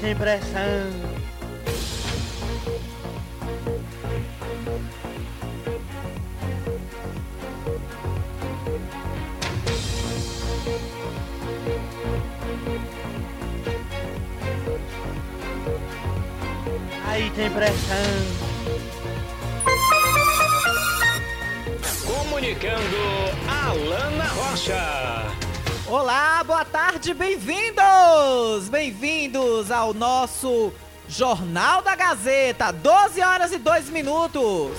[0.00, 0.60] Tem pressão.
[17.06, 17.96] Aí tem pressão.
[22.06, 22.80] Comunicando
[23.46, 25.49] Alana Rocha.
[25.90, 28.68] Olá, boa tarde, bem-vindos!
[28.70, 30.72] Bem-vindos ao nosso
[31.08, 34.70] Jornal da Gazeta, 12 horas e 2 minutos.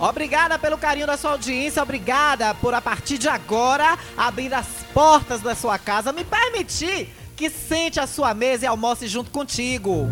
[0.00, 5.42] Obrigada pelo carinho da sua audiência, obrigada por a partir de agora abrir as portas
[5.42, 10.10] da sua casa, me permitir que sente a sua mesa e almoce junto contigo.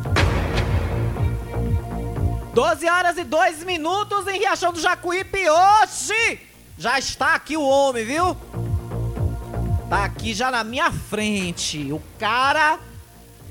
[2.55, 5.41] 12 horas e 2 minutos em Riachão do Jacuípe.
[5.51, 6.41] Hoje
[6.79, 8.37] já está aqui o homem, viu?
[9.91, 11.93] Tá aqui já na minha frente.
[11.93, 12.79] O cara.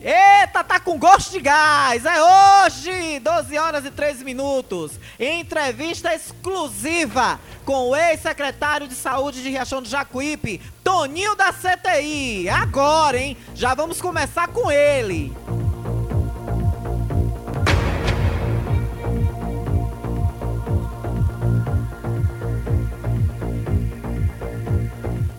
[0.01, 2.05] Eita, tá com gosto de gás!
[2.05, 4.93] É hoje, 12 horas e 3 minutos.
[5.19, 12.47] Entrevista exclusiva com o ex-secretário de saúde de Riachão do Jacuípe, Toninho da CTI.
[12.49, 13.37] Agora, hein?
[13.53, 15.33] Já vamos começar com ele.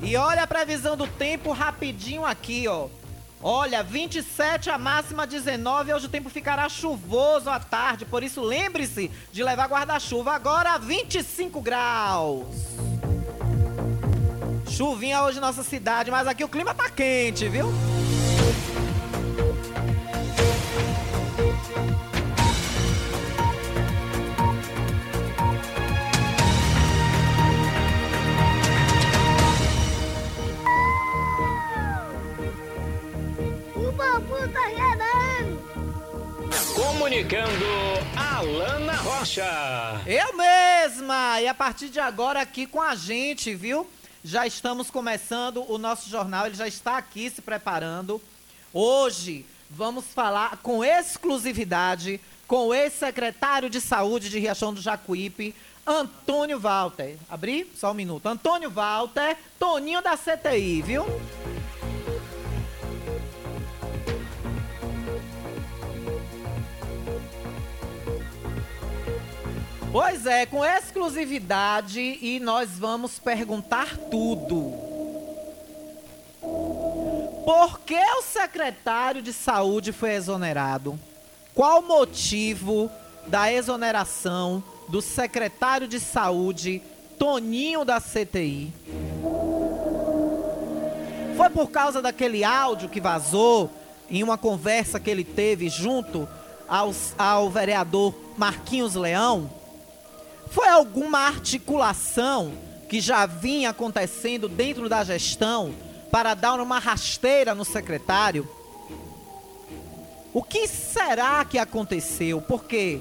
[0.05, 2.89] E olha a previsão do tempo rapidinho aqui, ó.
[3.43, 9.11] Olha, 27 a máxima 19, hoje o tempo ficará chuvoso à tarde, por isso lembre-se
[9.33, 10.33] de levar guarda-chuva.
[10.33, 12.47] Agora 25 graus.
[14.69, 17.73] Chuvinha hoje na nossa cidade, mas aqui o clima tá quente, viu?
[37.05, 37.67] Comunicando
[38.17, 39.45] Alana Rocha.
[40.07, 41.39] Eu mesma!
[41.39, 43.87] E a partir de agora aqui com a gente, viu?
[44.25, 48.23] Já estamos começando o nosso jornal, ele já está aqui se preparando.
[48.73, 55.55] Hoje vamos falar com exclusividade com o ex-secretário de saúde de Riachão do Jacuípe,
[55.87, 57.19] Antônio Walter.
[57.29, 57.71] Abri?
[57.77, 58.27] Só um minuto.
[58.27, 61.05] Antônio Walter, Toninho da CTI, viu?
[69.95, 74.73] Pois é, com exclusividade e nós vamos perguntar tudo.
[77.45, 80.99] Por que o secretário de saúde foi exonerado?
[81.55, 82.91] Qual o motivo
[83.29, 86.83] da exoneração do secretário de saúde,
[87.17, 88.73] Toninho da CTI?
[91.37, 93.71] Foi por causa daquele áudio que vazou
[94.11, 96.29] em uma conversa que ele teve junto
[96.67, 99.63] aos, ao vereador Marquinhos Leão?
[100.51, 102.53] Foi alguma articulação
[102.89, 105.75] que já vinha acontecendo dentro da gestão
[106.11, 108.49] para dar uma rasteira no secretário?
[110.33, 112.41] O que será que aconteceu?
[112.41, 113.01] Porque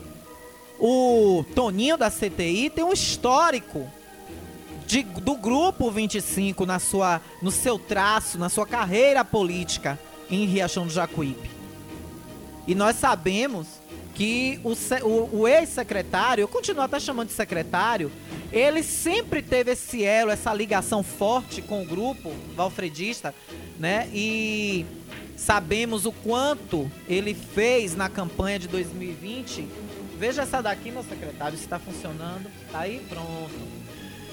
[0.79, 3.87] o Toninho da CTI tem um histórico
[4.85, 10.85] de, do grupo 25 na sua, no seu traço, na sua carreira política em Riachão
[10.85, 11.49] do Jacuípe.
[12.67, 13.67] E nós sabemos
[14.13, 14.73] que o,
[15.07, 18.11] o, o ex-secretário, eu continuo até chamando de secretário,
[18.51, 23.33] ele sempre teve esse elo, essa ligação forte com o grupo valfredista,
[23.79, 24.07] né?
[24.13, 24.85] E
[25.35, 29.67] sabemos o quanto ele fez na campanha de 2020.
[30.19, 32.49] Veja essa daqui, meu secretário, se está funcionando.
[32.71, 33.01] Tá aí?
[33.09, 33.83] Pronto.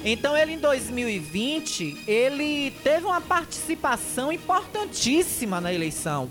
[0.05, 6.29] Então ele em 2020, ele teve uma participação importantíssima na eleição.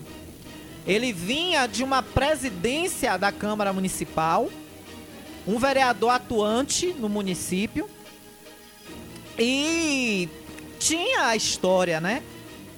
[0.86, 4.50] Ele vinha de uma presidência da Câmara Municipal,
[5.46, 7.88] um vereador atuante no município
[9.38, 10.28] e
[10.78, 12.22] tinha a história, né?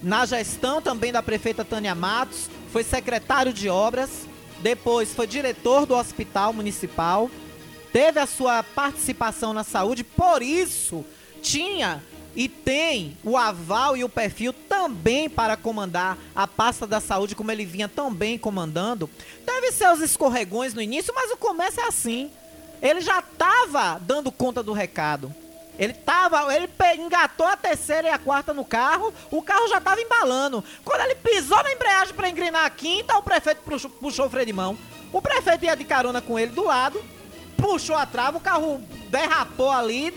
[0.01, 4.27] Na gestão também da prefeita Tânia Matos, foi secretário de obras,
[4.59, 7.29] depois foi diretor do hospital municipal,
[7.91, 11.05] teve a sua participação na saúde, por isso
[11.41, 12.01] tinha
[12.35, 17.51] e tem o aval e o perfil também para comandar a pasta da saúde, como
[17.51, 19.09] ele vinha tão bem comandando.
[19.45, 22.31] Teve seus escorregões no início, mas o começo é assim.
[22.81, 25.33] Ele já estava dando conta do recado.
[25.77, 26.69] Ele tava, ele
[26.99, 30.63] engatou a terceira e a quarta no carro, o carro já estava embalando.
[30.83, 34.45] Quando ele pisou na embreagem para engrenar a quinta, o prefeito puxou, puxou o freio
[34.45, 34.77] de mão.
[35.11, 37.03] O prefeito ia de carona com ele do lado,
[37.57, 40.13] puxou a trava, o carro derrapou ali,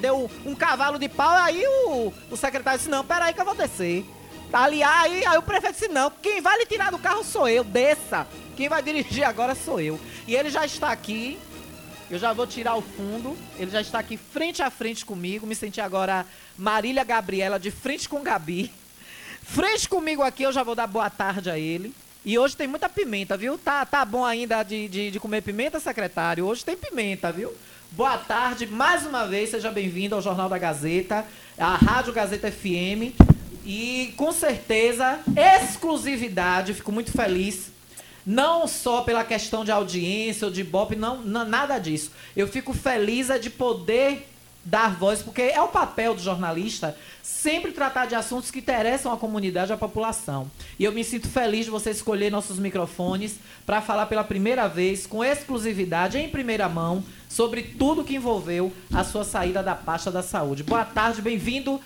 [0.00, 3.54] deu um cavalo de pau, aí o, o secretário disse, não, peraí que eu vou
[3.54, 4.04] descer.
[4.52, 7.62] Ali, aí, aí o prefeito disse, não, quem vai lhe tirar do carro sou eu,
[7.62, 8.26] desça.
[8.56, 9.98] Quem vai dirigir agora sou eu.
[10.26, 11.38] E ele já está aqui,
[12.10, 13.38] eu já vou tirar o fundo.
[13.56, 15.46] Ele já está aqui frente a frente comigo.
[15.46, 16.26] Me senti agora
[16.58, 18.72] Marília Gabriela de frente com Gabi.
[19.42, 21.94] Frente comigo aqui, eu já vou dar boa tarde a ele.
[22.24, 23.56] E hoje tem muita pimenta, viu?
[23.56, 26.44] Tá, tá bom ainda de, de, de comer pimenta, secretário?
[26.44, 27.50] Hoje tem pimenta, viu?
[27.92, 31.24] Boa tarde, mais uma vez, seja bem-vindo ao Jornal da Gazeta,
[31.58, 33.16] a Rádio Gazeta FM.
[33.64, 37.70] E com certeza, exclusividade, fico muito feliz
[38.24, 42.12] não só pela questão de audiência ou de bop, não, não, nada disso.
[42.36, 44.29] Eu fico feliz é de poder
[44.64, 49.16] dar voz, porque é o papel do jornalista sempre tratar de assuntos que interessam a
[49.16, 50.50] comunidade, a população.
[50.78, 55.06] E eu me sinto feliz de você escolher nossos microfones para falar pela primeira vez,
[55.06, 60.22] com exclusividade, em primeira mão, sobre tudo que envolveu a sua saída da pasta da
[60.22, 60.62] saúde.
[60.62, 61.80] Boa tarde, bem-vindo,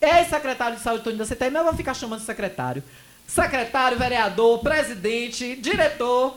[0.00, 2.82] ex-secretário de saúde, Tony da CTM, eu vou ficar chamando de secretário
[3.26, 6.36] secretário, vereador, presidente, diretor,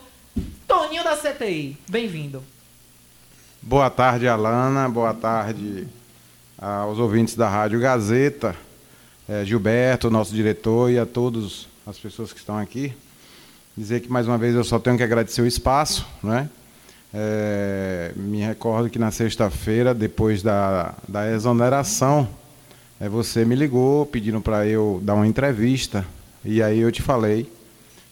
[0.67, 1.77] Toninho da CTI.
[1.89, 2.54] Bem-vindo.
[3.67, 4.87] Boa tarde, Alana.
[4.87, 5.87] Boa tarde
[6.55, 8.55] aos ouvintes da Rádio Gazeta,
[9.27, 12.93] é, Gilberto, nosso diretor, e a todas as pessoas que estão aqui.
[13.75, 16.47] Dizer que mais uma vez eu só tenho que agradecer o espaço, né?
[17.11, 22.29] É, me recordo que na sexta-feira, depois da, da exoneração,
[22.99, 26.05] é, você me ligou pedindo para eu dar uma entrevista
[26.43, 27.51] e aí eu te falei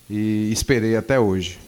[0.09, 1.59] e esperei até hoje.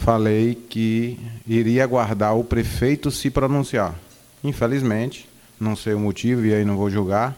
[0.00, 3.94] Falei que iria aguardar o prefeito se pronunciar.
[4.42, 5.28] Infelizmente,
[5.60, 7.36] não sei o motivo e aí não vou julgar.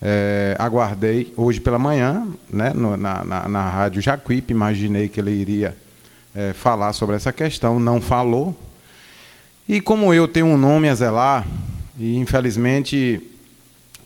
[0.00, 5.32] É, aguardei hoje pela manhã, né, no, na, na, na, rádio Jacuípe, imaginei que ele
[5.32, 5.76] iria
[6.34, 8.58] é, falar sobre essa questão, não falou.
[9.68, 11.46] E como eu tenho um nome a zelar,
[11.98, 13.20] e infelizmente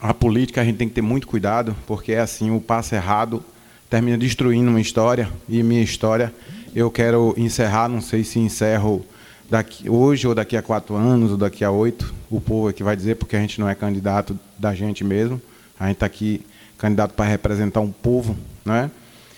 [0.01, 3.45] a política a gente tem que ter muito cuidado, porque é assim, o passo errado
[3.89, 6.35] termina destruindo uma história e minha história
[6.77, 9.03] eu quero encerrar, não sei se encerro
[9.49, 12.83] daqui, hoje ou daqui a quatro anos ou daqui a oito, o povo é que
[12.83, 15.41] vai dizer, porque a gente não é candidato da gente mesmo,
[15.81, 16.45] a gente está aqui
[16.77, 18.91] candidato para representar um povo, né?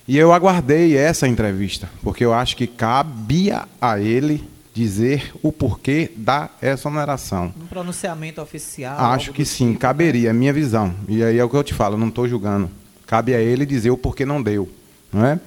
[0.09, 4.43] E eu aguardei essa entrevista, porque eu acho que cabia a ele
[4.75, 7.55] dizer o porquê da exoneração.
[7.61, 8.99] Um pronunciamento oficial.
[9.13, 10.93] Acho que sim, tipo, caberia, é minha visão.
[11.07, 12.69] E aí é o que eu te falo, não estou julgando.
[13.07, 14.69] Cabe a ele dizer o porquê não deu.
[15.13, 15.39] Não é?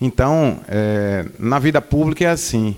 [0.00, 2.76] Então, é, na vida pública é assim.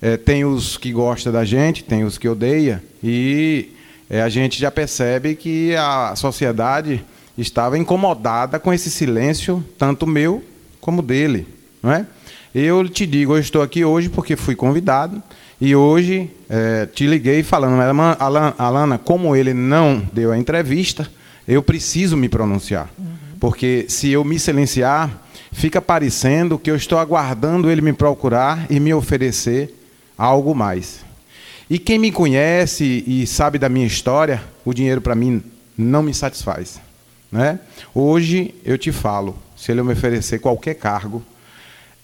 [0.00, 3.72] É, tem os que gostam da gente, tem os que odeiam, e
[4.08, 7.02] é, a gente já percebe que a sociedade
[7.38, 10.44] estava incomodada com esse silêncio, tanto meu
[10.80, 11.46] como dele.
[11.82, 12.06] Não é?
[12.54, 15.22] Eu te digo, eu estou aqui hoje porque fui convidado,
[15.60, 17.80] e hoje é, te liguei falando,
[18.58, 21.08] Alana, como ele não deu a entrevista,
[21.48, 22.90] eu preciso me pronunciar.
[22.98, 23.06] Uhum.
[23.40, 25.23] Porque se eu me silenciar,
[25.54, 29.72] fica parecendo que eu estou aguardando ele me procurar e me oferecer
[30.18, 31.04] algo mais.
[31.70, 35.42] E quem me conhece e sabe da minha história, o dinheiro para mim
[35.78, 36.80] não me satisfaz.
[37.32, 37.58] Né?
[37.94, 41.22] Hoje eu te falo, se ele me oferecer qualquer cargo,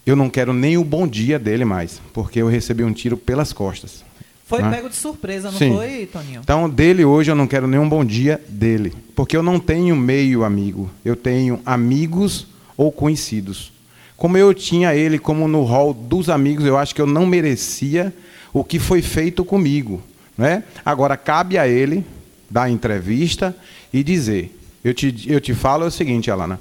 [0.07, 3.53] eu não quero nem o bom dia dele mais, porque eu recebi um tiro pelas
[3.53, 4.05] costas.
[4.47, 4.71] Foi né?
[4.71, 5.75] pego de surpresa, não Sim.
[5.75, 6.41] foi, Toninho?
[6.43, 8.93] Então, dele hoje eu não quero nenhum bom dia dele.
[9.15, 10.91] Porque eu não tenho meio amigo.
[11.05, 12.49] Eu tenho amigos
[12.81, 13.71] ou conhecidos.
[14.17, 18.11] Como eu tinha ele como no hall dos amigos, eu acho que eu não merecia
[18.55, 20.03] o que foi feito comigo.
[20.37, 20.65] Né?
[20.83, 22.03] Agora, cabe a ele
[22.49, 23.55] dar entrevista
[23.93, 24.57] e dizer.
[24.83, 26.59] Eu te, eu te falo o seguinte, Alana.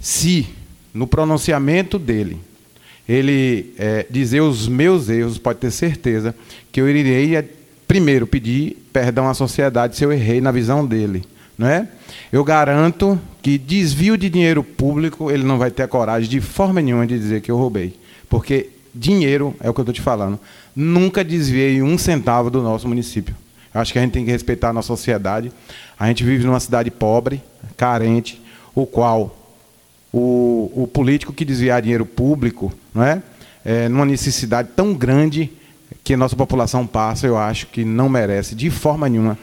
[0.00, 0.46] Se
[0.94, 2.38] no pronunciamento dele
[3.06, 6.34] ele é, dizer os meus erros, pode ter certeza
[6.72, 7.46] que eu irei é,
[7.86, 11.24] primeiro pedir perdão à sociedade se eu errei na visão dele,
[11.58, 11.88] não é?
[12.32, 16.80] Eu garanto que desvio de dinheiro público ele não vai ter a coragem de forma
[16.80, 17.98] nenhuma de dizer que eu roubei,
[18.28, 20.38] porque dinheiro é o que eu estou te falando.
[20.74, 23.34] Nunca desviei um centavo do nosso município.
[23.74, 25.52] Eu acho que a gente tem que respeitar a nossa sociedade.
[25.98, 27.42] A gente vive numa cidade pobre,
[27.76, 28.40] carente,
[28.74, 29.36] o qual
[30.12, 33.22] o, o político que desviar dinheiro público, não é?
[33.64, 33.88] é?
[33.88, 35.50] Numa necessidade tão grande
[36.02, 39.38] que a nossa população passa, eu acho que não merece, de forma nenhuma,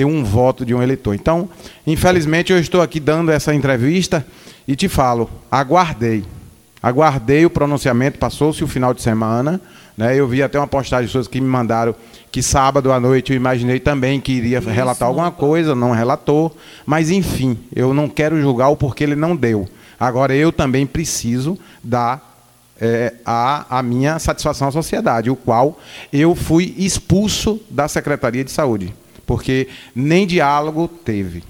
[0.00, 1.14] ter um voto de um eleitor.
[1.14, 1.46] Então,
[1.86, 4.24] infelizmente, eu estou aqui dando essa entrevista
[4.66, 6.24] e te falo, aguardei.
[6.82, 9.60] Aguardei o pronunciamento, passou-se o final de semana.
[9.98, 10.18] Né?
[10.18, 11.94] Eu vi até uma postagem de pessoas que me mandaram
[12.32, 16.56] que sábado à noite eu imaginei também que iria Isso, relatar alguma coisa, não relatou.
[16.86, 19.68] Mas, enfim, eu não quero julgar o porquê ele não deu.
[19.98, 22.40] Agora, eu também preciso dar
[22.80, 25.78] é, a, a minha satisfação à sociedade, o qual
[26.10, 28.94] eu fui expulso da Secretaria de Saúde,
[29.30, 31.44] porque nem diálogo teve.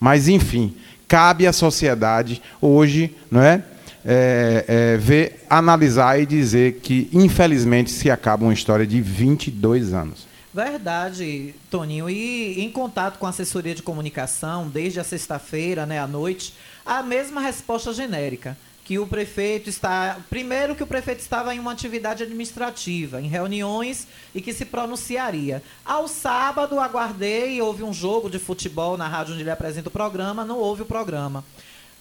[0.00, 0.74] Mas, enfim,
[1.06, 3.62] cabe à sociedade hoje, não é?
[4.04, 10.26] é, é, ver, analisar e dizer que, infelizmente, se acaba uma história de 22 anos.
[10.52, 12.10] Verdade, Toninho.
[12.10, 16.52] E em contato com a assessoria de comunicação, desde a sexta-feira, né, à noite,
[16.84, 18.58] a mesma resposta genérica.
[18.90, 20.18] Que o prefeito está.
[20.28, 25.62] Primeiro, que o prefeito estava em uma atividade administrativa, em reuniões, e que se pronunciaria.
[25.84, 30.44] Ao sábado, aguardei, houve um jogo de futebol na rádio onde ele apresenta o programa,
[30.44, 31.44] não houve o programa.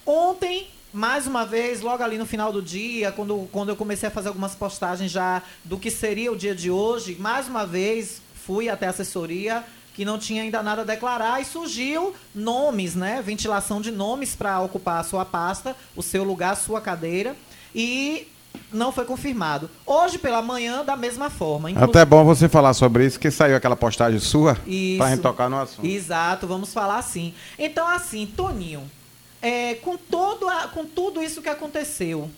[0.03, 4.12] Ontem, mais uma vez, logo ali no final do dia, quando, quando eu comecei a
[4.12, 8.67] fazer algumas postagens já do que seria o dia de hoje, mais uma vez fui
[8.67, 9.63] até a assessoria
[10.00, 13.22] que não tinha ainda nada a declarar e surgiu nomes, né?
[13.22, 17.36] Ventilação de nomes para ocupar a sua pasta, o seu lugar, a sua cadeira.
[17.75, 18.25] E
[18.72, 19.70] não foi confirmado.
[19.86, 21.70] Hoje pela manhã, da mesma forma.
[21.70, 21.91] Inclusive...
[21.91, 25.50] Até bom você falar sobre isso, que saiu aquela postagem sua para a gente tocar
[25.50, 25.86] no assunto.
[25.86, 27.34] Exato, vamos falar assim.
[27.58, 28.89] Então, assim, Toninho,
[29.41, 32.32] é, com, todo a, com tudo isso que aconteceu,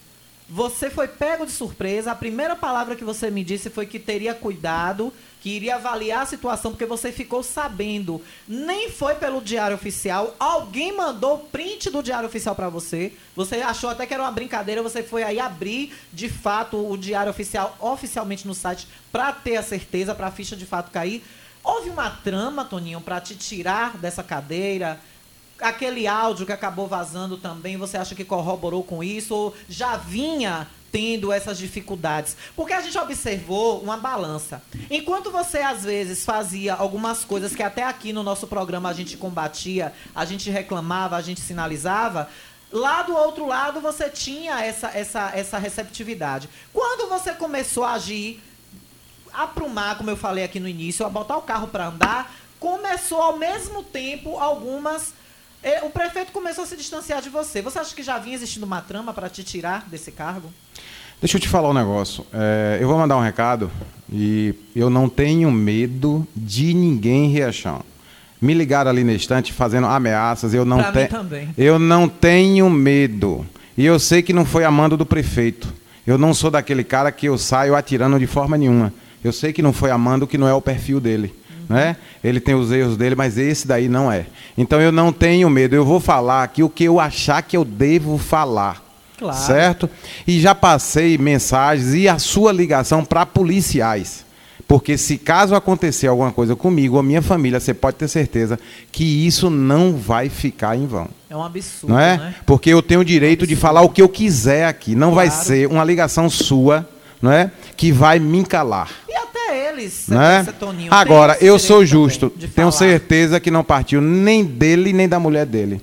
[0.49, 2.11] você foi pego de surpresa.
[2.11, 6.25] A primeira palavra que você me disse foi que teria cuidado, que iria avaliar a
[6.25, 8.21] situação, porque você ficou sabendo.
[8.47, 10.35] Nem foi pelo Diário Oficial.
[10.39, 13.11] Alguém mandou print do Diário Oficial para você.
[13.35, 14.83] Você achou até que era uma brincadeira.
[14.83, 19.63] Você foi aí abrir, de fato, o Diário Oficial oficialmente no site para ter a
[19.63, 21.23] certeza, para a ficha de fato cair.
[21.63, 24.99] Houve uma trama, Toninho, para te tirar dessa cadeira?
[25.59, 30.67] aquele áudio que acabou vazando também, você acha que corroborou com isso ou já vinha
[30.91, 32.35] tendo essas dificuldades?
[32.55, 34.61] Porque a gente observou uma balança.
[34.89, 39.17] Enquanto você às vezes fazia algumas coisas que até aqui no nosso programa a gente
[39.17, 42.29] combatia, a gente reclamava, a gente sinalizava,
[42.71, 46.49] lá do outro lado você tinha essa essa essa receptividade.
[46.73, 48.41] Quando você começou a agir
[49.33, 53.37] aprumar, como eu falei aqui no início, a botar o carro para andar, começou ao
[53.37, 55.13] mesmo tempo algumas
[55.83, 57.61] o prefeito começou a se distanciar de você.
[57.61, 60.51] Você acha que já vinha existindo uma trama para te tirar desse cargo?
[61.19, 62.25] Deixa eu te falar um negócio.
[62.33, 63.69] É, eu vou mandar um recado
[64.11, 67.83] e eu não tenho medo de ninguém em Riachão.
[68.41, 70.53] Me ligaram ali na estante fazendo ameaças.
[70.53, 71.09] Eu não, te...
[71.55, 73.45] eu não tenho medo.
[73.77, 75.71] E eu sei que não foi a mando do prefeito.
[76.07, 78.91] Eu não sou daquele cara que eu saio atirando de forma nenhuma.
[79.23, 81.40] Eu sei que não foi a mando, que não é o perfil dele
[81.71, 81.95] né?
[82.23, 84.25] Ele tem os erros dele, mas esse daí não é.
[84.57, 87.65] Então eu não tenho medo, eu vou falar aqui o que eu achar que eu
[87.65, 88.83] devo falar.
[89.17, 89.37] Claro.
[89.37, 89.89] Certo?
[90.25, 94.25] E já passei mensagens e a sua ligação para policiais.
[94.67, 98.57] Porque se caso acontecer alguma coisa comigo ou minha família, você pode ter certeza
[98.89, 101.09] que isso não vai ficar em vão.
[101.29, 102.17] É um absurdo, não é?
[102.17, 102.35] Né?
[102.45, 104.95] Porque eu tenho o direito é um de falar o que eu quiser aqui.
[104.95, 105.29] Não claro.
[105.29, 106.87] vai ser uma ligação sua,
[107.21, 107.51] não é?
[107.75, 108.89] Que vai me calar.
[109.81, 110.45] Eles, né?
[110.59, 112.29] Toninho, Agora, eu sou justo.
[112.55, 115.81] Tenho certeza que não partiu nem dele nem da mulher dele.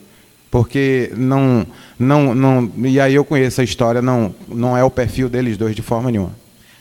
[0.50, 1.66] Porque não,
[1.98, 2.70] não, não.
[2.84, 6.10] E aí eu conheço a história, não, não é o perfil deles dois de forma
[6.10, 6.32] nenhuma.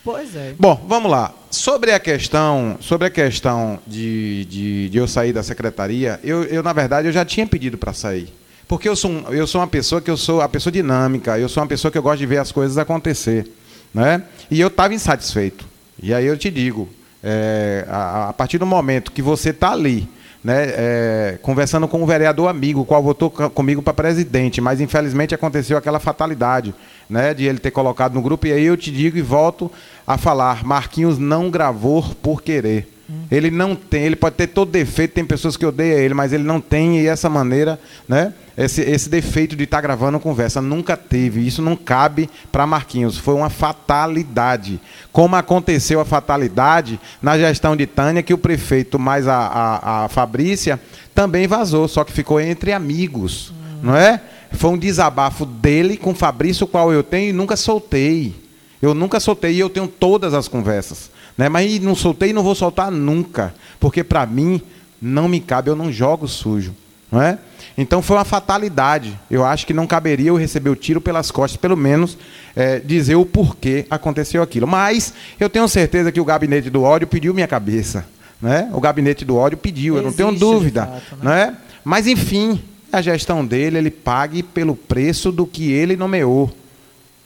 [0.04, 0.54] Pois é.
[0.58, 1.34] Bom, vamos lá.
[1.52, 6.64] Sobre a questão, sobre a questão de, de, de eu sair da secretaria, eu, eu,
[6.64, 8.34] na verdade, eu já tinha pedido para sair.
[8.70, 11.62] Porque eu sou, eu sou uma pessoa que eu sou a pessoa dinâmica, eu sou
[11.62, 13.52] uma pessoa que eu gosto de ver as coisas acontecer.
[13.94, 14.24] Né?
[14.50, 15.66] E eu estava insatisfeito.
[16.02, 16.88] E aí eu te digo,
[17.24, 20.08] é, a, a, partir do momento que você está ali,
[20.44, 25.36] né, é, conversando com um vereador amigo, o qual votou comigo para presidente, mas infelizmente
[25.36, 26.74] aconteceu aquela fatalidade
[27.10, 29.72] né, de ele ter colocado no grupo, e aí eu te digo e volto
[30.06, 32.97] a falar: Marquinhos não gravou por querer.
[33.32, 36.44] Ele não tem, ele pode ter todo defeito, tem pessoas que odeiam ele, mas ele
[36.44, 38.34] não tem e essa maneira, né?
[38.58, 41.46] Esse, esse defeito de estar tá gravando conversa nunca teve.
[41.46, 43.18] Isso não cabe para Marquinhos.
[43.18, 44.82] Foi uma fatalidade.
[45.12, 50.10] Como aconteceu a fatalidade na gestão de Tânia, que o prefeito mais a, a, a
[50.10, 50.80] Fabrícia
[51.14, 54.20] também vazou, só que ficou entre amigos, não é?
[54.52, 58.36] Foi um desabafo dele com Fabrício, o qual eu tenho e nunca soltei.
[58.82, 61.10] Eu nunca soltei e eu tenho todas as conversas.
[61.38, 61.50] Né?
[61.50, 63.54] Mas não soltei e não vou soltar nunca.
[63.80, 64.62] Porque para mim
[65.02, 66.74] não me cabe, eu não jogo sujo.
[67.12, 67.38] não é?
[67.78, 69.18] Então foi uma fatalidade.
[69.30, 72.18] Eu acho que não caberia eu receber o tiro pelas costas, pelo menos
[72.56, 74.66] é, dizer o porquê aconteceu aquilo.
[74.66, 78.06] Mas eu tenho certeza que o gabinete do ódio pediu minha cabeça.
[78.42, 78.70] Né?
[78.74, 80.86] O gabinete do ódio pediu, eu não tenho Existe, dúvida.
[80.88, 81.46] fato, né?
[81.48, 81.58] né?
[81.84, 86.52] Mas enfim, a gestão dele, ele pague pelo preço do que ele nomeou.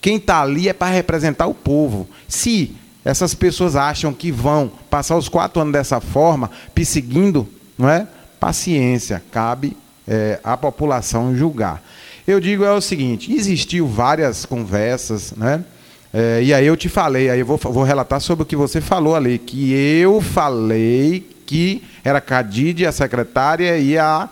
[0.01, 2.09] Quem está ali é para representar o povo.
[2.27, 8.07] Se essas pessoas acham que vão passar os quatro anos dessa forma, perseguindo, não é?
[8.39, 9.75] Paciência, cabe
[10.07, 11.81] é, à população julgar.
[12.27, 15.63] Eu digo é o seguinte: existiu várias conversas, né?
[16.13, 18.81] É, e aí eu te falei, aí eu vou, vou relatar sobre o que você
[18.81, 24.29] falou ali, que eu falei que era Cadide, a secretária, e a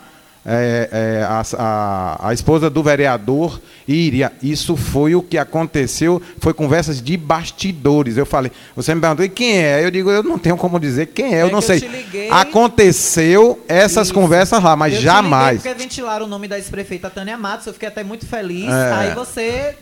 [0.52, 4.32] é, é, a, a, a, esposa do vereador iria.
[4.42, 8.16] Isso foi o que aconteceu, foi conversas de bastidores.
[8.16, 9.84] Eu falei, você me perguntou, e quem é?
[9.84, 11.76] Eu digo, eu não tenho como dizer quem é, eu É não sei.
[11.76, 14.14] eu te Aconteceu essas Isso.
[14.14, 15.58] conversas lá, mas Eu te jamais.
[15.58, 18.68] liguei Porque ventilaram o nome da ex-prefeita Tânia Matos, eu fiquei até muito feliz.
[18.68, 18.92] É.
[18.92, 19.76] Aí você.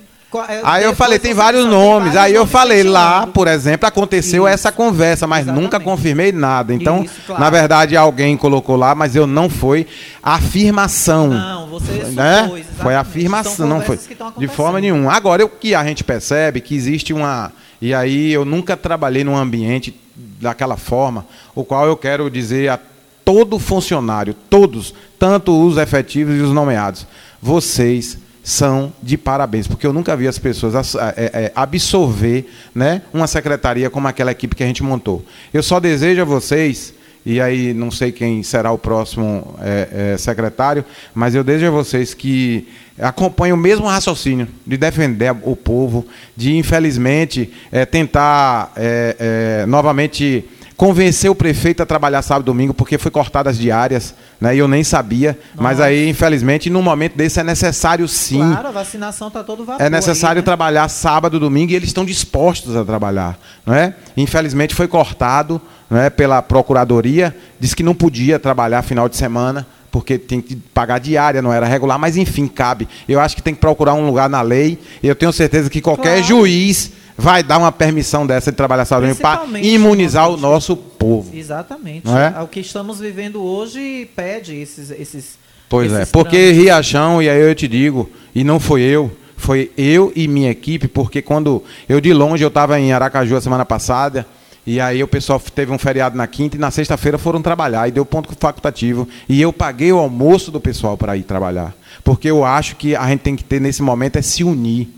[0.48, 2.16] É, Aí eu falei, tem vários disse, "Tem nomes.
[2.16, 4.54] Aí eu falei lá, ventilando." por exemplo, aconteceu Isso.
[4.54, 5.84] essa conversa, mas nunca Exatamente.
[5.84, 6.74] confirmei nada.
[6.74, 7.42] Então, Isso, claro.
[7.42, 9.86] na verdade, alguém colocou lá, mas eu não foi
[10.22, 11.28] afirmação.
[11.28, 12.44] Não, você né?
[12.44, 12.66] supôs.
[12.78, 13.98] Foi afirmação, não foi
[14.36, 15.12] de forma nenhuma.
[15.12, 19.36] Agora, o que a gente percebe que existe uma e aí eu nunca trabalhei num
[19.36, 19.98] ambiente
[20.40, 22.78] daquela forma, o qual eu quero dizer a
[23.24, 27.06] todo funcionário, todos, tanto os efetivos e os nomeados,
[27.40, 33.26] vocês são de parabéns, porque eu nunca vi as pessoas é, é, absorver né, uma
[33.26, 35.22] secretaria como aquela equipe que a gente montou.
[35.52, 36.94] Eu só desejo a vocês,
[37.26, 40.82] e aí não sei quem será o próximo é, é, secretário,
[41.14, 42.66] mas eu desejo a vocês que
[42.98, 50.42] acompanhem o mesmo raciocínio de defender o povo, de infelizmente é, tentar é, novamente
[50.78, 54.54] convencer o prefeito a trabalhar sábado e domingo porque foi cortadas as diárias, né?
[54.54, 55.90] E eu nem sabia, mas Nossa.
[55.90, 58.38] aí infelizmente num momento desse é necessário sim.
[58.38, 59.84] Claro, a vacinação tá todo vapor.
[59.84, 60.44] É necessário aí, né?
[60.44, 63.92] trabalhar sábado, domingo e eles estão dispostos a trabalhar, não é?
[64.16, 69.66] Infelizmente foi cortado, não é, pela procuradoria, disse que não podia trabalhar final de semana
[69.90, 72.86] porque tem que pagar diária, não era regular, mas enfim, cabe.
[73.08, 74.78] Eu acho que tem que procurar um lugar na lei.
[75.02, 76.24] E eu tenho certeza que qualquer Claro.
[76.24, 81.36] juiz vai dar uma permissão dessa de trabalhar domingo para imunizar o nosso povo.
[81.36, 82.06] Exatamente.
[82.06, 82.40] Não é?
[82.40, 84.92] O que estamos vivendo hoje pede esses.
[84.92, 85.36] esses
[85.68, 86.62] Pois é, esses porque trâmites.
[86.62, 90.88] Riachão, e aí eu te digo, e não foi eu, foi eu e minha equipe,
[90.88, 94.26] porque quando eu de longe, eu estava em Aracaju a semana passada,
[94.66, 97.90] e aí o pessoal teve um feriado na quinta e na sexta-feira foram trabalhar, e
[97.90, 102.46] deu ponto facultativo, e eu paguei o almoço do pessoal para ir trabalhar, porque eu
[102.46, 104.88] acho que a gente tem que ter nesse momento é se unir,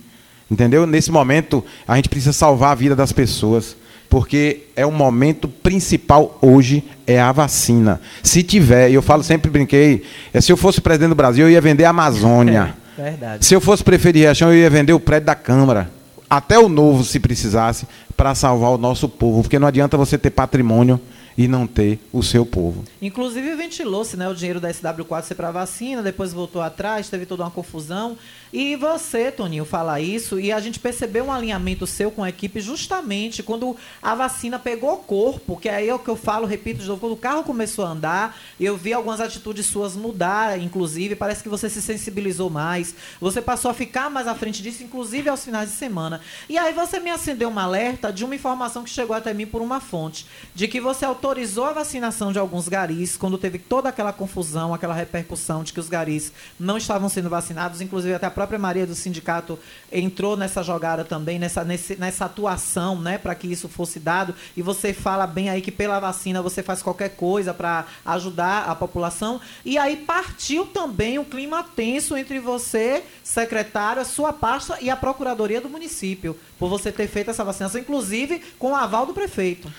[0.50, 0.86] entendeu?
[0.86, 3.76] Nesse momento a gente precisa salvar a vida das pessoas,
[4.08, 8.00] porque é o momento principal hoje é a vacina.
[8.22, 11.50] Se tiver, e eu falo sempre brinquei, é, se eu fosse presidente do Brasil, eu
[11.50, 12.74] ia vender a Amazônia.
[12.98, 13.46] É, verdade.
[13.46, 15.90] Se eu fosse prefeito de Riachão, eu ia vender o prédio da Câmara.
[16.28, 19.40] Até o novo, se precisasse, para salvar o nosso povo.
[19.42, 21.00] Porque não adianta você ter patrimônio
[21.36, 22.84] e não ter o seu povo.
[23.00, 27.42] Inclusive ventilou-se né, o dinheiro da SW4 ser para vacina, depois voltou atrás, teve toda
[27.42, 28.18] uma confusão.
[28.52, 32.60] E você, Toninho, fala isso, e a gente percebeu um alinhamento seu com a equipe
[32.60, 36.88] justamente quando a vacina pegou corpo, que aí é o que eu falo, repito de
[36.88, 41.44] novo, quando o carro começou a andar, eu vi algumas atitudes suas mudar, inclusive, parece
[41.44, 45.44] que você se sensibilizou mais, você passou a ficar mais à frente disso, inclusive aos
[45.44, 46.20] finais de semana.
[46.48, 49.62] E aí você me acendeu um alerta de uma informação que chegou até mim por
[49.62, 54.12] uma fonte, de que você autorizou a vacinação de alguns garis, quando teve toda aquela
[54.12, 58.58] confusão, aquela repercussão de que os garis não estavam sendo vacinados, inclusive até a própria
[58.58, 59.58] Maria do sindicato
[59.92, 64.34] entrou nessa jogada também, nessa, nesse- nessa atuação, né, para que isso fosse dado.
[64.56, 68.74] E você fala bem aí que pela vacina você faz qualquer coisa para ajudar a
[68.74, 69.42] população.
[69.62, 74.96] E aí partiu também um clima tenso entre você, secretário, a sua pasta e a
[74.96, 79.70] Procuradoria do município, por você ter feito essa vacinação, inclusive com o aval do prefeito.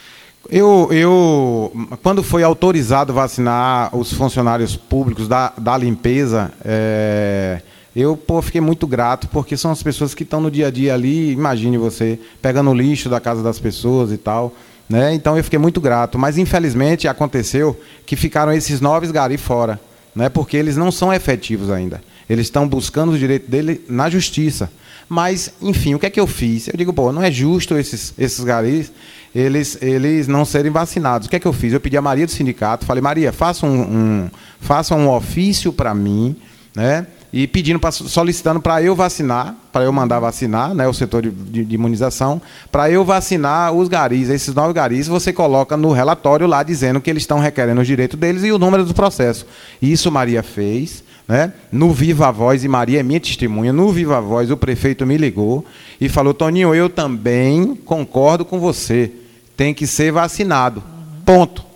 [0.49, 1.71] Eu, eu,
[2.01, 7.61] quando foi autorizado vacinar os funcionários públicos da, da limpeza, é,
[7.95, 10.93] eu pô, fiquei muito grato, porque são as pessoas que estão no dia a dia
[10.93, 14.53] ali, imagine você, pegando o lixo da casa das pessoas e tal.
[14.89, 15.13] Né?
[15.13, 16.17] Então eu fiquei muito grato.
[16.17, 19.79] Mas infelizmente aconteceu que ficaram esses nove gari fora,
[20.15, 20.29] né?
[20.29, 22.01] porque eles não são efetivos ainda.
[22.29, 24.71] Eles estão buscando o direito dele na justiça.
[25.09, 26.69] Mas, enfim, o que é que eu fiz?
[26.69, 28.91] Eu digo, pô, não é justo esses, esses garis
[29.33, 31.27] eles, eles não serem vacinados.
[31.27, 31.73] O que é que eu fiz?
[31.73, 35.93] Eu pedi a Maria do sindicato, falei, Maria, faça um, um, faça um ofício para
[35.93, 36.35] mim,
[36.75, 37.07] né?
[37.33, 41.31] E pedindo, pra, solicitando para eu vacinar, para eu mandar vacinar, né, o setor de,
[41.31, 46.45] de, de imunização, para eu vacinar os garis, esses nove garis, você coloca no relatório
[46.45, 49.45] lá dizendo que eles estão requerendo os direitos deles e o número do processo.
[49.81, 51.53] Isso Maria fez, né?
[51.71, 55.63] No Viva Voz, e Maria é minha testemunha, no Viva Voz o prefeito me ligou
[56.01, 59.09] e falou: Toninho, eu também concordo com você,
[59.55, 60.83] tem que ser vacinado.
[61.25, 61.70] Ponto.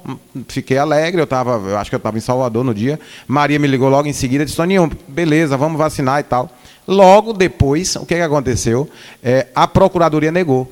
[0.48, 3.00] Fiquei alegre, eu tava, eu acho que eu estava em Salvador no dia.
[3.28, 6.50] Maria me ligou logo em seguida disse: Toninho, beleza, vamos vacinar e tal.
[6.88, 8.88] Logo depois, o que, que aconteceu?
[9.24, 10.72] É, a Procuradoria negou.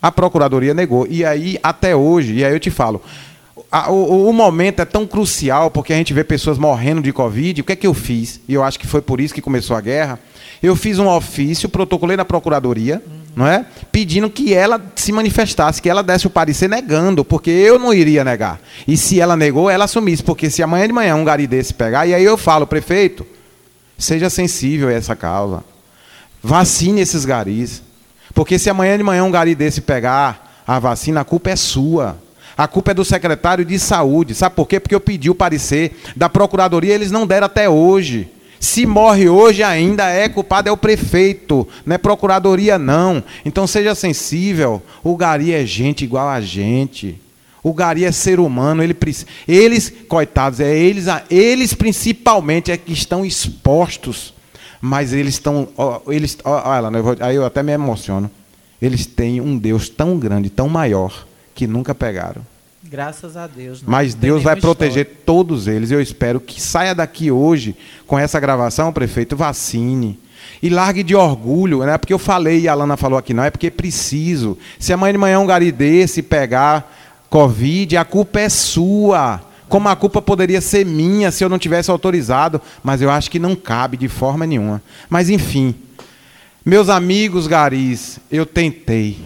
[0.00, 1.06] A Procuradoria negou.
[1.08, 3.02] E aí, até hoje, e aí eu te falo,
[3.88, 7.60] o, o, momento é tão crucial porque a gente vê pessoas morrendo de Covid.
[7.60, 8.40] O que é que eu fiz?
[8.48, 10.18] E eu acho que foi por isso que começou a guerra.
[10.62, 13.23] Eu fiz um ofício, protocolei na Procuradoria, uhum.
[13.36, 13.64] Não é?
[13.90, 18.24] Pedindo que ela se manifestasse, que ela desse o parecer negando, porque eu não iria
[18.24, 18.60] negar.
[18.86, 22.06] E se ela negou, ela assumisse, porque se amanhã de manhã um gari desse pegar,
[22.06, 23.26] e aí eu falo, prefeito,
[23.98, 25.64] seja sensível a essa causa.
[26.42, 27.82] Vacine esses garis.
[28.34, 32.18] Porque se amanhã de manhã um gari desse pegar a vacina, a culpa é sua.
[32.56, 34.34] A culpa é do secretário de saúde.
[34.34, 34.78] Sabe por quê?
[34.78, 38.28] Porque eu pedi o parecer da procuradoria, eles não deram até hoje.
[38.64, 43.22] Se morre hoje ainda é culpado é o prefeito, não é procuradoria não.
[43.44, 44.82] Então seja sensível.
[45.02, 47.20] O Gari é gente igual a gente.
[47.62, 48.96] O Gari é ser humano, ele,
[49.46, 54.32] eles, coitados, é eles, eles principalmente é que estão expostos,
[54.80, 55.68] mas eles estão,
[56.08, 58.30] eles, olha, aí eu até me emociono.
[58.80, 62.53] Eles têm um Deus tão grande, tão maior, que nunca pegaram.
[62.94, 63.82] Graças a Deus.
[63.84, 65.22] Mas Deus vai proteger história.
[65.26, 65.90] todos eles.
[65.90, 67.74] Eu espero que saia daqui hoje
[68.06, 70.16] com essa gravação, prefeito, vacine.
[70.62, 73.42] E largue de orgulho, não é porque eu falei e a Alana falou aqui, não,
[73.42, 74.56] é porque preciso.
[74.78, 76.88] Se amanhã de manhã um gari desse pegar
[77.28, 79.40] Covid, a culpa é sua.
[79.68, 83.40] Como a culpa poderia ser minha se eu não tivesse autorizado, mas eu acho que
[83.40, 84.80] não cabe de forma nenhuma.
[85.10, 85.74] Mas enfim,
[86.64, 89.18] meus amigos garis, eu tentei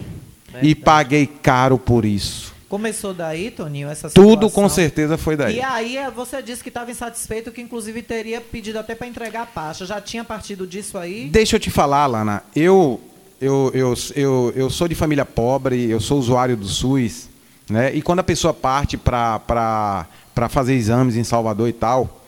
[0.59, 2.57] e paguei caro por isso.
[2.69, 4.35] Começou daí, Toninho, essa situação?
[4.35, 5.55] Tudo com certeza foi daí.
[5.55, 9.41] E aí eh, você disse que estava insatisfeito, que inclusive teria pedido até para entregar
[9.41, 9.87] a pasta.
[9.87, 11.29] Já tinha partido disso aí?
[11.29, 12.43] Deixa eu te falar, Lana.
[12.55, 13.01] Eu,
[13.41, 17.27] eu, eu, eu, eu sou de família pobre, eu sou usuário do SUS,
[17.67, 17.91] né?
[17.95, 20.05] E quando a pessoa parte para
[20.47, 22.21] fazer exames em Salvador e tal,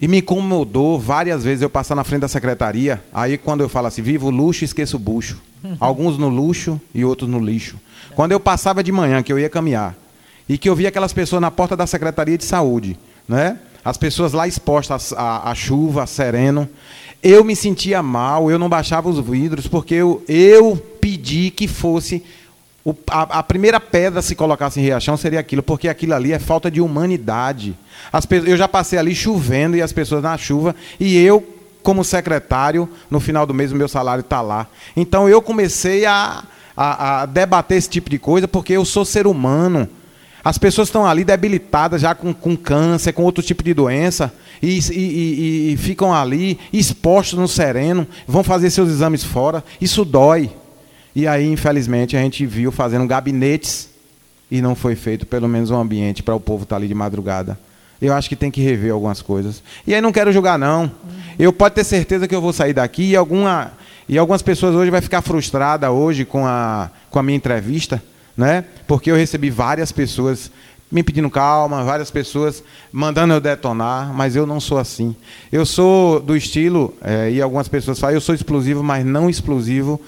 [0.00, 3.88] e me incomodou várias vezes eu passar na frente da secretaria, aí quando eu falo
[3.88, 5.42] assim, vivo luxo, esqueço o bucho.
[5.80, 7.76] Alguns no luxo e outros no lixo.
[8.20, 9.96] Quando eu passava de manhã, que eu ia caminhar,
[10.46, 13.58] e que eu via aquelas pessoas na porta da Secretaria de Saúde, né?
[13.82, 16.68] as pessoas lá expostas à, à chuva, sereno,
[17.22, 22.22] eu me sentia mal, eu não baixava os vidros, porque eu, eu pedi que fosse.
[22.84, 26.38] O, a, a, primeira pedra se colocasse em Riachão seria aquilo, porque aquilo ali é
[26.38, 27.74] falta de humanidade.
[28.12, 31.42] As, eu já passei ali chovendo e as pessoas na chuva, e eu
[31.82, 34.66] como secretário, no final do mês o meu salário está lá.
[34.94, 36.44] Então eu comecei a,
[36.82, 39.86] a, a, debater esse tipo de coisa porque eu sou ser humano.
[40.42, 44.78] As pessoas estão ali debilitadas já com, com câncer, com outro tipo de doença, e,
[44.78, 49.62] e, e, e ficam ali expostos no sereno, vão fazer seus exames fora.
[49.78, 50.50] Isso dói.
[51.14, 53.90] E aí, infelizmente, a gente viu fazendo gabinetes
[54.50, 56.94] e não foi feito pelo menos um ambiente para o povo estar tá ali de
[56.94, 57.58] madrugada.
[58.00, 59.62] Eu acho que tem que rever algumas coisas.
[59.86, 60.90] E aí não quero julgar, não.
[61.38, 63.72] Eu pode ter certeza que eu vou sair daqui e, alguma,
[64.10, 68.02] e algumas pessoas hoje vão ficar frustradas hoje com a, com a minha entrevista,
[68.36, 68.64] né?
[68.84, 70.50] Porque eu recebi várias pessoas
[70.90, 75.14] me pedindo calma, várias pessoas mandando eu detonar, mas eu não sou assim.
[75.52, 80.00] Eu sou do estilo, é, e algumas pessoas falam, eu sou explosivo, mas não explosivo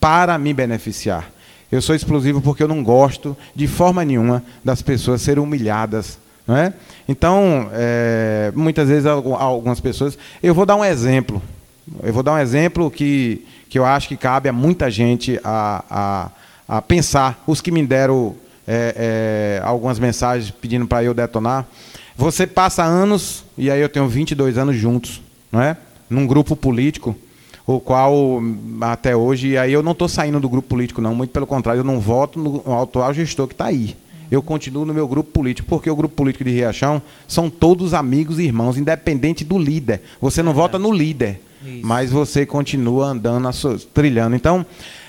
[0.00, 1.30] para me beneficiar.
[1.70, 6.56] Eu sou explosivo porque eu não gosto, de forma nenhuma, das pessoas serem humilhadas não
[6.56, 6.72] é?
[7.08, 10.18] Então, é, muitas vezes algumas pessoas.
[10.42, 11.40] Eu vou dar um exemplo.
[12.02, 15.84] Eu vou dar um exemplo que, que eu acho que cabe a muita gente a,
[15.90, 17.42] a, a pensar.
[17.46, 18.34] Os que me deram
[18.66, 21.66] é, é, algumas mensagens pedindo para eu detonar.
[22.16, 25.76] Você passa anos, e aí eu tenho 22 anos juntos, não é?
[26.08, 27.16] num grupo político,
[27.64, 28.42] o qual
[28.80, 31.80] até hoje, e aí eu não estou saindo do grupo político, não, muito pelo contrário,
[31.80, 33.96] eu não voto no atual gestor que está aí
[34.30, 38.38] eu continuo no meu grupo político, porque o grupo político de Riachão são todos amigos
[38.38, 40.02] e irmãos, independente do líder.
[40.20, 40.54] Você não é.
[40.54, 41.86] vota no líder, Isso.
[41.86, 43.48] mas você continua andando,
[43.92, 44.34] trilhando.
[44.34, 44.64] Então,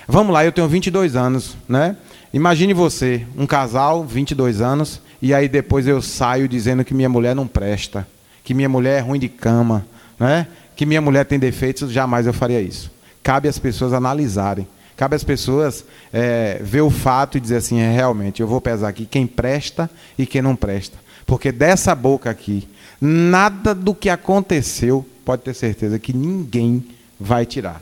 [0.07, 1.95] vamos lá, eu tenho 22 anos, né?
[2.33, 7.35] Imagine você, um casal, 22 anos, e aí depois eu saio dizendo que minha mulher
[7.35, 8.07] não presta,
[8.43, 9.85] que minha mulher é ruim de cama,
[10.19, 10.47] né?
[10.75, 12.91] que minha mulher tem defeitos, jamais eu faria isso.
[13.21, 14.67] Cabe às pessoas analisarem.
[14.97, 18.87] Cabe às pessoas é, ver o fato e dizer assim, é, realmente, eu vou pesar
[18.87, 20.97] aqui quem presta e quem não presta.
[21.25, 22.67] Porque dessa boca aqui,
[23.01, 26.85] nada do que aconteceu pode ter certeza que ninguém
[27.19, 27.81] vai tirar.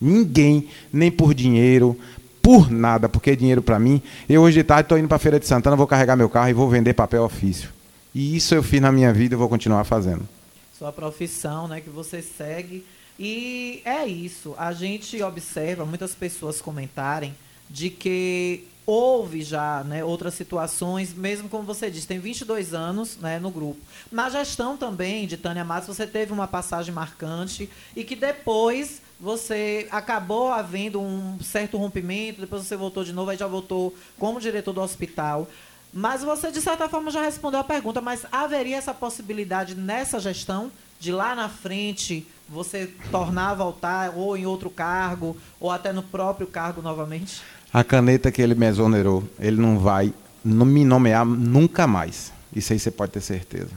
[0.00, 1.98] Ninguém, nem por dinheiro,
[2.42, 4.02] por nada, porque dinheiro para mim.
[4.28, 6.48] Eu hoje de tarde estou indo para a Feira de Santana, vou carregar meu carro
[6.50, 7.70] e vou vender papel ofício.
[8.14, 10.28] E isso eu fiz na minha vida e vou continuar fazendo.
[10.76, 12.84] Sua profissão, né, que você segue.
[13.18, 14.54] E é isso.
[14.58, 17.34] A gente observa muitas pessoas comentarem
[17.68, 23.38] de que houve já né, outras situações, mesmo como você disse, tem 22 anos né,
[23.38, 23.80] no grupo.
[24.10, 29.86] Na gestão também de Tânia Matos, você teve uma passagem marcante e que depois você
[29.92, 34.72] acabou havendo um certo rompimento, depois você voltou de novo, aí já voltou como diretor
[34.72, 35.46] do hospital.
[35.92, 40.72] Mas você, de certa forma, já respondeu a pergunta, mas haveria essa possibilidade nessa gestão
[40.98, 46.02] de lá na frente você tornar a voltar ou em outro cargo, ou até no
[46.02, 47.40] próprio cargo novamente?
[47.72, 50.12] A caneta que ele me exonerou, ele não vai
[50.44, 52.32] me nomear nunca mais.
[52.54, 53.70] Isso aí você pode ter certeza.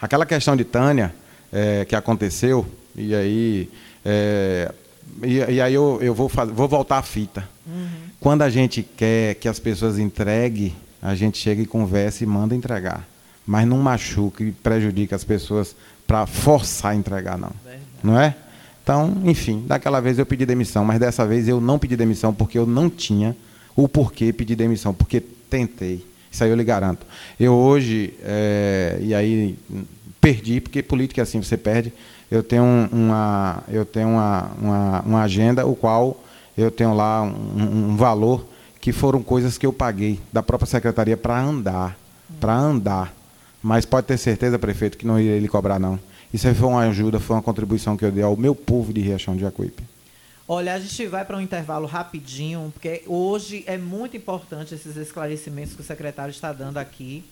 [0.00, 1.14] Aquela questão de Tânia,
[1.52, 3.70] é, que aconteceu, e aí
[4.04, 4.72] é,
[5.22, 7.48] e, e aí eu, eu vou, fazer, vou voltar à fita.
[7.66, 7.88] Uhum.
[8.20, 12.54] Quando a gente quer que as pessoas entreguem, a gente chega e conversa e manda
[12.54, 13.06] entregar.
[13.46, 15.74] Mas não machuca e prejudica as pessoas
[16.06, 17.52] para forçar a entregar, não.
[17.64, 17.82] Verdade.
[18.02, 18.34] Não é?
[18.88, 22.58] Então, enfim, daquela vez eu pedi demissão, mas dessa vez eu não pedi demissão porque
[22.58, 23.36] eu não tinha
[23.76, 26.06] o porquê pedir demissão, porque tentei.
[26.32, 27.04] Isso aí eu lhe garanto.
[27.38, 29.58] Eu hoje, é, e aí
[30.18, 31.92] perdi, porque política é assim, você perde
[32.30, 36.18] eu tenho uma, eu tenho uma, uma, uma agenda, o qual
[36.56, 38.46] eu tenho lá um, um, valor
[38.80, 41.94] que foram coisas que eu paguei da própria secretaria para andar,
[42.40, 43.14] para andar.
[43.62, 45.98] Mas pode ter certeza, prefeito, que não irei lhe cobrar não.
[46.32, 49.00] Isso aí foi uma ajuda, foi uma contribuição que eu dei ao meu povo de
[49.00, 49.82] Riachão de Jacuípe.
[50.46, 55.74] Olha, a gente vai para um intervalo rapidinho, porque hoje é muito importante esses esclarecimentos
[55.74, 57.24] que o secretário está dando aqui.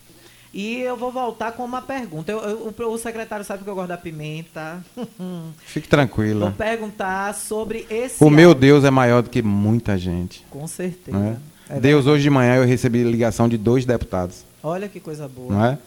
[0.53, 2.31] E eu vou voltar com uma pergunta.
[2.31, 4.83] Eu, eu, o secretário sabe que eu gosto da pimenta.
[5.65, 6.45] Fique tranquila.
[6.47, 8.23] Vou perguntar sobre esse.
[8.23, 10.45] O meu Deus é maior do que muita gente.
[10.49, 11.39] Com certeza.
[11.69, 11.77] É?
[11.77, 14.45] É Deus, hoje de manhã eu recebi ligação de dois deputados.
[14.63, 15.53] Olha que coisa boa.
[15.53, 15.77] Não é?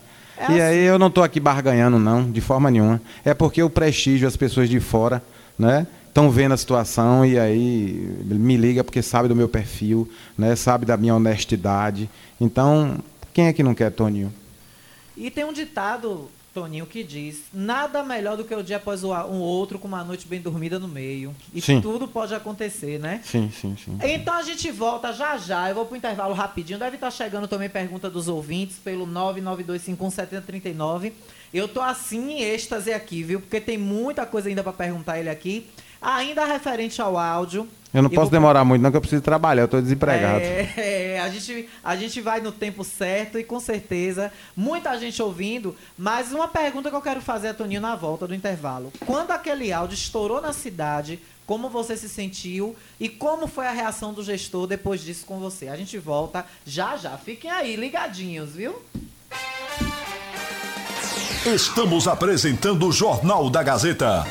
[0.40, 0.60] É e assim.
[0.60, 3.00] aí eu não estou aqui barganhando, não, de forma nenhuma.
[3.22, 5.22] É porque o prestígio, as pessoas de fora,
[5.58, 5.86] né?
[6.08, 10.56] Estão vendo a situação e aí me liga porque sabe do meu perfil, né?
[10.56, 12.08] Sabe da minha honestidade.
[12.40, 12.98] Então,
[13.34, 14.32] quem é que não quer, Toninho?
[15.14, 19.12] E tem um ditado, Toninho, que diz: nada melhor do que o dia após o
[19.12, 21.34] um outro com uma noite bem dormida no meio.
[21.54, 21.80] E sim.
[21.80, 23.20] tudo pode acontecer, né?
[23.24, 23.98] Sim, sim, sim.
[24.02, 25.68] Então a gente volta já já.
[25.68, 26.78] Eu vou pro intervalo rapidinho.
[26.78, 31.12] Deve estar chegando também pergunta dos ouvintes pelo 992517039.
[31.52, 33.40] Eu tô assim em êxtase aqui, viu?
[33.40, 35.66] Porque tem muita coisa ainda para perguntar ele aqui.
[36.00, 37.68] Ainda referente ao áudio.
[37.92, 38.30] Eu não posso vou...
[38.30, 40.40] demorar muito, não, que eu preciso trabalhar, eu estou desempregado.
[40.44, 40.72] É,
[41.16, 45.74] é, a, gente, a gente vai no tempo certo e com certeza muita gente ouvindo.
[45.98, 48.92] Mas uma pergunta que eu quero fazer a Toninho na volta do intervalo.
[49.04, 54.14] Quando aquele áudio estourou na cidade, como você se sentiu e como foi a reação
[54.14, 55.66] do gestor depois disso com você?
[55.66, 57.18] A gente volta já já.
[57.18, 58.80] Fiquem aí, ligadinhos, viu?
[61.44, 64.24] Estamos apresentando o Jornal da Gazeta.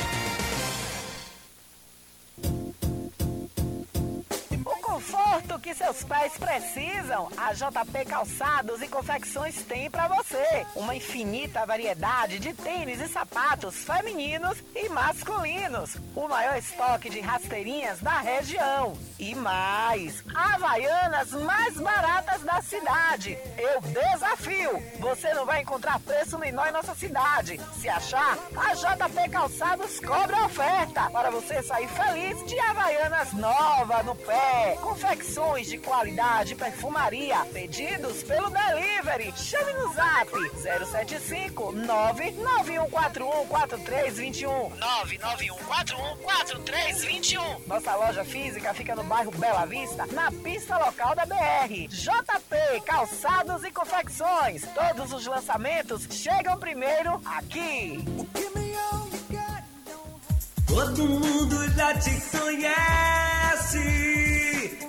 [5.69, 10.65] Que seus pais precisam, a JP Calçados e Confecções tem para você.
[10.75, 15.95] Uma infinita variedade de tênis e sapatos femininos e masculinos.
[16.15, 18.97] O maior estoque de rasteirinhas da região.
[19.19, 23.37] E mais, havaianas mais baratas da cidade.
[23.55, 24.81] Eu desafio.
[24.99, 27.61] Você não vai encontrar preço menor em nossa cidade.
[27.79, 34.15] Se achar, a JP Calçados cobra oferta para você sair feliz de havaianas nova no
[34.15, 34.75] pé.
[34.81, 37.37] Confecções de qualidade perfumaria.
[37.51, 39.33] Pedidos pelo delivery.
[39.35, 40.29] Chame no zap
[40.91, 44.69] 075 99141 4321.
[44.69, 47.67] 99141 4321.
[47.67, 51.87] Nossa loja física fica no bairro Bela Vista, na pista local da BR.
[51.87, 54.63] JP Calçados e Confecções.
[54.73, 58.03] Todos os lançamentos chegam primeiro aqui.
[60.67, 64.28] Todo mundo já te conhece.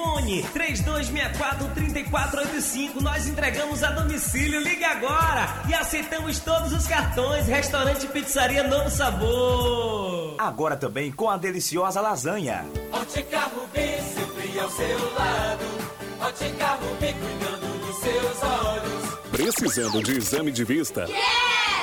[0.00, 3.02] Fone 3264-3485.
[3.02, 4.58] Nós entregamos a domicílio.
[4.60, 7.46] Ligue agora e aceitamos todos os cartões.
[7.46, 10.36] Restaurante Pizzaria Novo Sabor.
[10.38, 12.64] Agora também com a deliciosa lasanha.
[12.90, 15.66] Ótica Rubi, sempre ao seu lado.
[16.18, 19.18] Ótica Rubi, cuidando do seus olhos.
[19.30, 21.04] Precisando de exame de vista?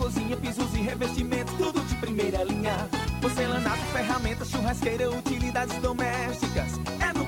[0.00, 0.36] Cozinha.
[0.36, 2.88] Pisos e revestimentos, tudo de primeira linha.
[3.20, 6.89] Porcelanato, ferramentas, churrasqueira, utilidades domésticas.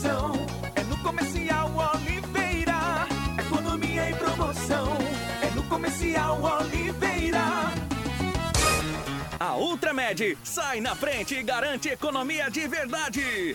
[0.00, 0.32] promoção.
[0.74, 3.06] É no Comercial Oliveira.
[3.38, 4.96] Economia e promoção.
[5.42, 7.40] É no Comercial Oliveira.
[9.38, 13.54] A Ultramed sai na frente e garante economia de verdade.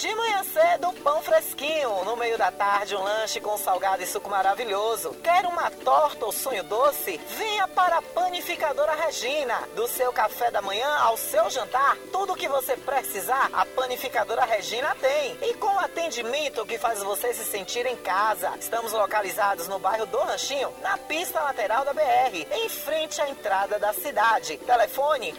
[0.00, 2.04] De manhã cedo, pão fresquinho.
[2.06, 5.10] No meio da tarde, um lanche com salgado e suco maravilhoso.
[5.22, 7.20] Quer uma torta ou sonho doce?
[7.36, 9.60] Venha para a Panificadora Regina.
[9.76, 14.46] Do seu café da manhã ao seu jantar, tudo o que você precisar, a Panificadora
[14.46, 15.36] Regina tem.
[15.42, 18.54] E com atendimento que faz você se sentir em casa.
[18.58, 23.78] Estamos localizados no bairro do Ranchinho, na pista lateral da BR, em frente à entrada
[23.78, 24.56] da cidade.
[24.56, 25.34] Telefone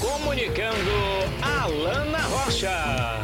[0.00, 0.90] Comunicando
[1.42, 3.18] Alana Rocha.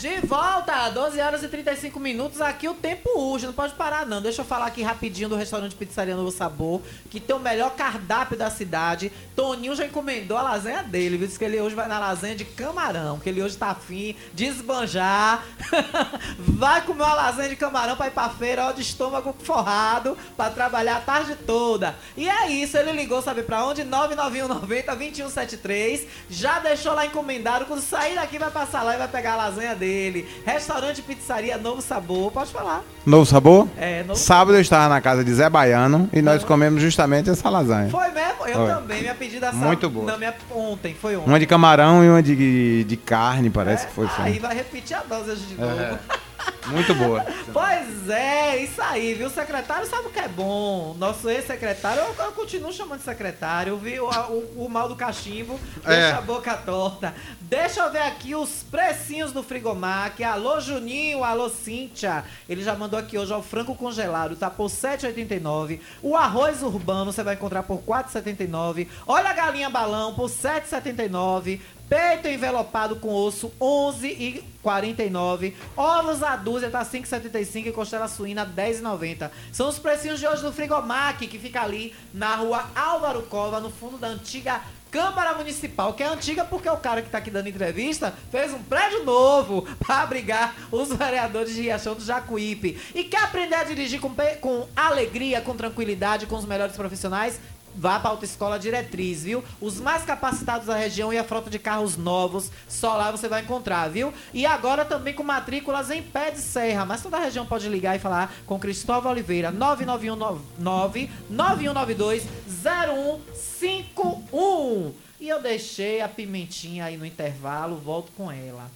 [0.00, 2.40] De volta, 12 horas e 35 minutos.
[2.40, 4.20] Aqui o tempo urge, não pode parar não.
[4.20, 8.36] Deixa eu falar aqui rapidinho do restaurante Pizzaria Novo Sabor, que tem o melhor cardápio
[8.36, 9.12] da cidade.
[9.34, 11.26] Toninho já encomendou a lasanha dele, viu?
[11.26, 14.46] Diz que ele hoje vai na lasanha de camarão, que ele hoje tá afim de
[14.46, 15.44] esbanjar.
[16.38, 20.50] vai comer uma lasanha de camarão pra ir pra feira, ó, de estômago forrado, pra
[20.50, 21.94] trabalhar a tarde toda.
[22.16, 23.84] E é isso, ele ligou, sabe pra onde?
[23.84, 26.06] 99190 2173.
[26.28, 27.66] Já deixou lá encomendado.
[27.66, 30.28] Quando sair daqui, vai passar lá e vai pegar a lasanha dele.
[30.44, 32.82] Restaurante Pizzaria Novo Sabor, pode falar.
[33.04, 33.68] Novo sabor?
[33.76, 37.48] É, novo Sábado eu estava na casa de Zé Baiano e nós comemos justamente essa
[37.48, 37.90] lasanha.
[37.90, 38.46] Foi mesmo?
[38.46, 38.74] Eu Foi.
[38.74, 39.00] também.
[39.02, 39.52] Minha pedida.
[39.52, 40.10] Muito boa.
[40.10, 41.28] Não, minha ontem, foi ontem.
[41.28, 44.08] Uma de camarão e uma de, de carne, parece que foi.
[44.18, 45.80] Aí vai repetir a dose hoje de novo.
[45.80, 45.98] É.
[46.66, 47.24] Muito boa.
[47.52, 49.26] Pois é, isso aí, viu?
[49.26, 50.94] O secretário sabe o que é bom.
[50.98, 54.04] Nosso ex-secretário, eu, eu continuo chamando de secretário, viu?
[54.06, 55.88] O, o, o mal do cachimbo, É.
[56.00, 57.14] deixa a boca torta.
[57.40, 60.22] Deixa eu ver aqui os precinhos do Frigomac.
[60.22, 62.24] Alô, Juninho, alô, Cíntia.
[62.48, 65.80] Ele já mandou aqui hoje, ó, o frango congelado, tá por 7,89.
[66.02, 68.86] O arroz urbano você vai encontrar por 4,79.
[69.06, 71.60] Olha a galinha balão por 7,79.
[71.90, 75.54] Peito envelopado com osso, 11,49.
[75.76, 79.28] Ovos a dúzia tá 5,75 e costela suína 10,90.
[79.50, 83.72] São os precinhos de hoje do Frigomac, que fica ali na rua Álvaro Cova, no
[83.72, 87.48] fundo da antiga Câmara Municipal, que é antiga porque o cara que tá aqui dando
[87.48, 92.80] entrevista fez um prédio novo para abrigar os vereadores de Riachão do Jacuípe.
[92.94, 97.40] E quer aprender a dirigir com, com alegria, com tranquilidade, com os melhores profissionais?
[97.74, 99.42] Vá para a Autoescola Diretriz, viu?
[99.60, 103.42] Os mais capacitados da região e a frota de carros novos, só lá você vai
[103.42, 104.12] encontrar, viu?
[104.34, 107.96] E agora também com matrículas em pé de serra, mas toda a região pode ligar
[107.96, 112.24] e falar com Cristóvão Oliveira, 9919 9192
[112.62, 114.92] 0151.
[115.20, 118.70] E eu deixei a pimentinha aí no intervalo, volto com ela.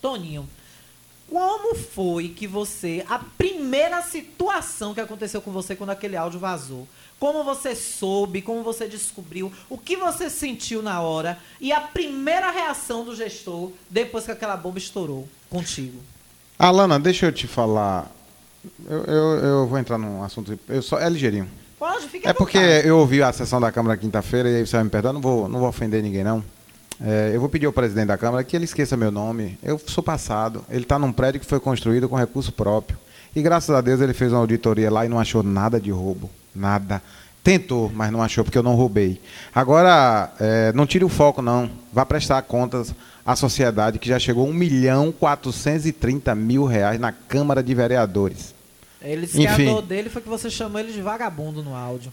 [0.00, 0.48] Toninho,
[1.30, 6.86] como foi que você, a primeira situação que aconteceu com você quando aquele áudio vazou?
[7.22, 12.50] Como você soube, como você descobriu, o que você sentiu na hora e a primeira
[12.50, 16.00] reação do gestor depois que aquela bomba estourou contigo?
[16.58, 18.10] Alana, deixa eu te falar.
[18.88, 20.58] Eu, eu, eu vou entrar num assunto.
[20.68, 21.48] Eu só, é ligeirinho.
[21.78, 22.88] Pode, fica É porque vontade.
[22.88, 25.48] eu ouvi a sessão da Câmara quinta-feira e aí você vai me perdoar, não vou,
[25.48, 26.42] não vou ofender ninguém, não.
[27.00, 29.56] É, eu vou pedir ao presidente da Câmara que ele esqueça meu nome.
[29.62, 30.64] Eu sou passado.
[30.68, 32.98] Ele está num prédio que foi construído com recurso próprio.
[33.36, 36.28] E graças a Deus ele fez uma auditoria lá e não achou nada de roubo.
[36.54, 37.02] Nada.
[37.42, 39.20] Tentou, mas não achou porque eu não roubei.
[39.54, 41.68] Agora, é, não tire o foco, não.
[41.92, 42.94] Vá prestar contas
[43.26, 48.54] à sociedade que já chegou a 1 milhão 430 mil reais na Câmara de Vereadores.
[49.00, 49.66] Ele disse que a Enfim.
[49.66, 52.12] dor dele foi que você chamou ele de vagabundo no áudio.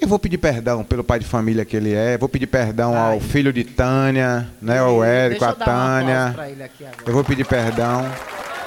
[0.00, 2.16] Eu vou pedir perdão pelo pai de família que ele é.
[2.16, 6.34] Vou pedir perdão ao filho de Tânia, né, ao Érico, um aplauso Tânia.
[7.04, 8.04] Eu vou pedir perdão.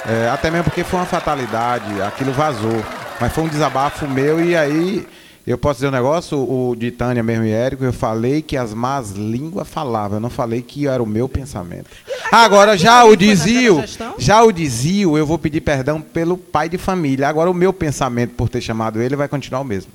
[0.07, 2.83] É, até mesmo porque foi uma fatalidade, aquilo vazou.
[3.19, 5.07] Mas foi um desabafo meu e aí
[5.47, 8.73] eu posso dizer um negócio, o de Tânia mesmo e Érico, eu falei que as
[8.73, 11.85] más línguas falavam, eu não falei que era o meu pensamento.
[12.31, 13.83] Agora, já o desvio,
[14.17, 17.29] já o desvio, eu vou pedir perdão pelo pai de família.
[17.29, 19.91] Agora, o meu pensamento por ter chamado ele vai continuar o mesmo.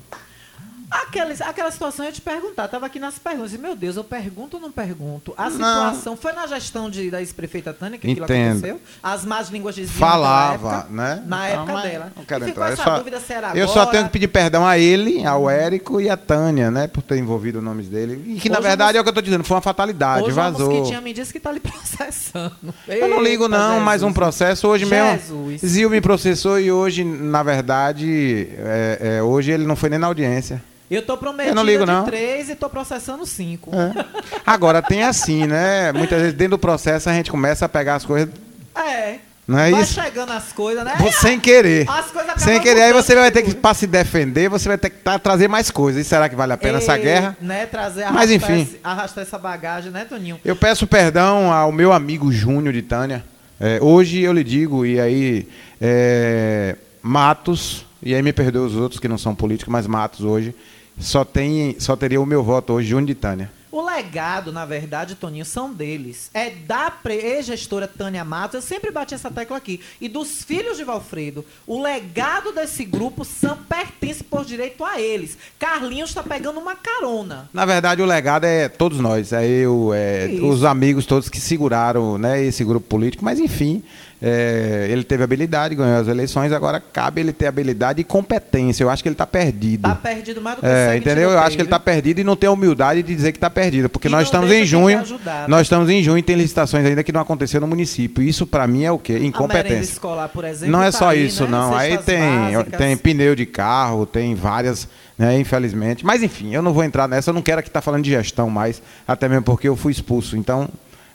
[1.11, 3.53] Aquela, aquela situação eu ia te perguntar, tava aqui nas perguntas.
[3.53, 5.33] E, meu Deus, eu pergunto ou não pergunto?
[5.37, 5.51] A Não.
[5.51, 8.51] situação foi na gestão de, da ex-prefeita Tânia que aquilo Entendo.
[8.59, 8.81] aconteceu?
[9.03, 11.23] As más línguas diziam Falava, época, né?
[11.27, 12.11] Na Não, época dela.
[12.15, 12.67] Não quero entrar.
[12.67, 13.67] Eu essa só, dúvida se era eu agora.
[13.67, 16.87] só tenho que pedir perdão a ele, ao Érico e a Tânia, né?
[16.87, 18.23] Por ter envolvido os nomes dele.
[18.35, 20.23] E que, na Hoje verdade, a é o que eu tô dizendo, foi uma fatalidade,
[20.23, 20.67] Hoje vazou.
[20.67, 21.59] a mosquitinha me disse que tá lhe
[21.91, 22.55] processando.
[22.87, 23.83] Eu não ligo, Eita, não, Jesus.
[23.83, 24.65] mais um processo.
[24.67, 25.61] Hoje mesmo, Jesus.
[25.61, 30.07] Zil me processou e hoje, na verdade, é, é, hoje ele não foi nem na
[30.07, 30.63] audiência.
[30.91, 32.03] Eu tô prometida Eu não ligo, de não.
[32.03, 33.71] três e tô processando cinco.
[33.73, 34.05] É.
[34.45, 35.91] Agora, tem assim, né?
[35.93, 38.29] Muitas vezes, dentro do processo, a gente começa a pegar as coisas,
[38.75, 39.15] É.
[39.47, 39.93] não é Vai isso?
[39.93, 40.93] chegando as coisas, né?
[41.21, 41.89] Sem querer.
[41.89, 44.77] As coisas acabam Sem querer, aí você vai ter que, para se defender, você vai
[44.77, 46.05] ter que tá- trazer mais coisas.
[46.05, 47.37] E será que vale a pena essa Ei, guerra?
[47.39, 48.63] Né, trazer, Mas, enfim.
[48.63, 50.39] esse- arrastar essa bagagem, né, Toninho?
[50.43, 53.23] Eu peço perdão ao meu amigo Júnior de Tânia.
[53.59, 55.47] É, hoje eu lhe digo, e aí,
[55.79, 60.53] é, Matos, e aí me perdoe os outros que não são políticos, mas Matos hoje,
[60.99, 63.51] só, tem, só teria o meu voto hoje, Júnior de Tânia.
[63.71, 66.29] O legado, na verdade, Toninho, são deles.
[66.33, 70.83] É da ex-gestora Tânia Matos, eu sempre bati essa tecla aqui, e dos filhos de
[70.83, 71.45] Valfredo.
[71.65, 75.37] O legado desse grupo são, pertence por direito a eles.
[75.57, 77.49] Carlinhos está pegando uma carona.
[77.53, 82.17] Na verdade, o legado é todos nós, é eu, é os amigos todos que seguraram
[82.17, 83.81] né, esse grupo político, mas enfim,
[84.21, 88.83] é, ele teve habilidade, ganhou as eleições, agora cabe ele ter habilidade e competência.
[88.83, 89.81] Eu acho que ele está perdido.
[89.81, 91.31] Tá perdido mais do que É, entendeu?
[91.31, 93.49] Eu acho que ele está perdido e não tem a humildade de dizer que está
[93.49, 94.99] perdido, porque E nós estamos em junho.
[94.99, 95.45] ajudar, né?
[95.47, 98.21] Nós estamos em junho e tem licitações ainda que não aconteceram no município.
[98.23, 99.17] Isso para mim é o quê?
[99.17, 99.93] Incompetência.
[99.93, 101.49] escolar, por exemplo, Não é tá só aí, isso, né?
[101.51, 101.75] não.
[101.75, 102.19] Aí tem,
[102.51, 102.77] básicas.
[102.77, 106.05] tem pneu de carro, tem várias, né, infelizmente.
[106.05, 108.49] Mas enfim, eu não vou entrar nessa, eu não quero aqui estar falando de gestão
[108.49, 110.37] mais, até mesmo porque eu fui expulso.
[110.37, 110.69] Então,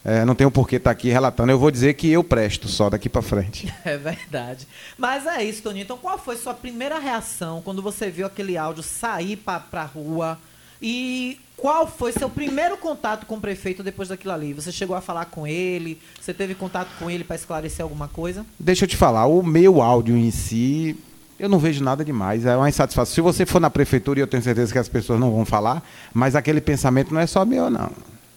[0.09, 1.51] é, não tenho por que estar aqui relatando.
[1.51, 3.75] Eu vou dizer que eu presto só daqui para frente.
[3.85, 4.67] É verdade.
[4.97, 5.83] Mas é isso, Toninho.
[5.83, 10.39] Então, qual foi sua primeira reação quando você viu aquele áudio sair pra, pra rua?
[10.81, 14.53] E qual foi seu primeiro contato com o prefeito depois daquilo ali?
[14.53, 15.99] Você chegou a falar com ele?
[16.21, 18.47] Você teve contato com ele para esclarecer alguma coisa?
[18.61, 20.97] Deixa eu te falar, o meu áudio em si,
[21.39, 22.47] eu não vejo nada demais.
[22.47, 23.13] É uma insatisfação.
[23.15, 25.83] Se você for na prefeitura, e eu tenho certeza que as pessoas não vão falar,
[26.15, 27.91] mas aquele pensamento não é só meu, não.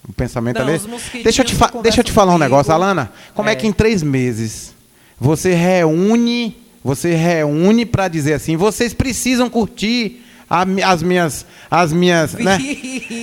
[0.08, 0.82] O pensamento Não, ali.
[1.24, 3.12] Deixa eu te, deixa eu te falar um negócio, Alana.
[3.36, 3.54] Como é.
[3.54, 3.56] É.
[3.56, 4.74] que em três meses
[5.20, 12.34] você reúne, você reúne para dizer assim, vocês precisam curtir a as minhas, as minhas,
[12.34, 12.58] né?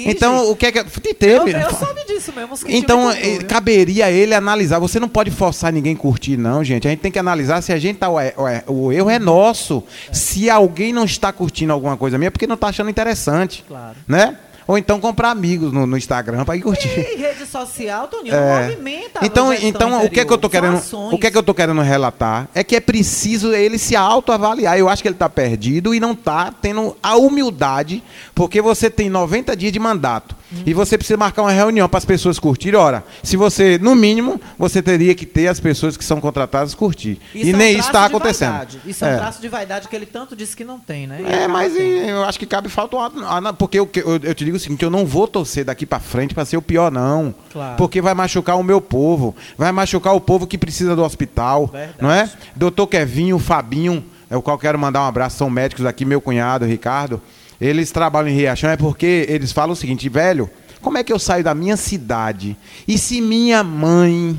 [0.07, 1.53] Então, o que é que Eu, teve?
[1.53, 2.55] eu soube disso mesmo.
[2.69, 3.45] Então, cultura.
[3.47, 4.79] caberia ele analisar.
[4.79, 6.87] Você não pode forçar ninguém a curtir, não, gente.
[6.87, 8.09] A gente tem que analisar se a gente tá.
[8.09, 9.83] O, é- o é- o erro é nosso.
[10.13, 13.65] Se alguém não está curtindo alguma coisa minha, é porque não está achando interessante.
[13.67, 13.97] Claro.
[14.07, 14.37] Né?
[14.67, 16.89] Ou então comprar amigos no, no Instagram para ir curtir.
[16.89, 18.63] E rede social, Toninho, É.
[18.69, 19.21] movimenta.
[19.25, 20.81] Então, então o que é que eu tô querendo,
[21.13, 24.77] o que é que eu tô querendo relatar é que é preciso ele se autoavaliar.
[24.79, 28.03] Eu acho que ele está perdido e não está tendo a humildade,
[28.35, 32.05] porque você tem 90 dias de mandato e você precisa marcar uma reunião para as
[32.05, 32.79] pessoas curtirem.
[32.79, 37.19] Ora, se você, no mínimo, você teria que ter as pessoas que são contratadas curtir.
[37.35, 38.51] Isso e é um nem traço isso está acontecendo.
[38.53, 38.81] vaidade.
[38.87, 39.09] Isso é.
[39.09, 39.17] um É.
[39.17, 41.21] traço de vaidade que ele tanto disse que não tem, né?
[41.27, 41.85] É, mas tendo.
[41.85, 44.83] eu acho que cabe falta um ah, porque eu, eu, eu te digo o seguinte,
[44.85, 47.77] eu não vou torcer daqui para frente para ser o pior não, Claro.
[47.77, 51.95] porque vai machucar o meu povo, vai machucar o povo que precisa do hospital, Verdade.
[52.01, 52.31] não é?
[52.55, 56.65] Doutor Kevinho, Fabinho, é o qual quero mandar um abraço, são médicos aqui, meu cunhado
[56.65, 57.21] Ricardo,
[57.61, 60.51] eles trabalham em Riachão é porque eles falam o seguinte, velho,
[60.81, 64.39] como é que eu saio da minha cidade e se minha mãe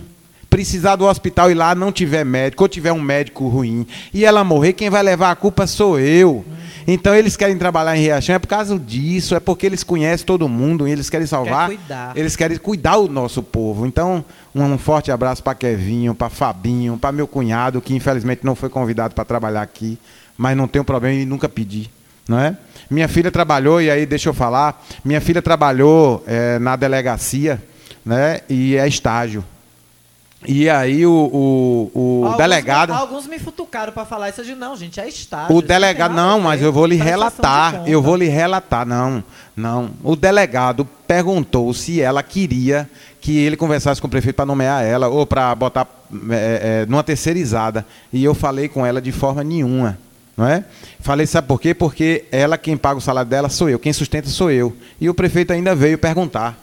[0.49, 4.43] precisar do hospital e lá não tiver médico, ou tiver um médico ruim, e ela
[4.43, 6.45] morrer, quem vai levar a culpa sou eu.
[6.87, 10.47] Então eles querem trabalhar em Riachão é por causa disso, é porque eles conhecem todo
[10.47, 11.67] mundo e eles querem salvar.
[11.67, 12.15] cuidar.
[12.15, 13.85] Eles querem cuidar do nosso povo.
[13.85, 14.23] Então,
[14.55, 18.69] um, um forte abraço para Kevinho, para Fabinho, para meu cunhado, que infelizmente não foi
[18.69, 19.99] convidado para trabalhar aqui,
[20.37, 21.89] mas não tem um problema e nunca pedi.
[22.27, 22.55] Não é?
[22.89, 27.61] Minha filha trabalhou, e aí deixa eu falar, minha filha trabalhou eh, na delegacia
[28.05, 29.43] né, e é estágio.
[30.45, 32.93] E aí o, o, o Alguns delegado.
[32.93, 34.41] Alguns me futucaram pra falar isso.
[34.41, 35.55] Eu disse, não, gente, é estágio.
[35.55, 37.83] O delegado, não, mas eu vou lhe relatar.
[37.87, 39.23] Eu vou lhe relatar, não,
[39.55, 39.89] não.
[40.03, 45.07] O delegado perguntou se ela queria que ele conversasse com o prefeito para nomear ela
[45.07, 45.87] ou para botar
[46.29, 47.85] é, é, numa terceirizada.
[48.13, 49.97] E eu falei com ela de forma nenhuma.
[50.37, 50.63] Não é?
[50.99, 51.73] Falei, sabe por quê?
[51.73, 54.71] Porque ela, quem paga o salário dela sou eu, quem sustenta sou eu.
[55.01, 56.57] E o prefeito ainda veio perguntar.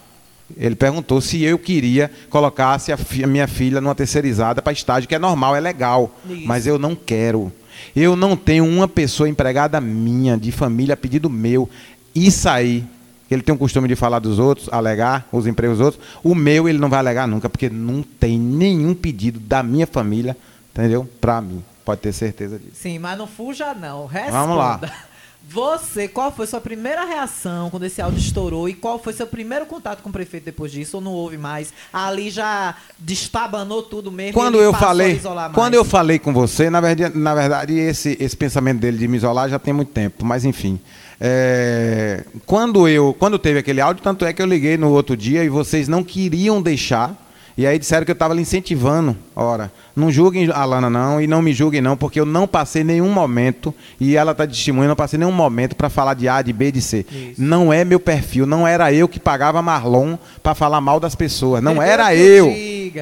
[0.57, 5.09] Ele perguntou se eu queria colocasse a, fi- a minha filha numa terceirizada para estágio,
[5.09, 6.15] que é normal, é legal.
[6.29, 6.47] Isso.
[6.47, 7.51] Mas eu não quero.
[7.97, 11.69] Eu não tenho uma pessoa empregada minha, de família, a pedido meu.
[12.15, 12.85] Isso aí,
[13.29, 16.05] ele tem o costume de falar dos outros, alegar os empregos dos outros.
[16.23, 20.37] O meu ele não vai alegar nunca, porque não tem nenhum pedido da minha família,
[20.73, 21.09] entendeu?
[21.21, 21.65] Para mim.
[21.85, 22.77] Pode ter certeza disso.
[22.77, 24.07] Sim, mas não fuja, não.
[24.07, 24.39] Responda.
[24.39, 24.81] Vamos lá.
[25.49, 28.69] Você, qual foi sua primeira reação quando esse áudio estourou?
[28.69, 30.97] E qual foi seu primeiro contato com o prefeito depois disso?
[30.97, 31.73] Ou não houve mais?
[31.93, 34.33] Ali já destabanou tudo mesmo?
[34.33, 35.21] Quando eu falei,
[35.53, 39.19] quando eu falei com você, na verdade, na verdade esse, esse pensamento dele de me
[39.19, 40.81] isolar já tem muito tempo, mas enfim.
[41.21, 45.45] É, quando eu, quando teve aquele áudio, tanto é que eu liguei no outro dia
[45.45, 47.15] e vocês não queriam deixar.
[47.57, 49.17] E aí disseram que eu estava lhe incentivando.
[49.37, 52.85] Ora, não julguem a Lana não e não me julguem não, porque eu não passei
[52.85, 56.41] nenhum momento, e ela está de testemunha, não passei nenhum momento para falar de A,
[56.41, 57.05] de B, de C.
[57.37, 61.63] Não é meu perfil, não era eu que pagava Marlon para falar mal das pessoas.
[61.63, 62.47] Não era eu.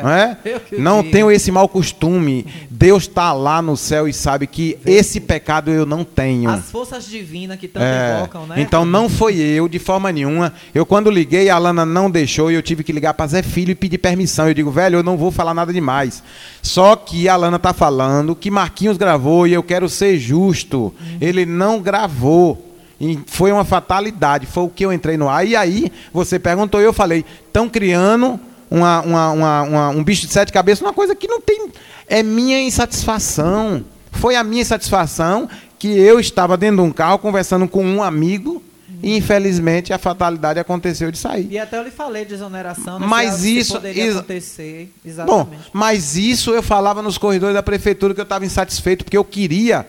[0.03, 0.39] Não é?
[0.45, 2.47] Eu Não tenho esse mau costume.
[2.71, 6.49] Deus está lá no céu e sabe que esse pecado eu não tenho.
[6.49, 8.55] As forças divinas que tanto É, invocam, né?
[8.59, 10.53] Então não foi eu, de forma nenhuma.
[10.75, 13.73] Eu, quando liguei, a Alana não deixou e eu tive que ligar para Zé Filho
[13.73, 14.49] e pedir permissão.
[14.49, 16.22] Eu digo, velho, eu não vou falar nada demais.
[16.63, 20.95] Só que a Alana tá falando que Marquinhos gravou e eu quero ser justo.
[21.21, 22.69] Ele não gravou.
[23.01, 24.47] E foi uma fatalidade.
[24.47, 25.47] Foi o que eu entrei no ar.
[25.47, 28.39] E aí, você perguntou e eu falei: estão criando
[28.71, 31.69] uma- uma- uma- um bicho de sete cabeças, uma coisa que não tem.
[32.07, 33.85] É minha insatisfação.
[34.13, 35.49] Foi a minha insatisfação
[35.79, 38.63] que eu estava dentro de um carro conversando com um amigo
[39.03, 41.49] e infelizmente a fatalidade aconteceu de sair.
[41.51, 43.07] E até eu lhe falei de exoneração, né?
[43.07, 44.93] Mas isso- poderia exa- acontecer.
[45.05, 45.63] Bom, Exatamente.
[45.73, 49.87] mas isso eu falava nos corredores da prefeitura que eu estava insatisfeito, porque eu queria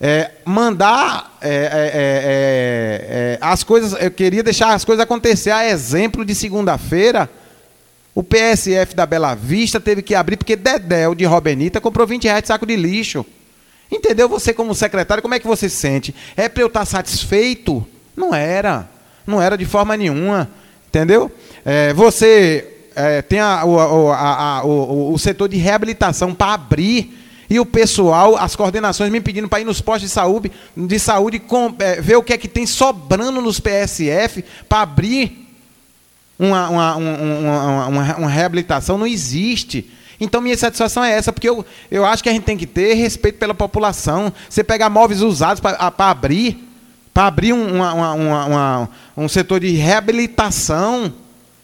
[0.00, 5.50] é, mandar é, é, é, é, as coisas, eu queria deixar as coisas acontecer.
[5.50, 7.28] A exemplo de segunda-feira,
[8.14, 12.42] o PSF da Bela Vista teve que abrir porque Dedéu de Robenita comprou 20 reais
[12.42, 13.26] de saco de lixo.
[13.90, 14.28] Entendeu?
[14.28, 16.14] Você como secretário, como é que você se sente?
[16.36, 17.86] É para eu estar satisfeito?
[18.18, 18.88] Não era.
[19.26, 20.48] Não era de forma nenhuma.
[20.88, 21.30] Entendeu?
[21.64, 22.66] É, você
[22.96, 27.14] é, tem a- o, a- a- o- o setor de reabilitação para abrir
[27.50, 31.38] e o pessoal, as coordenações me pedindo para ir nos postos de saúde, de saúde
[31.38, 35.46] com- é, ver o que é que tem sobrando nos PSF para abrir
[36.38, 39.90] uma, uma, uma, uma, uma- uma reabilitação não existe.
[40.20, 42.94] Então, minha satisfação é essa, porque eu, eu acho que a gente tem que ter
[42.94, 44.32] respeito pela população.
[44.50, 46.67] Você pegar móveis usados para abrir,
[47.18, 51.12] para abrir um, uma- uma- uma- um setor de reabilitação.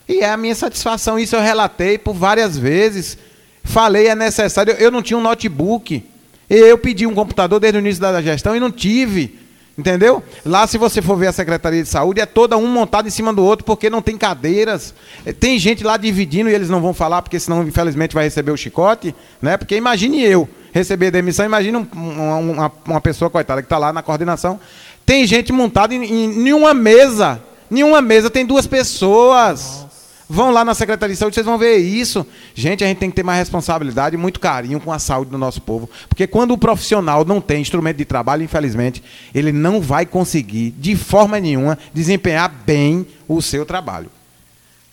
[0.09, 1.17] E é a minha satisfação.
[1.17, 3.17] Isso eu relatei por várias vezes.
[3.63, 4.73] Falei, é necessário.
[4.81, 6.03] Eu não tinha um notebook.
[6.51, 9.39] Eu pedi um computador desde o início da gestão e não tive.
[9.79, 10.25] Entendeu?
[10.45, 13.33] Lá, se você for ver a Secretaria de Saúde, é toda um montado em cima
[13.33, 14.93] do outro, porque não tem cadeiras.
[15.25, 18.51] É, tem gente lá dividindo e eles não vão falar, porque senão, infelizmente, vai receber
[18.51, 19.15] o chicote.
[19.41, 19.57] Né?
[19.57, 24.03] Porque imagine eu receber demissão, imagine um, uma, uma, pessoa coitada que está lá na
[24.03, 24.59] coordenação.
[25.05, 27.43] Tem gente montada em, em, em uma mesa.
[27.71, 29.85] Em uma mesa tem duas pessoas.
[30.29, 32.27] Vão lá na Secretaria de Saúde, vocês vão ver isso.
[32.55, 35.37] Gente, a gente tem que ter mais responsabilidade e muito carinho com a saúde do
[35.37, 35.89] nosso povo.
[36.09, 39.03] Porque quando o profissional não tem instrumento de trabalho, infelizmente,
[39.35, 44.11] ele não vai conseguir, de forma nenhuma, desempenhar bem o seu trabalho.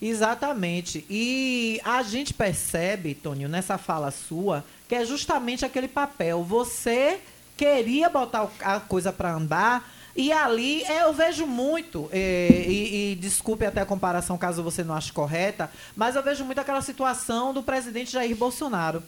[0.01, 1.05] Exatamente.
[1.09, 6.43] E a gente percebe, Toninho, nessa fala sua, que é justamente aquele papel.
[6.43, 7.19] Você
[7.55, 13.15] queria botar a coisa para andar e ali é, eu vejo muito, é, e, e,
[13.15, 17.53] desculpe até a comparação caso você não ache correta, mas eu vejo muito aquela situação
[17.53, 19.01] do presidente Jair Bolsonaro.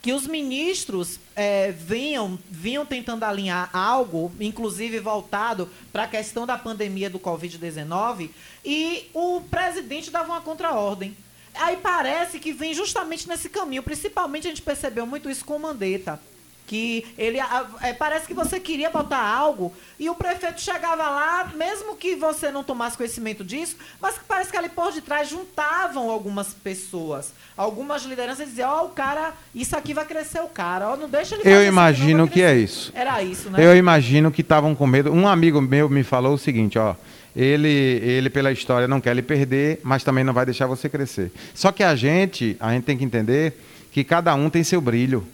[0.00, 6.56] Que os ministros é, vinham, vinham tentando alinhar algo, inclusive voltado para a questão da
[6.56, 8.30] pandemia do Covid-19,
[8.64, 11.16] e o presidente dava uma contraordem.
[11.54, 13.82] Aí parece que vem justamente nesse caminho.
[13.82, 16.20] Principalmente a gente percebeu muito isso com o Mandetta
[16.68, 17.38] que ele
[17.80, 22.52] é, parece que você queria botar algo e o prefeito chegava lá, mesmo que você
[22.52, 28.46] não tomasse conhecimento disso, mas parece que ali por detrás juntavam algumas pessoas, algumas lideranças
[28.46, 31.08] e diziam, ó, oh, o cara, isso aqui vai crescer o cara, ó, oh, não
[31.08, 32.92] deixa ele Eu imagino que é isso.
[32.94, 33.64] Era isso, né?
[33.64, 35.10] Eu imagino que estavam com medo.
[35.10, 36.94] Um amigo meu me falou o seguinte, ó,
[37.34, 41.32] ele, ele pela história não quer lhe perder, mas também não vai deixar você crescer.
[41.54, 43.54] Só que a gente, a gente tem que entender
[43.90, 45.26] que cada um tem seu brilho.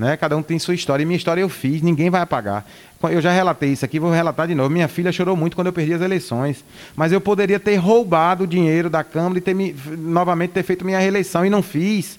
[0.00, 0.16] Né?
[0.16, 1.02] Cada um tem sua história.
[1.02, 2.64] E minha história eu fiz, ninguém vai apagar.
[3.02, 4.70] Eu já relatei isso aqui, vou relatar de novo.
[4.70, 6.64] Minha filha chorou muito quando eu perdi as eleições.
[6.96, 10.86] Mas eu poderia ter roubado o dinheiro da Câmara e ter me, novamente ter feito
[10.86, 12.18] minha reeleição e não fiz.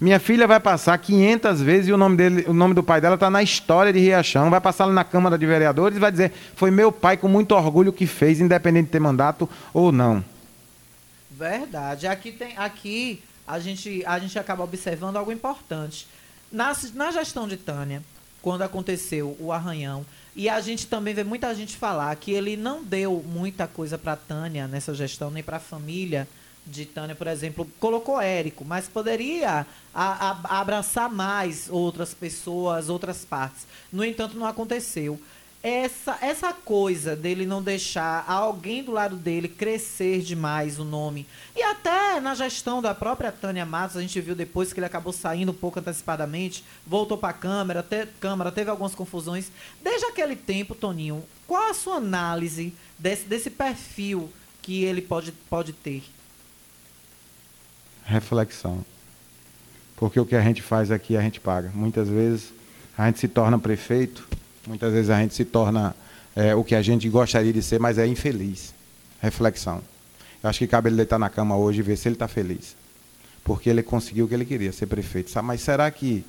[0.00, 3.16] Minha filha vai passar 500 vezes e o nome, dele, o nome do pai dela
[3.16, 4.48] está na história de Riachão.
[4.48, 7.92] Vai passar na Câmara de Vereadores e vai dizer: foi meu pai com muito orgulho
[7.92, 10.24] que fez, independente de ter mandato ou não.
[11.30, 12.06] Verdade.
[12.06, 16.06] Aqui, tem, aqui a, gente, a gente acaba observando algo importante
[16.50, 18.02] na, na gestão de Tânia,
[18.42, 22.82] quando aconteceu o arranhão, e a gente também vê muita gente falar que ele não
[22.82, 26.26] deu muita coisa para Tânia nessa gestão, nem para a família
[26.66, 33.24] de Tânia, por exemplo, colocou Érico, mas poderia a, a, abraçar mais outras pessoas, outras
[33.24, 33.66] partes.
[33.92, 35.20] No entanto, não aconteceu
[35.62, 41.26] essa, essa coisa dele não deixar alguém do lado dele crescer demais o nome.
[41.54, 45.12] E até na gestão da própria Tânia Matos, a gente viu depois que ele acabou
[45.12, 49.50] saindo um pouco antecipadamente, voltou para a Câmara, te, Câmara, teve algumas confusões.
[49.82, 54.30] Desde aquele tempo, Toninho, qual a sua análise desse, desse perfil
[54.62, 56.02] que ele pode, pode ter?
[58.04, 58.82] Reflexão.
[59.94, 61.70] Porque o que a gente faz aqui, a gente paga.
[61.74, 62.54] Muitas vezes
[62.96, 64.26] a gente se torna prefeito
[64.66, 65.94] Muitas vezes a gente se torna
[66.36, 68.74] é, o que a gente gostaria de ser, mas é infeliz.
[69.20, 69.80] Reflexão.
[70.42, 72.76] Eu acho que cabe ele deitar na cama hoje e ver se ele está feliz.
[73.44, 75.30] Porque ele conseguiu o que ele queria, ser prefeito.
[75.30, 75.46] Sabe?
[75.48, 76.24] Mas será que,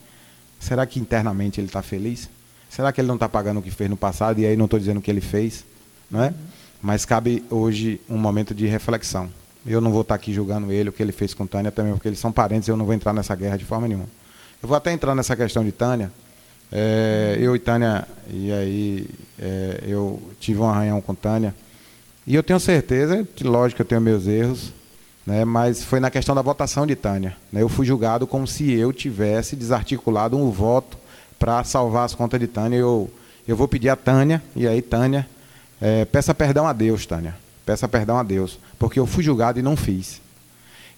[0.60, 2.30] será que internamente ele está feliz?
[2.70, 4.40] Será que ele não está pagando o que fez no passado?
[4.40, 5.66] E aí não estou dizendo o que ele fez,
[6.10, 6.34] não é?
[6.82, 9.30] Mas cabe hoje um momento de reflexão.
[9.66, 11.94] Eu não vou estar tá aqui julgando ele, o que ele fez com Tânia, também
[11.94, 14.08] porque eles são parentes, eu não vou entrar nessa guerra de forma nenhuma.
[14.64, 16.12] Eu vou até entrar nessa questão de Tânia,
[16.72, 21.53] é, eu e Tânia, e aí é, eu tive um arranhão com Tânia.
[22.26, 24.72] E eu tenho certeza, lógico que eu tenho meus erros,
[25.26, 27.36] né, mas foi na questão da votação de Tânia.
[27.51, 30.97] Né, eu fui julgado como se eu tivesse desarticulado um voto
[31.38, 32.78] para salvar as contas de Tânia.
[32.78, 33.11] Eu,
[33.47, 35.28] eu vou pedir a Tânia, e aí Tânia,
[35.82, 37.36] é, peça perdão a Deus, Tânia.
[37.65, 40.22] Peça perdão a Deus, porque eu fui julgado e não fiz.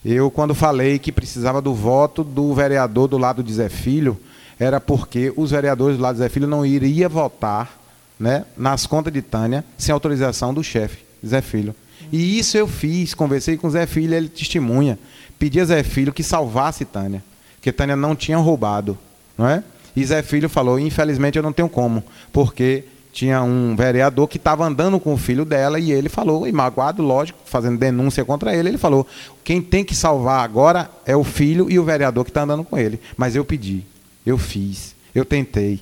[0.03, 4.19] Eu, quando falei que precisava do voto do vereador do lado de Zé Filho,
[4.63, 7.77] era porque os vereadores do lado do Zé Filho não iriam votar
[8.19, 11.75] né, nas contas de Tânia sem autorização do chefe, Zé Filho.
[12.11, 14.97] E isso eu fiz, conversei com o Zé Filho, ele testemunha.
[15.37, 17.23] Pedi a Zé Filho que salvasse Tânia,
[17.61, 18.97] que Tânia não tinha roubado,
[19.37, 19.63] não é?
[19.95, 24.65] E Zé Filho falou: infelizmente eu não tenho como, porque tinha um vereador que estava
[24.65, 28.69] andando com o filho dela e ele falou, e magoado, lógico, fazendo denúncia contra ele,
[28.69, 29.05] ele falou:
[29.43, 32.77] quem tem que salvar agora é o filho e o vereador que está andando com
[32.77, 32.99] ele.
[33.17, 33.85] Mas eu pedi.
[34.25, 35.79] Eu fiz, eu tentei.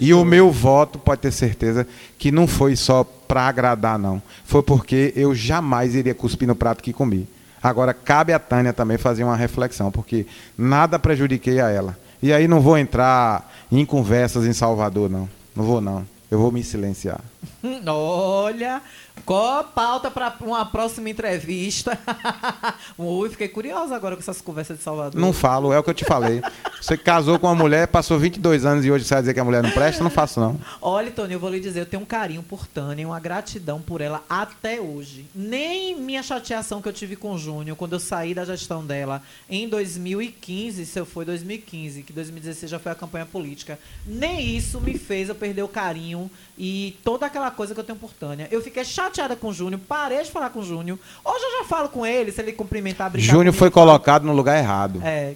[0.00, 1.86] E o meu voto, pode ter certeza,
[2.18, 4.22] que não foi só para agradar, não.
[4.44, 7.28] Foi porque eu jamais iria cuspir no prato que comi.
[7.62, 10.26] Agora, cabe a Tânia também fazer uma reflexão, porque
[10.56, 11.98] nada prejudiquei a ela.
[12.22, 15.28] E aí não vou entrar em conversas em Salvador, não.
[15.54, 16.06] Não vou, não.
[16.30, 17.20] Eu vou me silenciar.
[17.86, 18.82] Olha,
[19.24, 21.98] qual a pauta para uma próxima entrevista?
[22.96, 25.20] Ui, fiquei curiosa agora com essas conversas de Salvador.
[25.20, 26.40] Não falo, é o que eu te falei.
[26.80, 29.62] Você casou com uma mulher, passou 22 anos e hoje vai dizer que a mulher
[29.62, 30.02] não presta?
[30.02, 30.58] Não faço, não.
[30.80, 34.00] Olha, Tony, eu vou lhe dizer, eu tenho um carinho por Tânia, uma gratidão por
[34.00, 35.26] ela até hoje.
[35.34, 39.22] Nem minha chateação que eu tive com o Júnior, quando eu saí da gestão dela
[39.48, 44.80] em 2015, se eu foi 2015, que 2016 já foi a campanha política, nem isso
[44.80, 48.48] me fez eu perder o carinho e toda aquela coisa que eu tenho por Tânia.
[48.50, 50.98] Eu fiquei chateada com o Júnior, parei de falar com o Júnior.
[51.24, 54.58] Hoje eu já falo com ele, se ele cumprimentar, brincar Júnior foi colocado no lugar
[54.58, 55.00] errado.
[55.04, 55.34] É.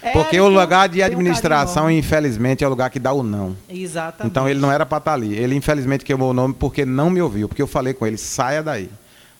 [0.00, 2.98] É, Porque ele o um- lugar de um administração, carinho infelizmente, é o lugar que
[2.98, 3.56] dá o não.
[3.68, 4.30] Exatamente.
[4.30, 5.34] Então ele não era para estar ali.
[5.34, 7.48] Ele, infelizmente, queimou o nome porque não me ouviu.
[7.48, 8.90] Porque eu falei com ele, saia daí.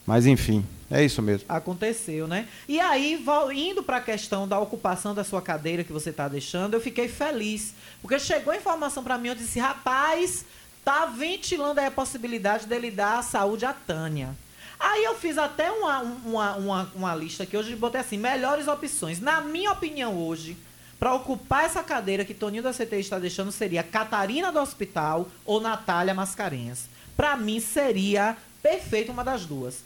[0.07, 1.45] Mas, enfim, é isso mesmo.
[1.51, 2.47] Aconteceu, né?
[2.67, 3.23] E aí,
[3.55, 7.09] indo para a questão da ocupação da sua cadeira que você está deixando, eu fiquei
[7.09, 7.75] feliz.
[8.01, 10.47] Porque chegou a informação para mim, eu disse, rapaz,
[10.85, 14.35] tá ventilando aí a possibilidade dele dar a saúde à Tânia.
[14.79, 19.21] Aí eu fiz até uma, uma, uma, uma lista que hoje botei assim, melhores opções.
[19.21, 20.57] Na minha opinião hoje,
[20.99, 25.61] para ocupar essa cadeira que Toninho da CTI está deixando, seria Catarina do Hospital ou
[25.61, 26.87] Natália Mascarenhas.
[27.17, 29.83] Para mim seria perfeito uma das duas.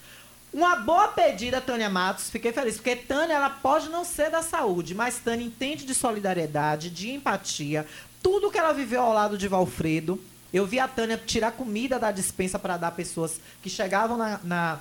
[0.53, 2.31] Uma boa pedida, Tânia Matos.
[2.31, 6.89] Fiquei feliz, porque Tânia ela pode não ser da saúde, mas Tânia entende de solidariedade,
[6.89, 7.87] de empatia,
[8.23, 10.19] tudo que ela viveu ao lado de Valfredo.
[10.53, 14.81] Eu vi a Tânia tirar comida da dispensa para dar pessoas que chegavam na, na,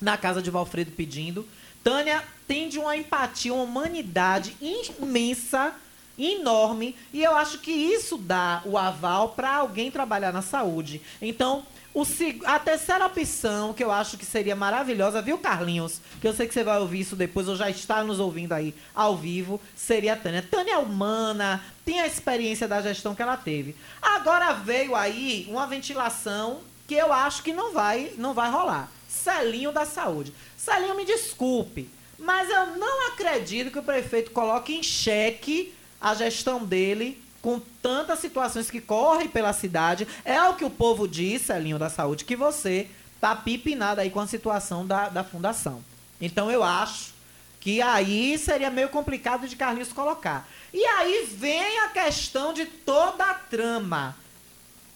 [0.00, 1.46] na casa de Valfredo pedindo.
[1.82, 5.74] Tânia tem de uma empatia, uma humanidade imensa,
[6.18, 11.00] enorme, e eu acho que isso dá o aval para alguém trabalhar na saúde.
[11.20, 11.64] Então,
[11.96, 12.06] o
[12.44, 15.98] a terceira opção, que eu acho que seria maravilhosa, viu, Carlinhos?
[16.20, 18.74] Que eu sei que você vai ouvir isso depois, ou já está nos ouvindo aí
[18.94, 20.42] ao vivo, seria a Tânia.
[20.42, 23.74] Tânia é humana, tem a experiência da gestão que ela teve.
[24.02, 28.92] Agora veio aí uma ventilação que eu acho que não vai, não vai rolar.
[29.08, 30.34] Celinho da Saúde.
[30.54, 31.88] Celinho, me desculpe,
[32.18, 38.18] mas eu não acredito que o prefeito coloque em xeque a gestão dele com tantas
[38.18, 40.04] situações que correm pela cidade.
[40.24, 42.88] É o que o povo diz, Celinho da Saúde, que você
[43.20, 45.80] tá pipinado aí com a situação da, da fundação.
[46.20, 47.14] Então eu acho
[47.60, 50.48] que aí seria meio complicado de Carlinhos colocar.
[50.74, 54.16] E aí vem a questão de toda a trama.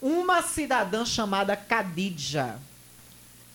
[0.03, 2.59] Uma cidadã chamada Cadidja,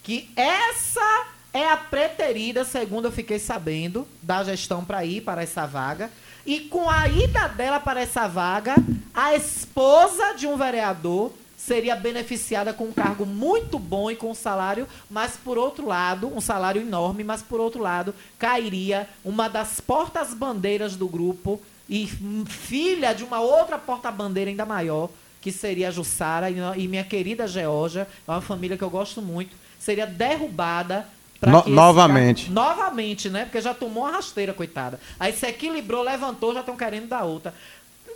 [0.03, 5.65] que essa é a preterida, segundo eu fiquei sabendo, da gestão para ir para essa
[5.65, 6.09] vaga.
[6.45, 8.75] E com a ida dela para essa vaga,
[9.13, 14.35] a esposa de um vereador seria beneficiada com um cargo muito bom e com um
[14.35, 19.81] salário, mas por outro lado, um salário enorme, mas por outro lado, cairia uma das
[19.81, 22.07] portas-bandeiras do grupo e
[22.45, 25.09] filha de uma outra porta-bandeira ainda maior,
[25.41, 26.51] que seria a Jussara.
[26.51, 31.07] E, minha querida Georgia, é uma família que eu gosto muito, seria derrubada
[31.41, 32.49] No- novamente.
[32.49, 33.43] cara- novamente, né?
[33.45, 34.99] Porque já tomou uma rasteira, coitada.
[35.19, 37.53] Aí se equilibrou, levantou, já estão querendo dar outra.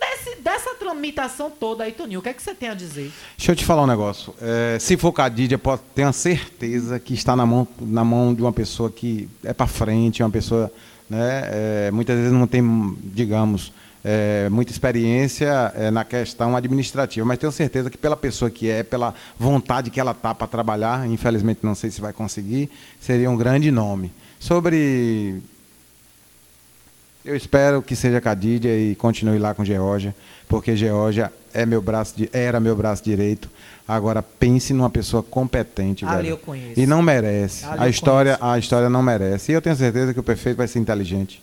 [0.00, 3.12] Desse- dessa tramitação toda aí, Toninho, o que é que você tem a dizer?
[3.36, 4.34] Deixa eu te falar um negócio.
[4.40, 8.40] É, se for Cadídia, pode ter uma certeza que está na mão, na mão de
[8.40, 10.72] uma pessoa que é para frente, uma pessoa,
[11.08, 12.62] né, é, muitas vezes não tem,
[13.02, 13.72] digamos,
[14.04, 18.82] é, muita experiência é, na questão administrativa, mas tenho certeza que pela pessoa que é,
[18.82, 22.70] pela vontade que ela tá para trabalhar, infelizmente não sei se vai conseguir,
[23.00, 24.10] seria um grande nome.
[24.38, 25.40] Sobre
[27.24, 30.14] eu espero que seja Cadídia e continue lá com Geórgia,
[30.48, 33.50] porque Geórgia é meu braço di- era meu braço direito.
[33.86, 36.28] Agora pense numa pessoa competente, Ali velho.
[36.30, 36.80] eu conheço.
[36.80, 37.64] E não merece.
[37.66, 39.52] Ali a história, a história não merece.
[39.52, 41.42] E eu tenho certeza que o prefeito vai ser inteligente.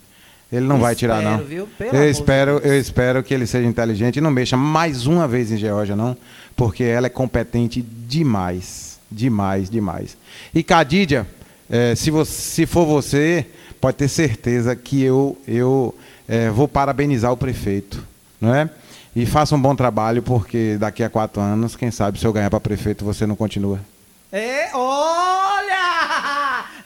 [0.51, 1.43] Ele não vai tirar Espero, não.
[1.43, 1.67] viu?
[1.77, 5.27] Pelo Eu de espero, eu espero que ele seja inteligente e não mexa mais uma
[5.27, 6.15] vez em Geórgia não,
[6.55, 10.17] porque ela é competente demais, demais, demais.
[10.55, 11.27] E Cadídia,
[11.69, 13.45] eh, se, você, se for você,
[13.81, 15.93] pode ter certeza que eu, eu
[16.29, 18.01] eh, vou parabenizar o prefeito,
[18.39, 18.69] não é?
[19.13, 22.49] E faça um bom trabalho, porque daqui a quatro anos, quem sabe, se eu ganhar
[22.49, 23.79] para prefeito, você não continua.
[24.31, 26.36] É, olha!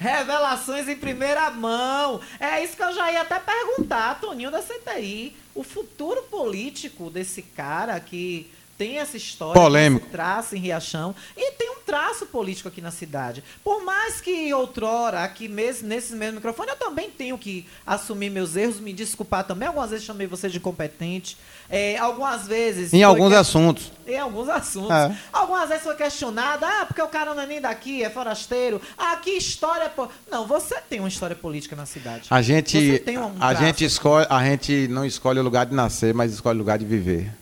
[0.02, 2.20] Revelações em primeira mão.
[2.40, 5.38] É isso que eu já ia até perguntar, Toninho da CTI.
[5.54, 8.50] O futuro político desse cara que
[8.82, 10.06] tem essa história, Polêmico.
[10.08, 13.44] esse traço em Riachão e tem um traço político aqui na cidade.
[13.64, 18.56] Por mais que outrora, aqui mesmo, nesses mesmos microfones, eu também tenho que assumir meus
[18.56, 19.68] erros, me desculpar também.
[19.68, 21.38] Algumas vezes chamei você de incompetente.
[21.70, 22.92] É, algumas vezes.
[22.92, 23.92] Em alguns que- assuntos.
[24.08, 24.90] em alguns assuntos.
[24.90, 25.16] É.
[25.32, 28.82] Algumas vezes foi questionada, ah, porque o cara não é nem daqui, é forasteiro.
[28.98, 29.90] Ah, que história.
[29.90, 30.10] Po...
[30.32, 32.24] Não, você tem uma história política na cidade.
[32.32, 36.16] A gente, tem um a gente escolhe, a gente não escolhe o lugar de nascer,
[36.16, 37.41] mas escolhe o lugar de viver.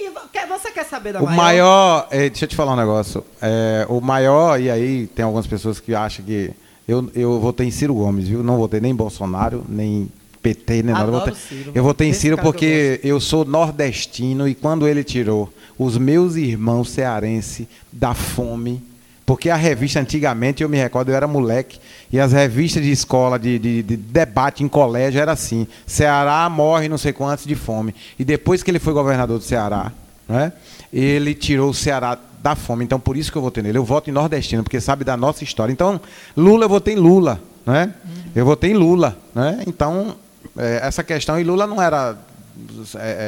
[0.00, 1.36] E você quer saber da O maior?
[1.36, 3.24] maior, eh, deixa eu te falar um negócio.
[3.40, 6.50] É, o maior, e aí tem algumas pessoas que acham que.
[6.88, 8.42] Eu, eu votei em Ciro Gomes, viu?
[8.42, 10.08] Não votei nem em Bolsonaro, nem
[10.42, 11.04] PT, nem nada.
[11.04, 11.72] Eu Adoro votei, Ciro.
[11.74, 15.52] eu votei em Ciro cara que eu porque eu, sou nordestino e quando ele tirou
[15.78, 18.82] os meus irmãos cearenses da fome.
[19.30, 21.78] Porque a revista, antigamente, eu me recordo, eu era moleque,
[22.12, 26.88] e as revistas de escola, de, de- de debate em colégio, era assim: Ceará morre
[26.88, 27.94] não sei quantos de fome.
[28.18, 29.92] E depois que ele foi governador do Ceará,
[30.28, 30.52] né,
[30.92, 32.84] ele tirou o Ceará da fome.
[32.84, 33.78] Então, por isso que eu votei nele.
[33.78, 35.72] Eu voto em nordestino, porque sabe da nossa história.
[35.72, 36.00] Então,
[36.36, 37.40] Lula, eu votei em Lula.
[37.64, 37.94] Né?
[38.34, 39.16] Eu votei em Lula.
[39.32, 39.62] Né?
[39.64, 40.16] Então,
[40.58, 42.18] é, essa questão, e Lula não era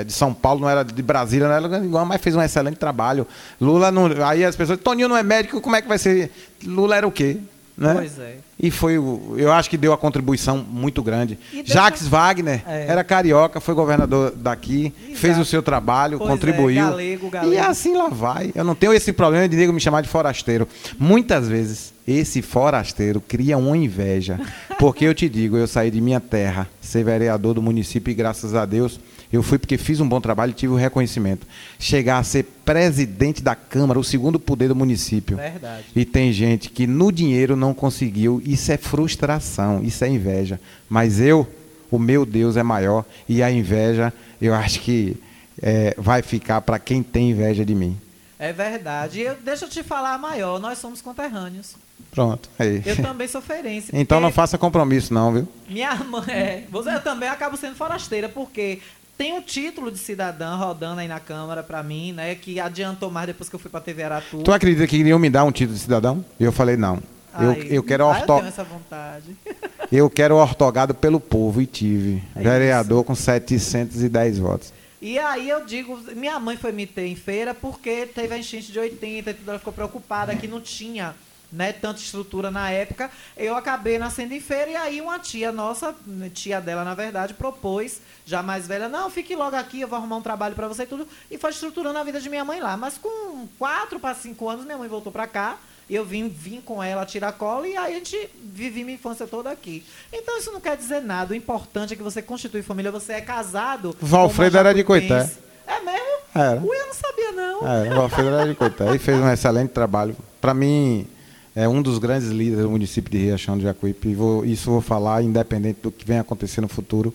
[0.04, 3.26] de São Paulo, não era de Brasília, não era igual, mas fez um excelente trabalho.
[3.60, 4.06] Lula não.
[4.26, 6.30] Aí as pessoas, Toninho não é médico, como é que vai ser?
[6.64, 7.38] Lula era o quê?
[7.76, 7.94] Né?
[7.94, 8.36] Pois é.
[8.60, 11.38] E foi, eu acho que deu a contribuição muito grande.
[11.50, 12.86] Deixa- Jacques Wagner É.
[12.86, 16.84] era carioca, foi governador daqui, fez o seu trabalho, Pois é, contribuiu.
[16.84, 17.52] galego, galego.
[17.54, 18.52] E assim lá vai.
[18.54, 20.68] Eu não tenho esse problema de nego me chamar de forasteiro.
[20.98, 24.38] Muitas vezes esse forasteiro cria uma inveja.
[24.78, 28.54] Porque eu te digo, eu saí de minha terra, ser vereador do município e graças
[28.54, 29.00] a Deus
[29.32, 31.46] eu fui porque fiz um bom trabalho e tive o reconhecimento.
[31.78, 35.36] Chegar a ser presidente da Câmara, o segundo poder do município.
[35.36, 35.84] Verdade.
[35.96, 38.42] E tem gente que no dinheiro não conseguiu.
[38.44, 40.60] Isso é frustração, isso é inveja.
[40.88, 41.48] Mas eu,
[41.90, 45.16] o meu Deus é maior e a inveja, eu acho que
[45.60, 47.98] é, vai ficar para quem tem inveja de mim.
[48.38, 49.20] É verdade.
[49.20, 51.76] Eu, deixa eu te falar maior, nós somos conterrâneos.
[52.10, 52.82] Pronto, aí.
[52.84, 53.90] Eu também sou feirense.
[53.96, 55.48] Então não faça compromisso não, viu?
[55.68, 58.80] Minha mãe, é, eu também acabo sendo forasteira, porque
[59.16, 62.34] tem um título de cidadã rodando aí na Câmara pra mim, né?
[62.34, 64.42] Que adiantou mais depois que eu fui pra TV Aratu.
[64.42, 66.24] Tu acredita que iriam me dar um título de cidadão?
[66.38, 67.02] E eu falei, não.
[67.38, 68.34] Eu, Ai, eu quero eu orto...
[68.34, 69.36] tenho essa vontade.
[69.90, 72.22] eu quero ortogado pelo povo e tive.
[72.36, 74.72] É Vereador com 710 votos.
[75.00, 78.70] E aí eu digo, minha mãe foi me ter em feira porque teve a enchente
[78.70, 81.14] de 80 e tudo, ela ficou preocupada que não tinha
[81.52, 83.10] né, tanta estrutura na época.
[83.36, 85.94] Eu acabei nascendo em feira e aí uma tia nossa,
[86.32, 90.16] tia dela na verdade, propôs, já mais velha, não, fique logo aqui, eu vou arrumar
[90.16, 91.06] um trabalho para você e tudo.
[91.30, 92.76] E foi estruturando a vida de minha mãe lá.
[92.76, 95.58] Mas com 4 para 5 anos, minha mãe voltou para cá.
[95.90, 99.50] Eu vim, vim com ela tirar cola e aí a gente vivi minha infância toda
[99.50, 99.84] aqui.
[100.12, 101.34] Então isso não quer dizer nada.
[101.34, 103.94] O importante é que você constitui família, você é casado.
[104.00, 104.84] Valfredo era de.
[104.84, 105.28] Coité.
[105.66, 106.18] É mesmo?
[106.34, 106.60] Era.
[106.60, 107.68] Ui, eu não sabia, não.
[107.68, 110.16] É, o Valfredo era de Coité e fez um excelente trabalho.
[110.40, 111.06] Para mim,
[111.54, 114.08] é um dos grandes líderes do município de Riachão de Jacuípe.
[114.08, 117.14] E vou- isso vou falar, independente do que venha acontecer no futuro.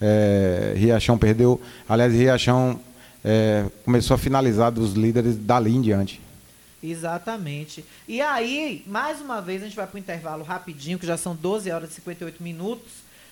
[0.00, 1.60] É, Riachão perdeu.
[1.88, 2.78] Aliás, Riachão
[3.24, 6.20] é, começou a finalizar dos líderes dali em diante.
[6.82, 7.84] Exatamente.
[8.06, 11.34] E aí, mais uma vez, a gente vai para o intervalo rapidinho, que já são
[11.34, 12.86] 12 horas e 58 minutos.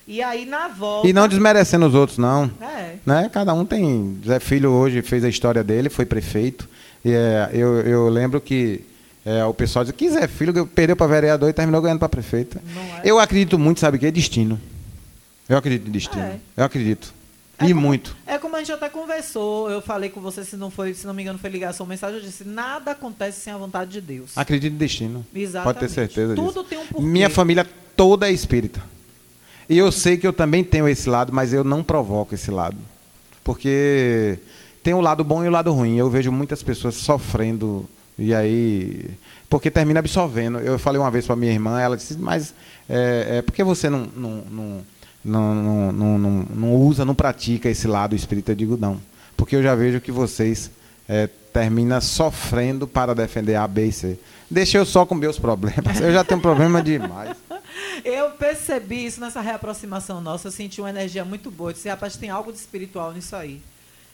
[0.05, 1.07] E aí, na volta.
[1.07, 2.49] E não desmerecendo os outros, não.
[2.61, 2.95] É.
[3.05, 3.29] Né?
[3.31, 4.17] Cada um tem.
[4.25, 6.67] Zé Filho hoje fez a história dele, foi prefeito.
[7.03, 8.81] E, é, eu, eu lembro que
[9.27, 12.61] é, o pessoal diz que Zé Filho perdeu para vereador e terminou ganhando para prefeito.
[13.03, 14.05] Eu acredito muito, sabe o que?
[14.05, 14.57] É destino.
[15.49, 16.21] Eu acredito em destino.
[16.21, 16.39] É.
[16.55, 17.13] Eu acredito.
[17.61, 18.15] e muito.
[18.25, 21.13] É como a gente até conversou, eu falei com você, se não foi, se não
[21.13, 24.31] me engano, foi ligação ou mensagem, eu disse, nada acontece sem a vontade de Deus.
[24.37, 25.25] Acredito em destino.
[25.35, 25.75] Exatamente.
[25.75, 26.47] Pode ter certeza disso.
[26.47, 27.05] Tudo tem um porquê.
[27.05, 27.67] Minha família
[27.97, 28.81] toda é espírita.
[29.69, 32.77] E eu sei que eu também tenho esse lado, mas eu não provoco esse lado.
[33.43, 34.39] Porque
[34.81, 35.97] tem o lado bom e o lado ruim.
[35.97, 39.09] Eu vejo muitas pessoas sofrendo e aí.
[39.49, 40.59] Porque termina absorvendo.
[40.59, 42.53] Eu falei uma vez para minha irmã, ela disse, mas
[42.89, 44.85] é, é, por que você não, não, não,
[45.23, 48.51] não, não, não, não, não usa, não pratica esse lado espírita?
[48.51, 48.99] Eu digo, não.
[49.37, 50.71] Porque eu já vejo que vocês
[51.07, 54.19] é, terminam sofrendo para defender A, B e C.
[54.49, 55.99] Deixa eu só com meus problemas.
[55.99, 57.35] Eu já tenho problema demais.
[58.03, 61.71] Eu percebi isso nessa reaproximação nossa, eu senti uma energia muito boa.
[61.71, 63.61] Eu disse, rapaz, tem algo de espiritual nisso aí.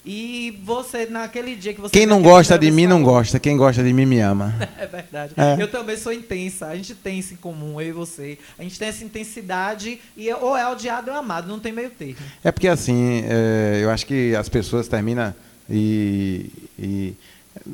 [0.05, 1.91] E você, naquele dia que você.
[1.93, 3.39] Quem não gosta de mim não gosta.
[3.39, 4.53] Quem gosta de mim me ama.
[4.77, 5.33] É verdade.
[5.37, 5.61] É.
[5.61, 6.67] Eu também sou intensa.
[6.67, 8.37] A gente tem isso em comum, eu e você.
[8.59, 11.71] A gente tem essa intensidade e é- ou é odiado ou é amado, não tem
[11.71, 12.17] meio termo.
[12.43, 15.33] É porque assim, é, eu acho que as pessoas terminam
[15.69, 17.13] e, e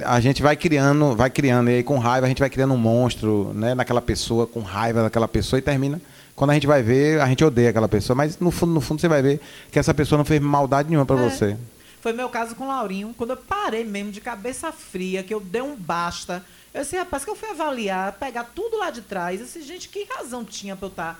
[0.05, 2.77] a gente vai criando, vai criando, e aí com raiva a gente vai criando um
[2.77, 5.99] monstro, né, naquela pessoa, com raiva daquela pessoa e termina.
[6.35, 9.01] Quando a gente vai ver, a gente odeia aquela pessoa, mas no fundo, no fundo
[9.01, 11.29] você vai ver que essa pessoa não fez maldade nenhuma para É.
[11.29, 11.57] você.
[12.01, 15.39] Foi meu caso com o Laurinho, quando eu parei mesmo de cabeça fria, que eu
[15.39, 16.43] dei um basta.
[16.73, 19.39] Eu disse, rapaz, que eu fui avaliar, pegar tudo lá de trás.
[19.39, 21.19] Eu disse, gente, que razão tinha pra eu estar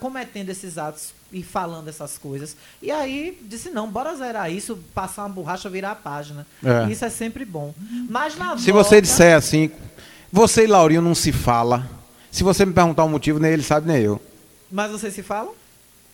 [0.00, 2.56] cometendo esses atos e falando essas coisas?
[2.82, 6.46] E aí disse, não, bora zerar isso, passar uma borracha, virar a página.
[6.62, 6.90] É.
[6.90, 7.74] Isso é sempre bom.
[8.08, 9.70] Mas na Se volta- você disser assim,
[10.30, 11.88] você e Laurinho não se fala.
[12.30, 14.20] Se você me perguntar o motivo, nem ele sabe, nem eu.
[14.70, 15.54] Mas vocês se falam?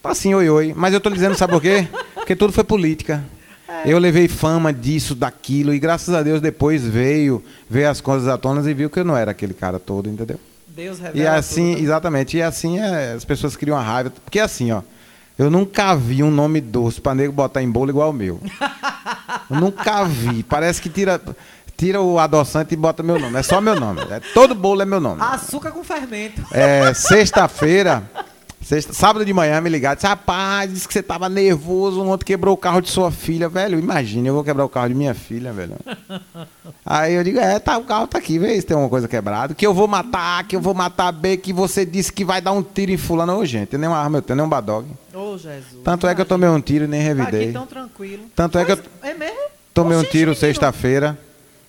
[0.04, 0.74] Assim, oi, oi.
[0.76, 1.88] Mas eu tô dizendo, sabe por quê?
[2.14, 3.24] Porque tudo foi política.
[3.84, 8.36] Eu levei fama disso, daquilo, e graças a Deus depois veio, veio as coisas à
[8.36, 10.38] tona e viu que eu não era aquele cara todo, entendeu?
[10.68, 11.82] Deus E revela assim, tudo.
[11.84, 14.10] exatamente, e assim é, as pessoas criam a raiva.
[14.10, 14.82] Porque assim, ó,
[15.38, 18.40] eu nunca vi um nome doce pra nego botar em bolo igual o meu.
[19.50, 20.42] Eu nunca vi.
[20.42, 21.20] Parece que tira,
[21.76, 23.36] tira o adoçante e bota meu nome.
[23.38, 24.00] É só meu nome.
[24.10, 25.20] É, todo bolo é meu nome.
[25.22, 26.42] Açúcar com fermento.
[26.52, 28.02] É, sexta-feira,
[28.60, 29.94] sexta, sábado de manhã, me ligaram.
[29.96, 33.48] Disse, rapaz, disse que você tava nervoso, ontem quebrou o carro de sua filha.
[33.48, 35.74] Velho, imagina, eu vou quebrar o carro de minha filha, velho.
[36.84, 39.54] Aí eu digo, é, tá, o carro tá aqui, vê se tem alguma coisa quebrada.
[39.54, 42.52] Que eu vou matar, que eu vou matar B, que você disse que vai dar
[42.52, 43.36] um tiro em fulano.
[43.38, 44.86] Ô, gente, nem uma arma, eu tenho nem um badog.
[45.14, 45.82] Ô, Jesus.
[45.84, 47.52] Tanto é que eu tomei um tiro e nem Aqui revidei.
[47.52, 48.24] tão tranquilo.
[48.34, 49.36] Tanto é que eu É mesmo?
[49.74, 51.18] tomei um tiro sexta-feira.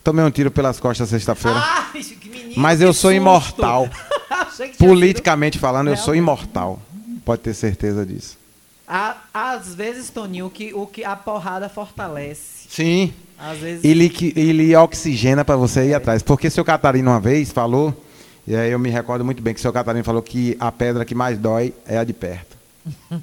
[0.03, 1.59] Tomei um tiro pelas costas sexta-feira.
[1.63, 3.21] Ai, que menino, Mas eu que sou susto.
[3.21, 3.87] imortal.
[4.77, 6.79] Politicamente falando, eu sou imortal.
[7.25, 8.37] Pode ter certeza disso.
[8.87, 12.67] Há- Às vezes, Toninho, o que, o que a porrada fortalece.
[12.69, 13.13] Sim.
[13.37, 13.83] Às vezes.
[13.83, 16.21] Ele, ele oxigena para você ir atrás.
[16.21, 17.95] Porque seu Catarino uma vez falou,
[18.47, 21.15] e aí eu me recordo muito bem que seu Catarino falou que a pedra que
[21.15, 22.57] mais dói é a de perto.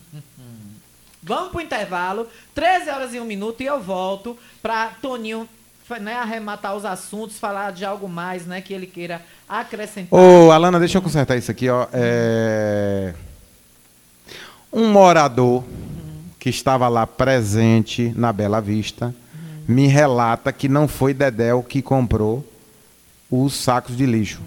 [1.23, 2.27] Vamos pro intervalo.
[2.55, 5.47] 13 horas e um minuto e eu volto pra Toninho
[6.01, 10.19] né, arrematar os assuntos, falar de algo mais, né, que ele queira acrescentar.
[10.19, 11.87] Ô, Alana, deixa eu consertar isso aqui, ó.
[11.93, 13.15] É...
[14.73, 15.65] Um morador
[16.39, 19.15] que estava lá presente na Bela Vista
[19.67, 22.47] me relata que não foi Dedéu que comprou
[23.31, 24.41] os sacos de lixo.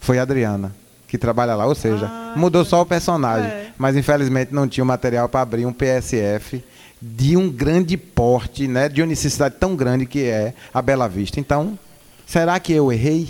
[0.00, 0.74] Foi a Adriana,
[1.06, 1.66] que trabalha lá.
[1.66, 3.72] Ou seja, mudou só o personagem.
[3.78, 6.62] Mas infelizmente não tinha o material para abrir um PSF
[7.04, 8.88] de um grande porte, né?
[8.88, 11.40] De uma necessidade tão grande que é a Bela Vista.
[11.40, 11.76] Então,
[12.24, 13.28] será que eu errei?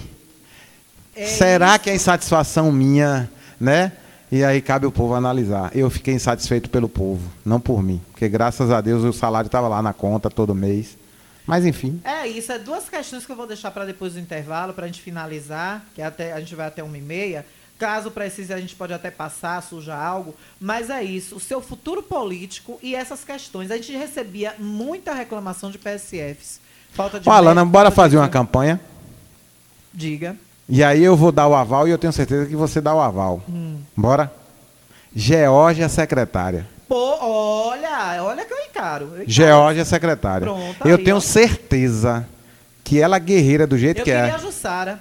[1.16, 3.92] Será que é insatisfação minha, né?
[4.30, 5.70] E aí cabe o povo analisar.
[5.74, 8.00] Eu fiquei insatisfeito pelo povo, não por mim.
[8.12, 10.98] Porque graças a Deus o salário estava lá na conta todo mês.
[11.46, 12.00] Mas enfim.
[12.04, 14.86] É isso, é duas questões que eu vou deixar para depois do intervalo, para a
[14.86, 17.44] gente finalizar, que até, a gente vai até uma e meia.
[17.82, 20.36] Caso precise, a gente pode até passar, suja algo.
[20.60, 23.72] Mas é isso, o seu futuro político e essas questões.
[23.72, 26.60] A gente recebia muita reclamação de PSFs.
[26.92, 28.80] Falta de Ó, Alana, médico, bora fazer uma campanha.
[29.92, 30.36] Diga.
[30.68, 33.00] E aí eu vou dar o aval e eu tenho certeza que você dá o
[33.00, 33.42] aval.
[33.48, 33.80] Hum.
[33.96, 34.32] Bora?
[35.12, 36.68] Geórgia secretária.
[36.86, 39.06] Pô, olha, olha que eu encaro.
[39.06, 39.24] Eu encaro.
[39.28, 40.46] Geórgia secretária.
[40.46, 41.20] Pronto, eu aí, tenho ó.
[41.20, 42.28] certeza
[42.84, 44.34] que ela é guerreira do jeito Eu que queria é.
[44.36, 45.00] a Jussara.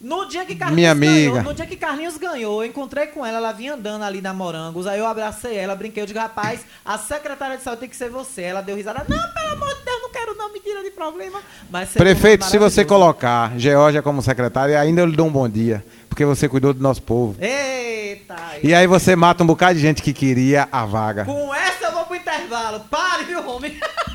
[0.00, 1.42] No dia que Carlinhos Minha ganhou, amiga.
[1.42, 4.86] no dia que Carlinhos ganhou, eu encontrei com ela, ela vinha andando ali na Morangos,
[4.86, 8.08] aí eu abracei ela, brinquei, eu digo, rapaz, a secretária de saúde tem que ser
[8.08, 8.42] você.
[8.42, 11.40] Ela deu risada, não, pelo amor de Deus, não quero não, me tira de problema.
[11.70, 15.84] Mas Prefeito, se você colocar Geórgia como secretária, ainda eu lhe dou um bom dia.
[16.08, 17.36] Porque você cuidou do nosso povo.
[17.40, 18.36] Eita!
[18.62, 21.24] E aí você mata um bocado de gente que queria a vaga.
[21.24, 22.80] Com essa eu vou pro intervalo.
[22.90, 23.78] Pare, viu, homem?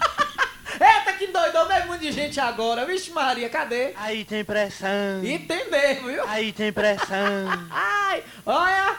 [1.17, 2.85] Que doidão, meio mundo de gente agora.
[2.85, 3.93] Vixe Maria, cadê?
[3.95, 5.23] Aí tem pressão.
[5.23, 6.23] E tem mesmo, viu?
[6.27, 7.47] Aí tem pressão.
[7.71, 8.95] Ai, olha.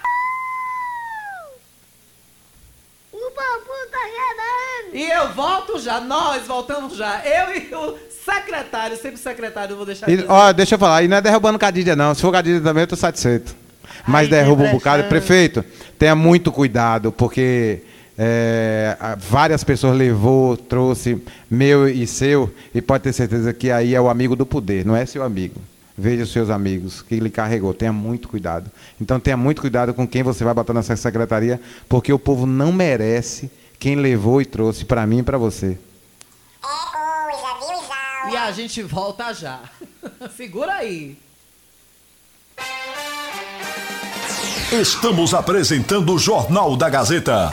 [3.12, 4.97] O bambu tá gerando.
[4.97, 7.23] E eu volto já, nós voltamos já.
[7.25, 11.09] Eu e o secretário, sempre secretário, eu vou deixar E, ó, deixa eu falar, e
[11.09, 12.14] não é derrubando Cadídia, não.
[12.14, 13.55] Se for Cadídia também, eu tô satisfeito.
[14.07, 15.05] Mas Aí derruba um bocado.
[15.05, 15.64] Prefeito,
[15.99, 17.83] tenha muito cuidado, porque
[18.19, 24.01] é, várias pessoas levou, trouxe meu e seu, e pode ter certeza que aí é
[24.01, 25.61] o amigo do poder, não é seu amigo.
[25.99, 27.73] Veja os seus amigos que ele carregou.
[27.73, 28.71] Tenha muito cuidado.
[29.01, 31.59] Então tenha muito cuidado com quem você vai botar nessa secretaria,
[31.89, 35.79] porque o povo não merece quem levou e trouxe para mim e para você.
[38.31, 39.61] E a gente volta já.
[40.37, 41.17] Segura aí.
[44.73, 47.53] Estamos apresentando o Jornal da Gazeta.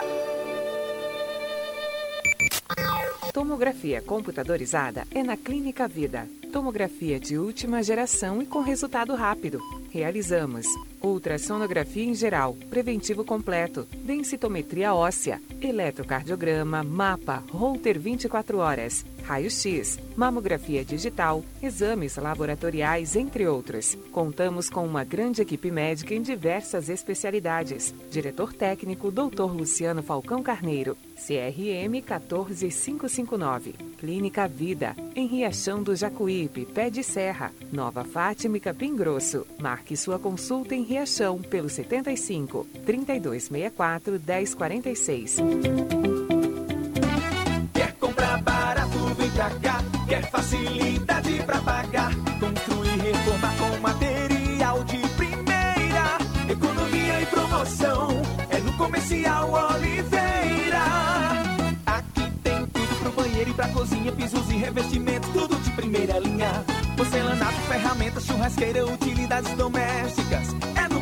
[3.32, 6.26] Tomografia computadorizada é na Clínica Vida.
[6.50, 9.60] Tomografia de última geração e com resultado rápido.
[9.90, 10.64] Realizamos
[11.02, 21.44] ultrassonografia em geral, preventivo completo, densitometria óssea, eletrocardiograma, mapa, Holter 24 horas, raio-x, mamografia digital,
[21.60, 23.98] exames laboratoriais, entre outros.
[24.12, 27.92] Contamos com uma grande equipe médica em diversas especialidades.
[28.10, 29.52] Diretor técnico Dr.
[29.52, 33.74] Luciano Falcão Carneiro, CRM 14559.
[33.98, 39.46] Clínica Vida, em Riachão do Jacuípe, Pé de Serra, Nova Fátima e Capim Grosso.
[39.58, 46.35] Marque sua consulta em Riachão pelo 75 3264 1046.
[50.08, 52.10] Quer facilidade pra pagar.
[52.40, 56.16] Construir, reformar com material de primeira.
[56.48, 58.22] Economia e promoção.
[58.48, 60.84] É no Comercial Oliveira.
[61.84, 64.10] Aqui tem tudo pro banheiro e pra cozinha.
[64.12, 66.64] Pisos e revestimentos, tudo de primeira linha.
[66.96, 70.48] Porcelanato, ferramentas, churrasqueira, utilidades domésticas.
[70.76, 70.95] É no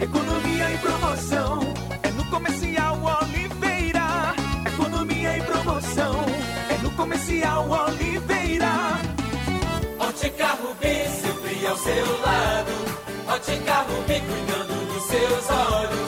[0.00, 1.60] Economia e promoção.
[2.02, 4.34] É no Comercial Oliveira.
[4.66, 6.24] Economia e promoção.
[6.70, 9.00] É no Comercial Oliveira.
[9.98, 12.72] Ótica Rubi, sempre ao seu lado.
[13.28, 16.07] Ótica Rubi, cuidando dos seus olhos.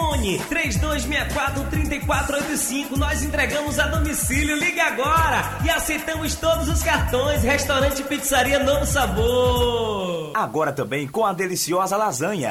[0.00, 2.96] Fone 3264-3485.
[2.96, 4.56] Nós entregamos a domicílio.
[4.56, 7.42] Ligue agora e aceitamos todos os cartões.
[7.42, 10.32] Restaurante Pizzaria Novo Sabor.
[10.34, 12.50] Agora também com a deliciosa lasanha.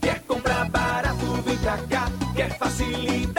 [0.00, 2.06] Quer comprar barato, vem pra cá.
[2.34, 3.29] Quer facilidade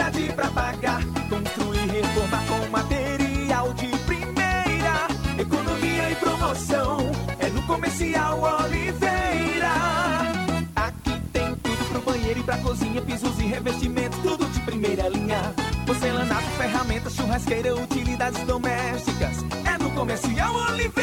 [12.72, 13.02] cozinha.
[13.02, 15.71] Pisos e revestimentos, tudo de primeira linha.
[15.86, 19.38] Porcelanato, ferramentas, churrasqueira, utilidades domésticas.
[19.66, 21.02] É no Comercial Oliveira.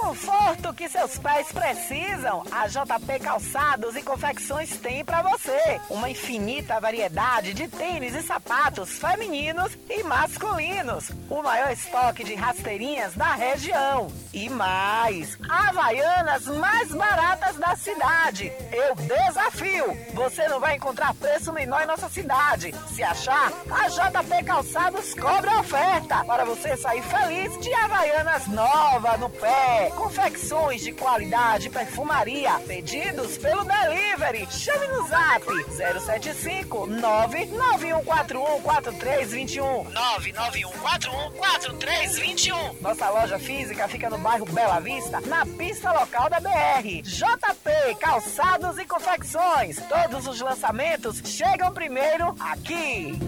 [0.09, 5.79] Conforto que seus pais precisam, a JP Calçados e Confecções tem para você.
[5.87, 11.11] Uma infinita variedade de tênis e sapatos femininos e masculinos.
[11.29, 14.11] O maior estoque de rasteirinhas da região.
[14.33, 18.51] E mais, havaianas mais baratas da cidade.
[18.71, 19.95] Eu desafio.
[20.15, 22.73] Você não vai encontrar preço menor em nossa cidade.
[22.95, 29.29] Se achar, a JP Calçados cobra oferta para você sair feliz de havaianas nova no
[29.29, 29.91] pé.
[29.99, 32.53] Confecções de qualidade e perfumaria.
[32.65, 34.47] Pedidos pelo delivery.
[34.49, 42.81] Chame no zap 075 99141 4321 99141 4321.
[42.81, 47.01] Nossa loja física fica no bairro Bela Vista, na pista local da BR.
[47.03, 49.79] JP Calçados e Confecções.
[49.89, 53.19] Todos os lançamentos chegam primeiro aqui.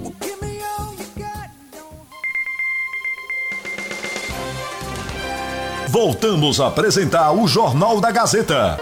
[5.92, 8.78] Voltamos a apresentar o Jornal da Gazeta.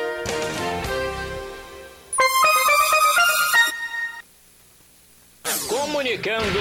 [5.67, 6.59] Comunicando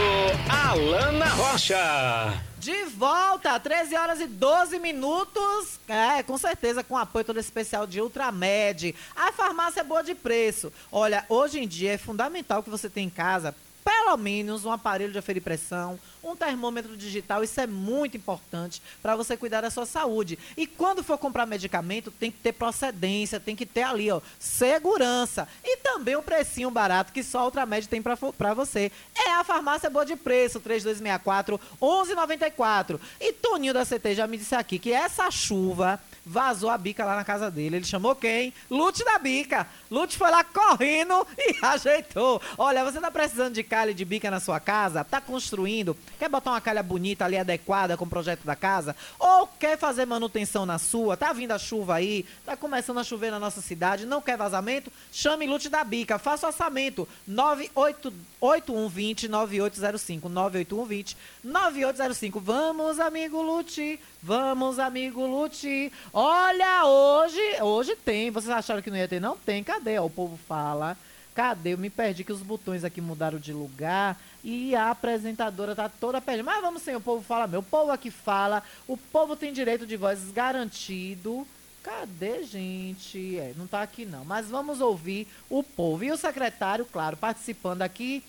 [0.48, 2.42] Alana Rocha.
[2.58, 5.78] De volta, 13 horas e 12 minutos.
[5.86, 8.94] É, com certeza, com apoio todo especial de Ultramed.
[9.14, 10.72] A farmácia é boa de preço.
[10.90, 13.54] Olha, hoje em dia é fundamental que você tenha em casa
[13.88, 19.16] pelo menos um aparelho de aferir pressão, um termômetro digital, isso é muito importante para
[19.16, 20.38] você cuidar da sua saúde.
[20.58, 25.48] E quando for comprar medicamento, tem que ter procedência, tem que ter ali, ó, segurança.
[25.64, 28.92] E também um precinho barato que só a Ultramed tem para você.
[29.16, 33.00] É a farmácia boa de preço, 3264 1194.
[33.18, 35.98] E Toninho da CT já me disse aqui que essa chuva
[36.28, 37.76] vazou a bica lá na casa dele.
[37.76, 38.52] Ele chamou quem?
[38.70, 39.66] Lute da bica.
[39.90, 42.40] Lute foi lá correndo e ajeitou.
[42.58, 45.02] Olha, você tá precisando de calha de bica na sua casa?
[45.02, 45.96] Tá construindo?
[46.18, 48.94] Quer botar uma calha bonita ali, adequada com o projeto da casa?
[49.18, 51.16] Ou quer fazer manutenção na sua?
[51.16, 52.26] Tá vindo a chuva aí?
[52.44, 54.04] Tá começando a chover na nossa cidade?
[54.04, 54.92] Não quer vazamento?
[55.10, 56.18] Chame Lute da bica.
[56.18, 57.08] Faça orçamento.
[57.26, 60.28] 98120 9805.
[60.28, 62.40] 98120 9805.
[62.40, 63.98] Vamos, amigo Lute.
[64.22, 65.90] Vamos, amigo Lute.
[66.20, 68.28] Olha, hoje, hoje tem.
[68.32, 69.20] Vocês acharam que não ia ter?
[69.20, 69.62] Não tem.
[69.62, 70.00] Cadê?
[70.00, 70.98] Ó, o povo fala.
[71.32, 71.74] Cadê?
[71.74, 76.20] Eu me perdi que os botões aqui mudaram de lugar e a apresentadora tá toda
[76.20, 76.42] perdida.
[76.42, 77.60] Mas vamos sim, o povo fala meu.
[77.60, 78.64] O povo aqui fala.
[78.88, 81.46] O povo tem direito de voz garantido.
[81.84, 83.38] Cadê, gente?
[83.38, 84.24] É, não tá aqui não.
[84.24, 86.02] Mas vamos ouvir o povo.
[86.02, 88.24] E o secretário, claro, participando aqui,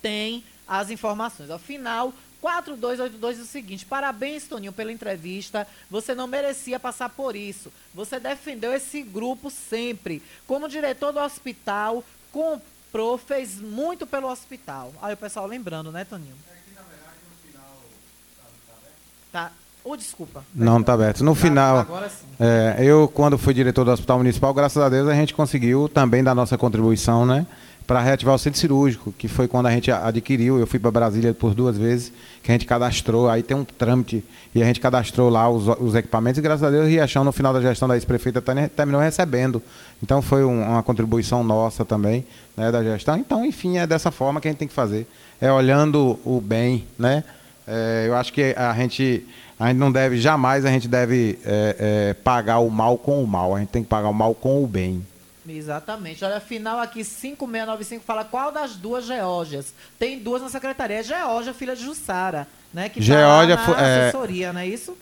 [0.00, 1.50] tem as informações.
[1.50, 5.66] Afinal, 4282 diz o seguinte: parabéns, Toninho, pela entrevista.
[5.88, 7.72] Você não merecia passar por isso.
[7.94, 10.20] Você defendeu esse grupo sempre.
[10.46, 14.92] Como diretor do hospital, comprou, fez muito pelo hospital.
[15.00, 16.34] Aí o pessoal lembrando, né, Toninho?
[19.30, 19.52] Tá.
[19.84, 20.44] Ou oh, desculpa.
[20.54, 21.24] Não, está aberto.
[21.24, 22.26] No Tá, final, agora sim.
[22.38, 26.22] é, eu, quando fui diretor do Hospital Municipal, graças a Deus, a gente conseguiu também
[26.22, 27.44] dar nossa contribuição, né?
[27.86, 30.58] Para reativar o centro cirúrgico, que foi quando a gente adquiriu.
[30.58, 33.28] Eu fui para Brasília por duas vezes, que a gente cadastrou.
[33.28, 36.38] Aí tem um trâmite e a gente cadastrou lá os, os equipamentos.
[36.38, 38.40] E graças a Deus, o Riachão, no final da gestão da ex-prefeita,
[38.74, 39.60] terminou recebendo.
[40.02, 42.24] Então foi um- uma contribuição nossa também,
[42.56, 43.16] né, da gestão.
[43.16, 45.06] Então, enfim, é dessa forma que a gente tem que fazer.
[45.40, 47.24] É olhando o bem, né?
[47.66, 49.26] É, eu acho que a gente,
[49.58, 51.76] a gente não deve, jamais a gente deve é,
[52.10, 53.54] é, pagar o mal com o mal.
[53.56, 55.04] A gente tem que pagar o mal com o bem.
[55.48, 56.24] Exatamente.
[56.24, 59.74] Olha, afinal aqui 5695 fala qual das duas Geórgias.
[59.98, 61.00] Tem duas na secretaria.
[61.00, 62.88] É Geórgia, filha de Jussara, né?
[62.88, 64.96] Que Geórgia tá na é- assessoria, não é isso?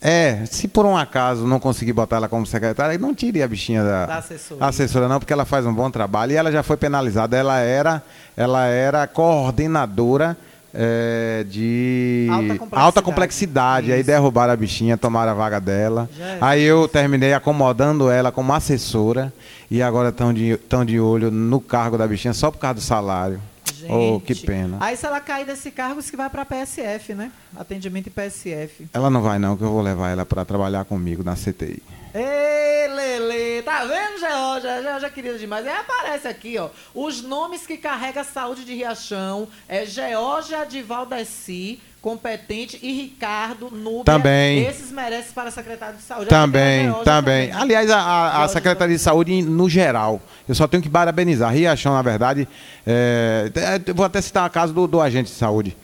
[0.00, 3.82] É, se por um acaso não conseguir botar ela como secretária, não tire a bichinha
[3.82, 4.64] da, Da assessoria.
[4.66, 7.34] assessora, não, porque ela faz um bom trabalho e ela já foi penalizada.
[7.36, 8.02] Ela era,
[8.36, 10.36] ela era coordenadora
[10.74, 12.84] é, de Alta complexidade.
[12.84, 13.92] alta complexidade.
[13.92, 16.08] Aí derrubaram a bichinha, tomaram a vaga dela.
[16.18, 16.38] É.
[16.40, 19.32] Aí eu terminei acomodando ela como assessora
[19.70, 22.80] e agora estão de, tão de olho no cargo da bichinha só por causa do
[22.80, 23.40] salário.
[23.88, 24.78] Oh, que pena.
[24.80, 27.30] Aí se ela cair desse cargo, isso que vai pra PSF, né?
[27.56, 28.88] Atendimento em PSF.
[28.92, 31.82] Ela não vai não, que eu vou levar ela para trabalhar comigo na CTI.
[32.18, 34.82] Ei, Lele, tá vendo, Georgia?
[34.82, 35.66] Georgia é querida demais.
[35.66, 36.70] Aí aparece aqui, ó.
[36.94, 43.70] Os nomes que carrega a saúde de Riachão é Georgia de Valdeci, competente, e Ricardo
[43.70, 44.04] Núbia.
[44.04, 44.64] Também.
[44.64, 46.28] Esses merecem para secretário de saúde.
[46.30, 47.52] Também, Georgia também.
[47.52, 50.18] Aliás, a- a, a Secretaria de Saúde no geral.
[50.48, 51.52] Eu só tenho que parabenizar.
[51.52, 52.48] Riachão, na verdade,
[52.86, 55.76] é, é, vou até citar a casa do, do agente de saúde.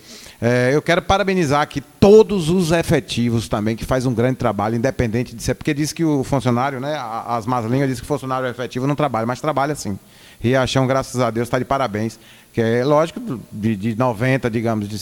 [0.45, 5.37] É, eu quero parabenizar aqui todos os efetivos também, que faz um grande trabalho, independente
[5.37, 5.55] de ser.
[5.55, 7.01] Porque diz que o funcionário, né?
[7.29, 9.97] As más línguas dizem que o funcionário efetivo não trabalha, mas trabalha sim.
[10.41, 12.19] Riachão, graças a Deus, está de parabéns.
[12.53, 14.97] Que é lógico, de, de 90, digamos, de,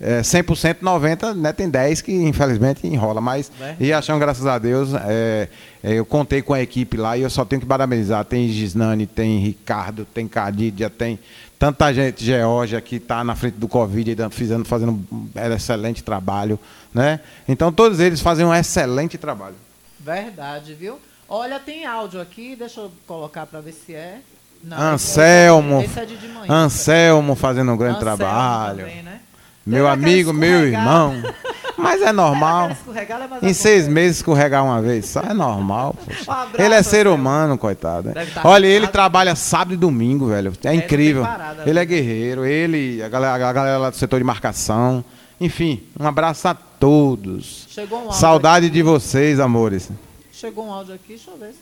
[0.00, 3.20] é, 100%, 90, né, tem 10 que infelizmente enrola.
[3.20, 3.84] Mas Verdade.
[3.84, 5.48] Riachão, graças a Deus, é,
[5.82, 8.24] é, eu contei com a equipe lá e eu só tenho que parabenizar.
[8.24, 11.18] Tem Gisnane, tem Ricardo, tem Cadídia, tem
[11.64, 16.60] tanta gente, Georgia, que está na frente do Covid, fazendo, fazendo um excelente trabalho.
[16.92, 17.20] Né?
[17.48, 19.54] Então, todos eles fazem um excelente trabalho.
[19.98, 21.00] Verdade, viu?
[21.26, 24.20] Olha, tem áudio aqui, deixa eu colocar para ver se é.
[24.62, 26.52] Não, Anselmo, esse é de de manhã.
[26.52, 28.78] Anselmo fazendo um grande Anselmo trabalho.
[28.80, 29.20] também, né?
[29.66, 31.14] Meu amigo, meu irmão.
[31.76, 32.70] Mas é normal.
[32.86, 35.94] mas Em seis meses escorregar uma vez só é normal.
[36.04, 36.30] poxa.
[36.30, 38.12] Um abraço, ele é ser humano, coitado.
[38.14, 38.26] né?
[38.26, 40.52] Tá Olha, ele trabalha sábado e domingo, velho.
[40.64, 41.22] É incrível.
[41.22, 41.82] parada, ele né?
[41.82, 42.44] é guerreiro.
[42.44, 45.04] Ele, a galera, a galera lá do setor de marcação.
[45.40, 47.66] Enfim, um abraço a todos.
[47.68, 49.90] Chegou um áudio Saudade de vocês, amores.
[50.32, 51.54] Chegou um áudio aqui, deixa eu ver.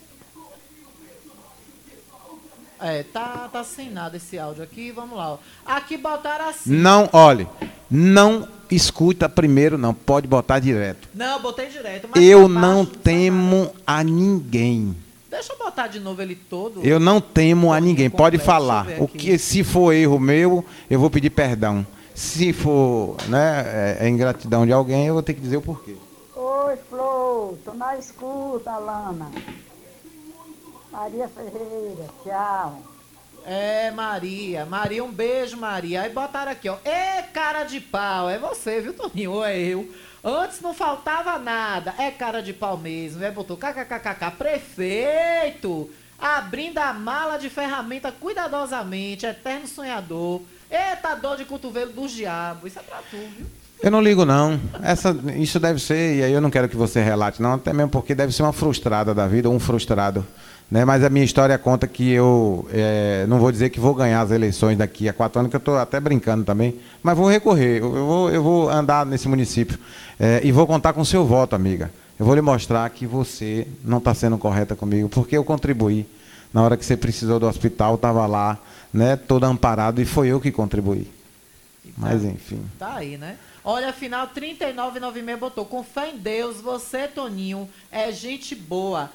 [2.83, 5.33] É, tá, tá sem nada esse áudio aqui, vamos lá.
[5.35, 5.39] ó.
[5.65, 6.71] Aqui botaram assim.
[6.71, 7.47] Não, olhe,
[7.91, 9.95] não escuta primeiro, não.
[9.95, 11.09] Pode botar direto.
[11.15, 14.97] Não, eu botei direto, mas Eu pra não baixo- temo a ninguém.
[15.31, 16.85] Deixa eu botar de novo ele todo.
[16.85, 18.11] Eu não temo a ninguém.
[18.11, 18.85] Pode completo, falar.
[18.87, 21.87] deixa eu O que se for erro meu, eu vou pedir perdão.
[22.15, 25.95] Se for, né, é, é ingratidão de alguém, eu vou ter que dizer o porquê.
[26.37, 29.31] Oi, Flor, tô na escuta, Alana.
[30.93, 32.83] Maria Ferreira, tchau.
[33.47, 34.67] É, Maria.
[34.67, 36.03] Maria, um beijo, Maria.
[36.03, 36.77] Aí botaram aqui, ó.
[36.85, 38.29] Ê, cara de pau.
[38.29, 39.33] É você, viu, Toninho?
[39.33, 39.89] Ou é eu?
[40.23, 41.95] Antes não faltava nada.
[41.99, 43.25] É cara de pau mesmo.
[43.25, 44.31] É, botou kkkk.
[44.37, 45.91] Prefeito.
[46.21, 49.27] Abrindo a mala de ferramenta cuidadosamente.
[49.27, 50.43] Eterno sonhador.
[50.71, 52.71] Eita dor de cotovelo dos diabos.
[52.71, 53.47] Isso é pra tu, viu?
[53.83, 54.61] Eu não ligo, não.
[54.81, 57.91] Essa, isso deve ser, e aí eu não quero que você relate, não, até mesmo
[57.91, 60.25] porque deve ser uma frustrada da vida, ou um frustrado.
[60.73, 60.87] Né?
[60.87, 64.31] Mas a minha história conta que eu é, não vou dizer que vou ganhar as
[64.31, 67.95] eleições daqui a quatro anos, que eu estou até brincando também, mas vou recorrer, eu,
[67.95, 69.79] eu vou, eu vou andar nesse município
[70.19, 71.93] é, e vou contar com o seu voto, amiga.
[72.19, 76.07] Eu vou lhe mostrar que você não está sendo correta comigo, porque eu contribuí.
[76.55, 78.59] Na hora que você precisou do hospital, estava lá,
[78.91, 81.07] né, todo amparado, e foi eu que contribuí.
[81.99, 82.65] Mas enfim.
[82.79, 83.37] Tá aí, né?
[83.63, 85.67] Olha, afinal, 3996 botou.
[85.67, 89.11] Com fé em Deus, você, Toninho, é gente boa.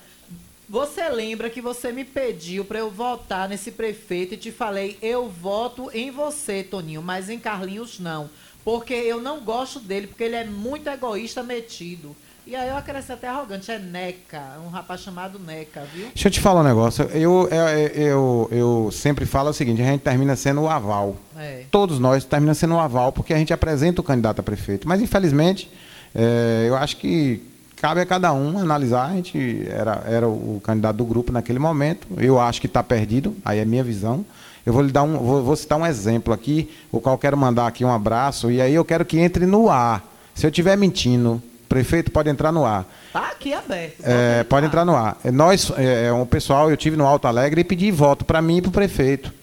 [0.70, 5.30] Você lembra que você me pediu para eu votar nesse prefeito e te falei, eu
[5.30, 8.30] voto em você, Toninho, mas em Carlinhos não.
[8.66, 12.14] Porque eu não gosto dele, porque ele é muito egoísta, metido.
[12.46, 16.08] E aí eu acrescentei até arrogante, é Neca, um rapaz chamado Neca, viu?
[16.08, 17.04] Deixa eu te falar um negócio.
[17.14, 21.18] Eu, eu, eu, eu sempre falo o seguinte: a gente termina sendo o aval.
[21.38, 21.64] É.
[21.72, 24.88] Todos nós terminamos sendo o aval, porque a gente apresenta o candidato a prefeito.
[24.88, 25.70] Mas, infelizmente,
[26.16, 27.42] é, eu acho que
[27.78, 29.10] cabe a cada um analisar.
[29.10, 32.08] A gente era, era o candidato do grupo naquele momento.
[32.18, 34.26] Eu acho que está perdido, aí é minha visão.
[34.66, 37.68] Eu vou lhe dar um, vou, vou citar um exemplo aqui, o qual quero mandar
[37.68, 40.04] aqui um abraço, e aí eu quero que entre no ar.
[40.36, 42.86] Se eu estiver mentindo, prefeito pode entrar no ar.
[43.14, 44.02] Tá aqui aberto.
[44.04, 45.18] É, pode entrar no ar.
[45.24, 48.58] É, Nós, é, um pessoal, eu tive no Alto Alegre e pedi voto para mim
[48.58, 49.34] e para o prefeito.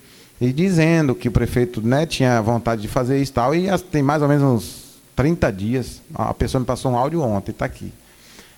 [0.41, 3.55] E dizendo que o prefeito né, tinha vontade de fazer isso e tal.
[3.55, 4.85] E tem mais ou menos uns
[5.17, 6.03] 30 dias.
[6.15, 7.93] A pessoa me passou um áudio ontem, está aqui.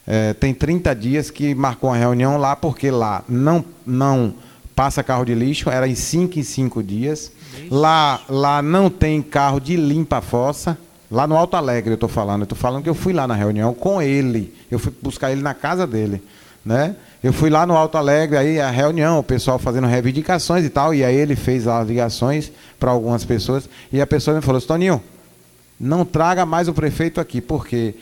[0.06, 4.34] É, tem 30 dias que marcou uma reunião lá, porque lá não, não
[4.74, 7.32] passa carro de lixo, era em 5 em 5 dias.
[7.70, 10.78] Lá, lá não tem carro de limpa-fossa.
[11.10, 12.42] Lá no Alto Alegre eu estou falando.
[12.42, 14.54] Eu estou falando que eu fui lá na reunião com ele.
[14.70, 16.22] Eu fui buscar ele na casa dele.
[16.64, 16.94] Né?
[17.22, 20.92] Eu fui lá no Alto Alegre, aí a reunião, o pessoal fazendo reivindicações e tal,
[20.92, 25.02] e aí ele fez as ligações para algumas pessoas, e a pessoa me falou, Toninho,
[25.78, 27.94] não traga mais o prefeito aqui, porque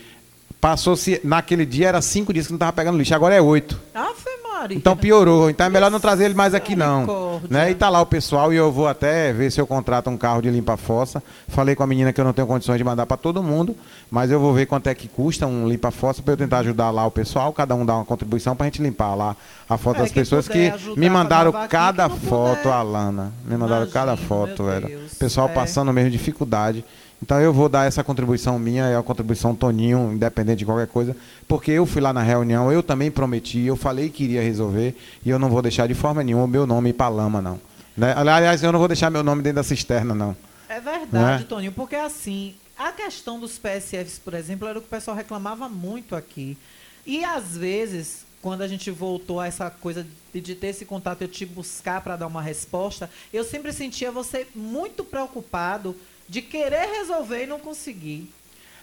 [0.64, 3.78] passou-se, naquele dia era cinco dias que não estava pegando lixo, agora é oito.
[3.94, 4.14] Ave
[4.50, 4.78] Maria.
[4.78, 5.50] Então piorou.
[5.50, 7.38] Então é melhor não trazer ele mais aqui não.
[7.50, 7.70] Né?
[7.70, 10.40] E tá lá o pessoal e eu vou até ver se eu contrato um carro
[10.40, 11.22] de limpa-fossa.
[11.48, 13.76] Falei com a menina que eu não tenho condições de mandar para todo mundo,
[14.10, 17.04] mas eu vou ver quanto é que custa um limpa-fossa para eu tentar ajudar lá
[17.04, 19.36] o pessoal, cada um dá uma contribuição para a gente limpar lá
[19.68, 22.72] a foto É, das pessoas que me mandaram cada foto, puder.
[22.72, 23.34] Alana.
[23.44, 24.86] Me mandaram cada foto, era.
[24.88, 25.12] Deus.
[25.12, 25.52] Pessoal É.
[25.52, 26.82] passando mesmo dificuldade.
[27.24, 31.16] Então eu vou dar essa contribuição minha, é a contribuição Toninho, independente de qualquer coisa,
[31.48, 34.94] porque eu fui lá na reunião, eu também prometi, eu falei que iria resolver
[35.24, 37.58] e eu não vou deixar de forma nenhuma o meu nome para lama, não.
[37.96, 38.12] Né?
[38.14, 40.36] Aliás, eu não vou deixar meu nome dentro da cisterna, não.
[40.68, 44.90] É verdade, Toninho, porque assim, a questão dos PSFs, por exemplo, era o que o
[44.90, 46.58] pessoal reclamava muito aqui.
[47.06, 51.22] E às vezes, quando a gente voltou a essa coisa de, de ter esse contato,
[51.22, 55.96] eu te buscar para dar uma resposta, eu sempre sentia você muito preocupado
[56.28, 58.30] de querer resolver e não conseguir.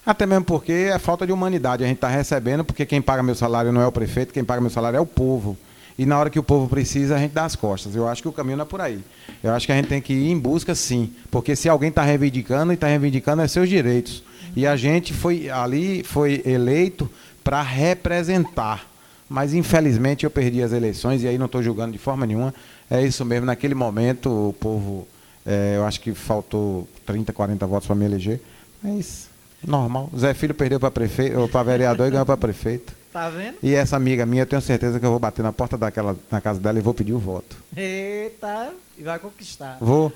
[0.05, 1.84] Até mesmo porque é falta de humanidade.
[1.84, 4.59] A gente está recebendo, porque quem paga meu salário não é o prefeito, quem paga
[4.59, 5.57] meu salário é o povo.
[5.97, 7.95] E na hora que o povo precisa, a gente dá as costas.
[7.95, 9.03] Eu acho que o caminho não é por aí.
[9.43, 11.13] Eu acho que a gente tem que ir em busca, sim.
[11.30, 14.23] Porque se alguém está reivindicando, e está reivindicando é seus direitos.
[14.55, 17.09] E a gente foi ali, foi eleito
[17.43, 18.89] para representar.
[19.30, 22.53] Mas infelizmente eu perdi as eleições, e aí não estou julgando de forma nenhuma.
[22.89, 25.07] É isso mesmo, naquele momento o povo
[25.45, 28.39] é, eu acho que faltou 30, 40 votos para me eleger.
[28.84, 29.30] Isso.
[29.65, 30.09] Normal.
[30.18, 32.93] Zé Filho perdeu para prefeito, para vereador e ganhou para prefeito.
[33.13, 33.57] Tá vendo?
[33.61, 36.39] E essa amiga minha, eu tenho certeza que eu vou bater na porta daquela, na
[36.39, 37.57] casa dela e vou pedir o voto.
[37.76, 39.77] Eita, e vai conquistar.
[39.81, 40.11] Vou.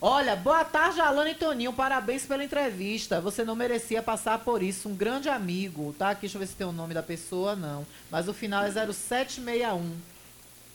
[0.00, 1.72] Olha, boa tarde, Alana e Toninho.
[1.72, 3.20] Parabéns pela entrevista.
[3.20, 4.88] Você não merecia passar por isso.
[4.88, 6.10] Um grande amigo, tá?
[6.10, 7.86] Aqui, deixa eu ver se tem o nome da pessoa, não.
[8.10, 9.92] Mas o final é 0761.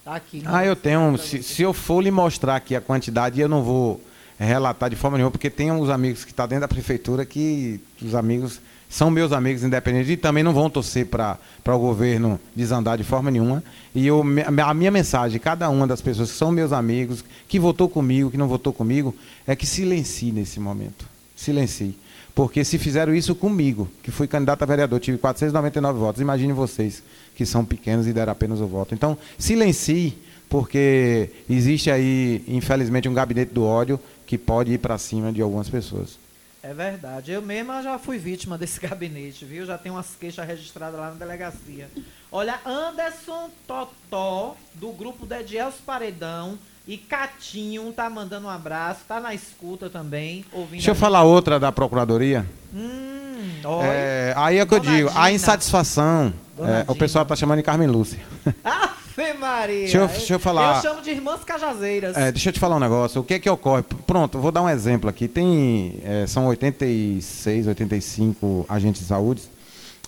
[0.07, 0.41] Tá aqui.
[0.45, 1.17] Ah, eu tenho.
[1.17, 3.99] Se, se, eu for lhe mostrar aqui a quantidade, eu não vou
[4.39, 7.81] relatar de forma nenhuma, porque tem uns amigos que estão tá dentro da prefeitura que
[8.01, 12.97] os amigos são meus amigos independentes e também não vão torcer para o governo desandar
[12.97, 13.61] de forma nenhuma.
[13.93, 14.23] E eu,
[14.65, 18.37] a minha mensagem, cada uma das pessoas que são meus amigos, que votou comigo, que
[18.37, 19.13] não votou comigo,
[19.45, 21.05] é que silencie nesse momento.
[21.35, 21.97] Silencie.
[22.33, 27.03] Porque se fizeram isso comigo, que fui candidato a vereador, tive 499 votos, imagine vocês
[27.37, 28.95] que são pequenos e deram apenas o voto.
[28.95, 30.17] Então, silencie,
[30.49, 35.69] porque existe aí, infelizmente, um gabinete do ódio que pode ir para cima de algumas
[35.69, 36.17] pessoas.
[36.63, 37.31] É verdade.
[37.31, 39.67] Eu mesma já fui vítima desse gabinete, viu?
[39.67, 41.87] Já tenho umas queixas registradas lá na delegacia.
[42.31, 46.57] Olha, Anderson Totó, do grupo de Edielso Paredão,
[46.87, 50.45] e Catinho tá mandando um abraço, tá na escuta também.
[50.53, 52.45] Ouvindo Deixa eu falar outra da Procuradoria.
[52.73, 56.33] Hum, é, aí é que eu digo, a insatisfação.
[56.59, 58.19] É, o pessoal tá chamando de Carmen Lúcia.
[58.63, 59.79] Ave Maria!
[59.79, 60.77] Deixa eu, deixa eu falar.
[60.77, 62.15] Eu chamo de irmãs cajazeiras.
[62.15, 63.19] É, deixa eu te falar um negócio.
[63.19, 63.83] O que é que ocorre?
[64.05, 65.27] Pronto, vou dar um exemplo aqui.
[65.27, 69.41] Tem, é, são 86, 85 agentes de saúde.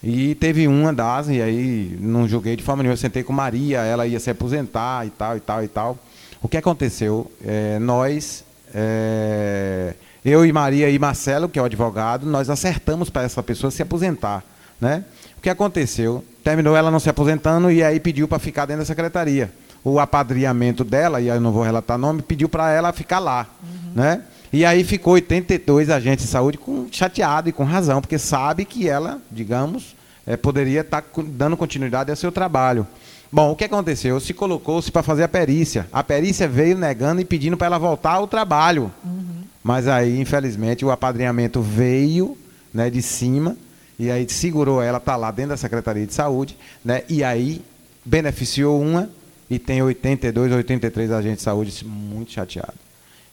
[0.01, 2.93] E teve uma das, e aí não joguei de forma nenhuma.
[2.93, 5.97] Eu sentei com Maria, ela ia se aposentar e tal, e tal, e tal.
[6.41, 7.29] O que aconteceu?
[7.43, 8.43] É, nós,
[8.73, 9.93] é,
[10.23, 13.81] eu e Maria e Marcelo, que é o advogado, nós acertamos para essa pessoa se
[13.81, 14.43] aposentar.
[14.79, 15.03] Né?
[15.37, 16.23] O que aconteceu?
[16.43, 19.51] Terminou ela não se aposentando e aí pediu para ficar dentro da secretaria.
[19.83, 23.47] O apadrinhamento dela, e aí eu não vou relatar nome, pediu para ela ficar lá.
[23.61, 23.91] Uhum.
[23.95, 24.21] Né?
[24.51, 28.89] E aí ficou 82 agentes de saúde com, chateado e com razão, porque sabe que
[28.89, 29.95] ela, digamos,
[30.25, 32.85] é, poderia estar tá dando continuidade ao seu trabalho.
[33.31, 34.19] Bom, o que aconteceu?
[34.19, 35.87] Se colocou-se para fazer a perícia.
[35.91, 38.91] A perícia veio negando e pedindo para ela voltar ao trabalho.
[39.03, 39.43] Uhum.
[39.63, 42.37] Mas aí, infelizmente, o apadrinhamento veio
[42.73, 43.55] né, de cima
[43.99, 47.61] e aí segurou ela, está lá dentro da Secretaria de Saúde, né, e aí
[48.05, 49.09] beneficiou uma
[49.49, 52.75] e tem 82, 83 agentes de saúde muito chateado.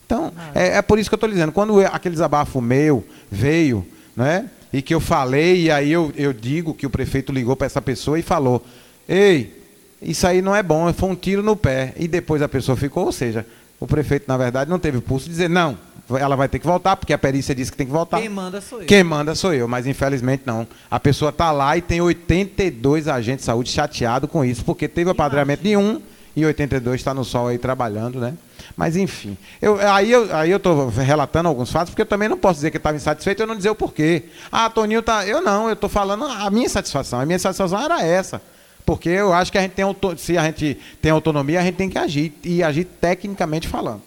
[0.04, 3.86] Então, ah, é, é, por isso que eu estou dizendo, quando aquele desabafo meu veio,
[4.16, 7.66] né, e que eu falei, e aí eu, eu digo que o prefeito ligou para
[7.66, 8.64] essa pessoa e falou,
[9.08, 9.55] ei,
[10.00, 11.92] isso aí não é bom, foi um tiro no pé.
[11.96, 13.46] E depois a pessoa ficou, ou seja,
[13.80, 15.76] o prefeito, na verdade, não teve pulso de dizer, não,
[16.18, 18.20] ela vai ter que voltar, porque a perícia disse que tem que voltar.
[18.20, 18.86] Quem manda sou eu.
[18.86, 20.66] Quem manda sou eu, mas infelizmente não.
[20.90, 25.08] A pessoa está lá e tem 82 agentes de saúde chateados com isso, porque teve
[25.08, 26.00] o apadrinhamento de um
[26.36, 28.34] e 82 está no sol aí trabalhando, né?
[28.76, 32.36] Mas enfim, eu, aí eu aí eu estou relatando alguns fatos, porque eu também não
[32.36, 34.24] posso dizer que estava insatisfeito eu não dizer o porquê.
[34.52, 35.26] Ah, Toninho tá.
[35.26, 37.20] Eu não, eu estou falando a minha satisfação.
[37.20, 38.40] A minha satisfação era essa.
[38.86, 39.84] Porque eu acho que a gente tem
[40.16, 44.00] se a gente tem autonomia, a gente tem que agir e agir tecnicamente falando.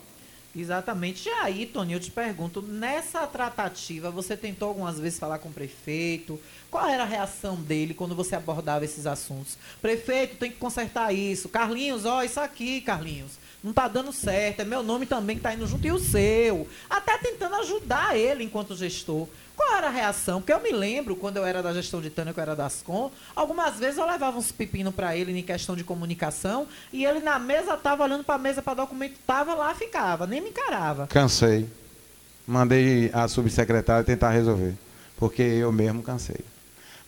[0.56, 1.27] Exatamente.
[1.30, 5.53] E aí, Tony, eu te pergunto, nessa tratativa, você tentou algumas vezes falar com o
[5.53, 6.39] prefeito?
[6.72, 9.57] Qual era a reação dele quando você abordava esses assuntos?
[9.81, 11.49] Prefeito, tem que consertar isso.
[11.49, 13.39] Carlinhos, ó, isso aqui, Carlinhos.
[13.64, 14.61] Não tá dando certo.
[14.61, 16.68] É meu nome também que tá indo junto e o seu.
[16.90, 19.27] Até tentando ajudar ele enquanto gestor.
[19.56, 20.40] Qual era a reação?
[20.40, 22.81] Porque eu me lembro, quando eu era da gestão de Tânia, que eu era das
[22.81, 27.19] Com, algumas vezes eu levava uns pepinos para ele em questão de comunicação, e ele
[27.19, 31.07] na mesa tava olhando para a mesa para documento, tava lá, ficava, nem me encarava.
[31.07, 31.68] Cansei.
[32.48, 34.76] Mandei a subsecretária tentar resolver,
[35.18, 36.40] porque eu mesmo cansei.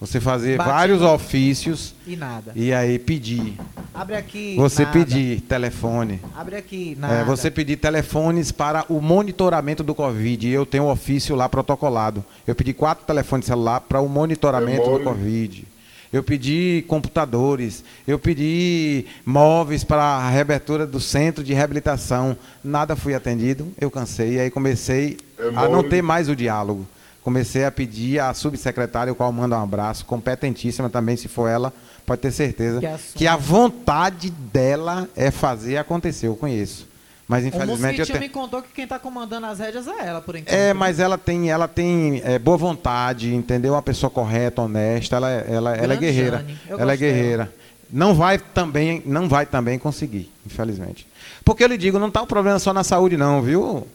[0.02, 2.52] Você fazer Bate vários ofícios E nada.
[2.56, 3.54] e aí pedir.
[3.94, 4.56] Abre aqui.
[4.58, 4.94] Você nada.
[4.98, 6.20] pedir telefone.
[6.36, 6.98] Abre aqui.
[7.00, 7.14] Nada.
[7.14, 10.48] É, você pedir telefones para o monitoramento do Covid.
[10.48, 12.26] E eu tenho um ofício lá protocolado.
[12.48, 15.68] Eu pedi quatro telefones celular para o monitoramento do Covid.
[16.12, 17.84] Eu pedi computadores.
[18.08, 22.36] Eu pedi móveis para a reabertura do centro de reabilitação.
[22.64, 23.72] Nada foi atendido.
[23.80, 24.34] Eu cansei.
[24.34, 26.88] E aí comecei É a não ter mais o diálogo.
[27.24, 31.72] Comecei a pedir à subsecretária, o qual manda um abraço, competentíssima também, se for ela,
[32.06, 36.28] pode ter certeza, Que que a vontade dela é fazer acontecer.
[36.28, 36.90] Eu conheço.
[37.28, 38.22] Mas O infelizmente eu mosquitinho tenho.
[38.22, 40.54] me contou que quem tá comandando as rédeas é ela, por enquanto.
[40.54, 43.74] É, mas ela tem, ela tem é, boa vontade, entendeu?
[43.74, 46.46] Uma pessoa correta, honesta, ela, é- ela, ela é guerreira.
[46.68, 47.14] Eu Ela é gosto dela.
[47.14, 47.54] guerreira.
[47.90, 51.08] Não vai também, não vai também conseguir, infelizmente.
[51.46, 53.88] Porque eu lhe digo, não está o problema só na saúde não, viu?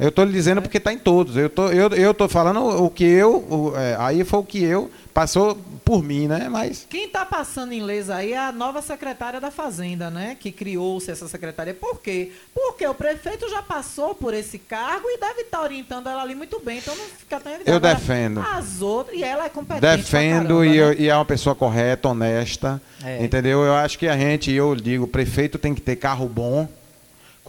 [0.00, 1.36] Eu estou lhe dizendo porque está em todos.
[1.36, 4.62] Eu tô, eu, eu tô falando o que eu, o- é, aí foi o que
[4.64, 6.48] eu passou por mim, né?
[6.48, 10.36] Mas Quem está passando em leis aí é a nova secretária da Fazenda, né?
[10.40, 11.74] Que criou-se essa secretaria.
[11.74, 12.32] Por quê?
[12.54, 16.58] Porque o prefeito já passou por esse cargo e deve estar orientando ela ali muito
[16.60, 16.78] bem.
[16.78, 17.70] Então não fica tão evidente.
[17.70, 18.40] Eu Agora, defendo.
[18.40, 19.96] As outras, e ela é competente.
[19.98, 20.96] defendo caramba, e, né?
[20.98, 23.22] e é uma pessoa correta, honesta, É.
[23.22, 23.62] entendeu?
[23.64, 26.66] Eu acho que a gente, eu digo, o prefeito tem que ter carro bom.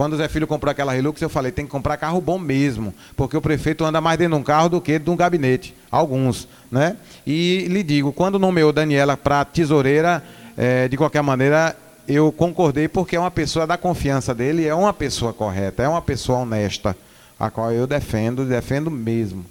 [0.02, 2.92] Quando o Zé Filho comprou aquela Hilux, eu falei, tem que comprar carro bom mesmo,
[3.16, 6.48] porque o prefeito anda mais dentro de um carro do que de um gabinete, alguns,
[6.72, 6.98] né?
[7.24, 10.24] E lhe digo, quando nomeou Daniela para tesoureira,
[10.58, 14.92] eh, de qualquer maneira, eu concordei porque é uma pessoa da confiança dele, é uma
[14.92, 16.98] pessoa correta, é uma pessoa honesta,
[17.40, 19.46] a qual eu defendo, defendo mesmo.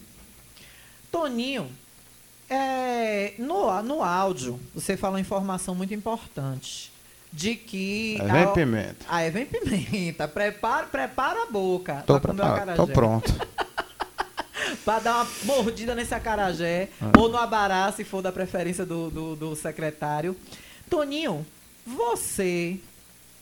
[1.13, 1.69] Toninho,
[2.49, 6.90] é, no, no áudio, você falou uma informação muito importante.
[7.33, 8.19] De que.
[8.21, 9.07] Aí vem a- pimenta.
[9.09, 10.27] Aí vem pimenta.
[10.29, 12.03] Prepara, prepara a boca.
[12.07, 13.33] Tô, pra comer o preparado, tô pronto.
[14.85, 16.89] pra dar uma mordida nesse acarajé.
[17.01, 17.13] Ah.
[17.19, 20.37] Ou no abará, se for da preferência do, do, do secretário.
[20.89, 21.47] Toninho,
[21.87, 22.79] você.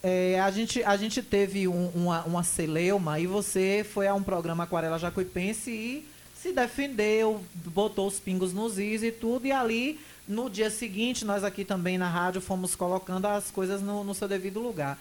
[0.02, 4.22] é, a, gente, a gente teve um- uma, uma celeuma e você foi a um
[4.22, 9.98] programa Aquarela Jacuipense e se defendeu, botou os pingos nos is e tudo, e ali,
[10.28, 14.28] no dia seguinte, nós aqui também na rádio fomos colocando as coisas no, no seu
[14.28, 14.98] devido lugar.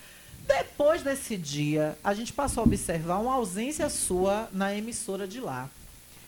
[0.48, 5.70] Depois desse dia, a gente passou a observar uma ausência sua na emissora de lá.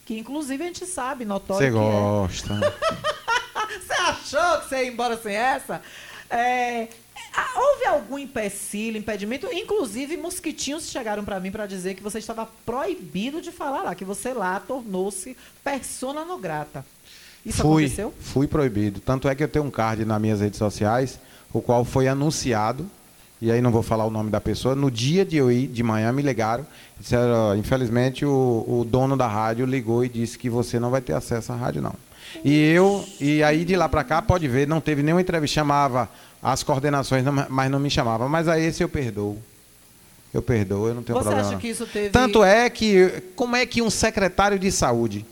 [0.06, 1.80] Que inclusive a gente sabe, notório Você é.
[1.80, 2.60] gosta.
[3.80, 5.82] Você achou que você ia embora sem essa?
[6.30, 6.88] É,
[7.36, 9.48] ah, houve algum empecilho, impedimento?
[9.52, 14.06] Inclusive, mosquitinhos chegaram para mim para dizer que você estava proibido de falar lá, que
[14.06, 16.84] você lá tornou-se persona não grata.
[17.46, 18.14] Isso fui, aconteceu?
[18.20, 19.00] Fui proibido.
[19.00, 21.20] Tanto é que eu tenho um card nas minhas redes sociais,
[21.54, 22.86] o qual foi anunciado,
[23.42, 25.82] e aí não vou falar o nome da pessoa, no dia de eu ir, de
[25.82, 26.66] manhã, me ligaram,
[27.00, 31.14] disseram, infelizmente o, o dono da rádio ligou e disse que você não vai ter
[31.14, 31.96] acesso à rádio, não.
[32.44, 36.10] E eu, e aí de lá para cá, pode ver, não teve nenhuma entrevista, chamava
[36.44, 38.30] as coordenações, mas não me chamava.
[38.30, 39.38] Mas a esse eu perdoo.
[40.34, 41.42] Eu perdoo, eu não tenho Você problema.
[41.42, 41.60] acha não.
[41.60, 42.10] que isso teve.
[42.10, 45.26] Tanto é que, como é que um secretário de saúde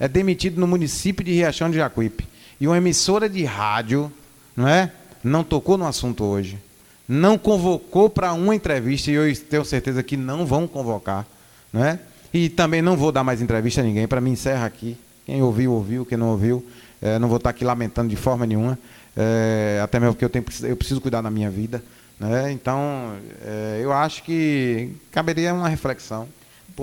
[0.00, 2.26] é demitido no município de Riachão de Jacuípe
[2.58, 4.10] e uma emissora de rádio,
[4.56, 4.90] não é?
[5.22, 6.58] Não tocou no assunto hoje.
[7.06, 11.26] Não convocou para uma entrevista e eu tenho certeza que não vão convocar,
[11.70, 11.98] não é?
[12.32, 14.96] E também não vou dar mais entrevista a ninguém, para mim encerra aqui.
[15.26, 16.64] Quem ouviu, ouviu, quem não ouviu,
[17.02, 18.78] eh, não vou estar aqui lamentando de forma nenhuma,
[19.16, 21.82] eh, até mesmo porque eu, tenho, eu preciso cuidar da minha vida.
[22.18, 22.52] Né?
[22.52, 26.28] Então, eh, eu acho que caberia uma reflexão.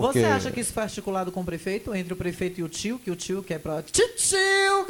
[0.01, 2.69] Porque Você acha que isso foi articulado com o prefeito, entre o prefeito e o
[2.69, 4.37] tio, que o tio quer para Titio,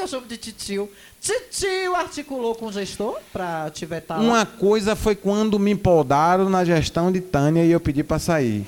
[0.08, 0.90] chamo de titio.
[1.22, 4.24] Titio articulou com o gestor para te vetar lá?
[4.24, 8.66] Uma coisa foi quando me empoldaram na gestão de Tânia e eu pedi para sair.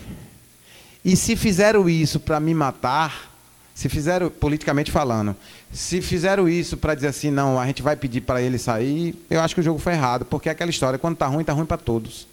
[1.03, 3.31] E se fizeram isso para me matar,
[3.73, 5.35] se fizeram, politicamente falando,
[5.71, 9.39] se fizeram isso para dizer assim, não, a gente vai pedir para ele sair, eu
[9.39, 11.65] acho que o jogo foi errado, porque é aquela história, quando tá ruim, tá ruim
[11.65, 12.27] para todos.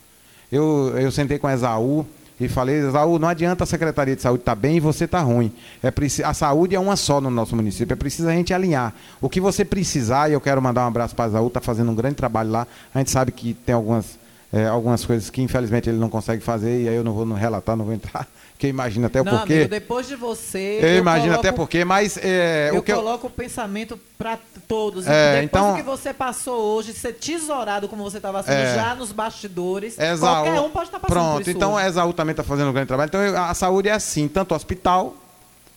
[0.50, 2.06] Eu, eu sentei com Esaú
[2.38, 5.50] e falei, Esaú, não adianta a Secretaria de Saúde estar bem e você estar ruim.
[5.82, 5.92] É
[6.24, 8.94] a saúde é uma só no nosso município, é preciso a gente alinhar.
[9.20, 11.94] O que você precisar, e eu quero mandar um abraço para Esaú, está fazendo um
[11.94, 12.66] grande trabalho lá.
[12.94, 14.18] A gente sabe que tem algumas,
[14.52, 17.74] é, algumas coisas que infelizmente ele não consegue fazer, e aí eu não vou relatar,
[17.74, 19.52] não vou entrar, porque eu imagino até o Não, porquê.
[19.52, 20.78] amigo, depois de você.
[20.82, 24.38] eu imagino coloco- até porquê, mas é, eu o que eu, coloco o pensamento para
[24.66, 25.06] todos.
[25.06, 28.74] É, depois então- do que você passou hoje, ser tesourado como você estava sendo É.
[28.74, 31.86] já nos bastidores, Esaú, qualquer um pode estar passando por Pronto, isso então hoje.
[31.86, 33.08] Esaú também está fazendo um grande trabalho.
[33.08, 35.14] Então eu- a saúde é assim, tanto o hospital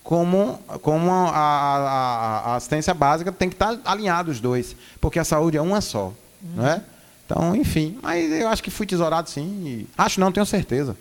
[0.02, 5.26] como, como a, a- a assistência básica tem que estar alinhado os dois, porque a
[5.26, 6.14] saúde é uma só,
[6.56, 6.82] não é?
[7.26, 9.44] Então, enfim, mas eu acho que fui tesourado sim.
[9.66, 10.96] e- acho não, tenho certeza.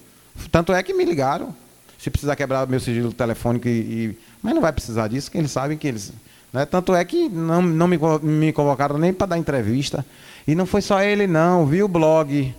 [0.52, 1.54] Tanto é que me ligaram.
[1.98, 5.50] Se precisar quebrar meu sigilo telefônico e, e- mas não vai precisar disso, que eles
[5.50, 6.12] sabem que eles
[6.52, 6.64] Né?
[6.64, 10.06] Tanto é que não, não me, me convocaram nem para dar entrevista.
[10.46, 12.54] E não foi só ele, não, viu o blog.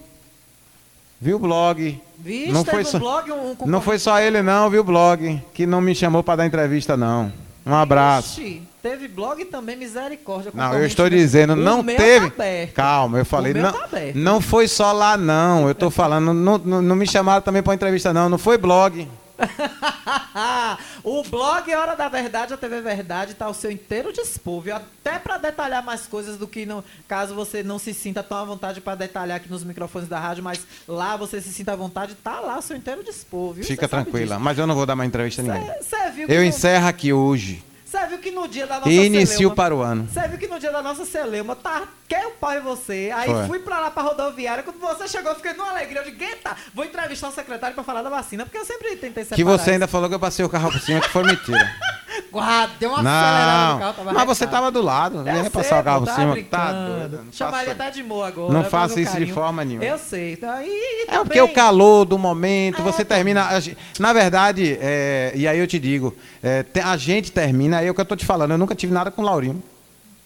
[1.22, 2.00] Viu o blog.
[2.18, 5.42] Vixe, não foi só, blog, um- Não foi só ele, não, viu o blog.
[5.54, 7.32] Que não me chamou para dar entrevista, não.
[7.66, 8.40] Um abraço.
[8.42, 10.52] Ixi, teve blog também, misericórdia.
[10.54, 12.30] Não, eu estou desse- dizendo, não meu teve.
[12.30, 12.74] Tá aberto.
[12.74, 15.66] Calma, eu falei, não, tá não foi só lá, não.
[15.66, 18.30] Eu estou falando, não, não, não me chamaram também para entrevista, não.
[18.30, 19.08] Não foi blog.
[21.04, 24.76] o blog Hora da Verdade, a TV Verdade, tá ao seu inteiro dispor, viu?
[24.76, 28.44] Até para detalhar mais coisas do que não, caso você não se sinta tão à
[28.44, 32.16] vontade para detalhar aqui nos microfones da rádio, mas lá você se sinta à vontade,
[32.16, 33.64] tá lá ao seu inteiro dispor, viu?
[33.64, 34.36] Fica tranquila.
[34.36, 34.40] disso.
[34.40, 35.82] Mas eu não vou dar mais entrevista a ninguém.
[35.82, 37.64] Cê viu Eu no- encerro aqui hoje.
[37.90, 40.08] Você viu que no dia da nossa E inicio para o ano.
[40.08, 43.12] Você viu que no dia da nossa celeuma, tá, quer o pai você.
[43.16, 43.48] Aí Foi.
[43.48, 44.62] fui pra lá pra rodoviária.
[44.62, 46.02] Quando você chegou, eu fiquei numa alegria.
[46.02, 49.24] Eu digo, eita, vou entrevistar o secretário pra falar da vacina, porque eu sempre tentei
[49.24, 49.36] separar.
[49.38, 51.68] Que você ainda falou que eu passei o carro por cima, que foi mentira.
[52.32, 55.50] Guarda, deu uma acelerada no carro, Não, tava mas você tava do lado, não ia
[55.50, 56.44] passar sei, o carro por cima.
[56.50, 57.24] Tá doido.
[57.26, 58.54] não Chamaria até de boa agora.
[58.54, 59.34] Não faça isso de carinho.
[59.34, 59.86] forma nenhuma.
[59.86, 60.34] Eu sei.
[60.34, 63.48] Então, e, É porque o calor do momento, você termina.
[63.48, 67.88] a gen- Na verdade, é, e aí eu te digo, é, a gente termina, aí
[67.88, 69.62] é o que eu tô te falando, eu nunca tive nada com o Laurinho.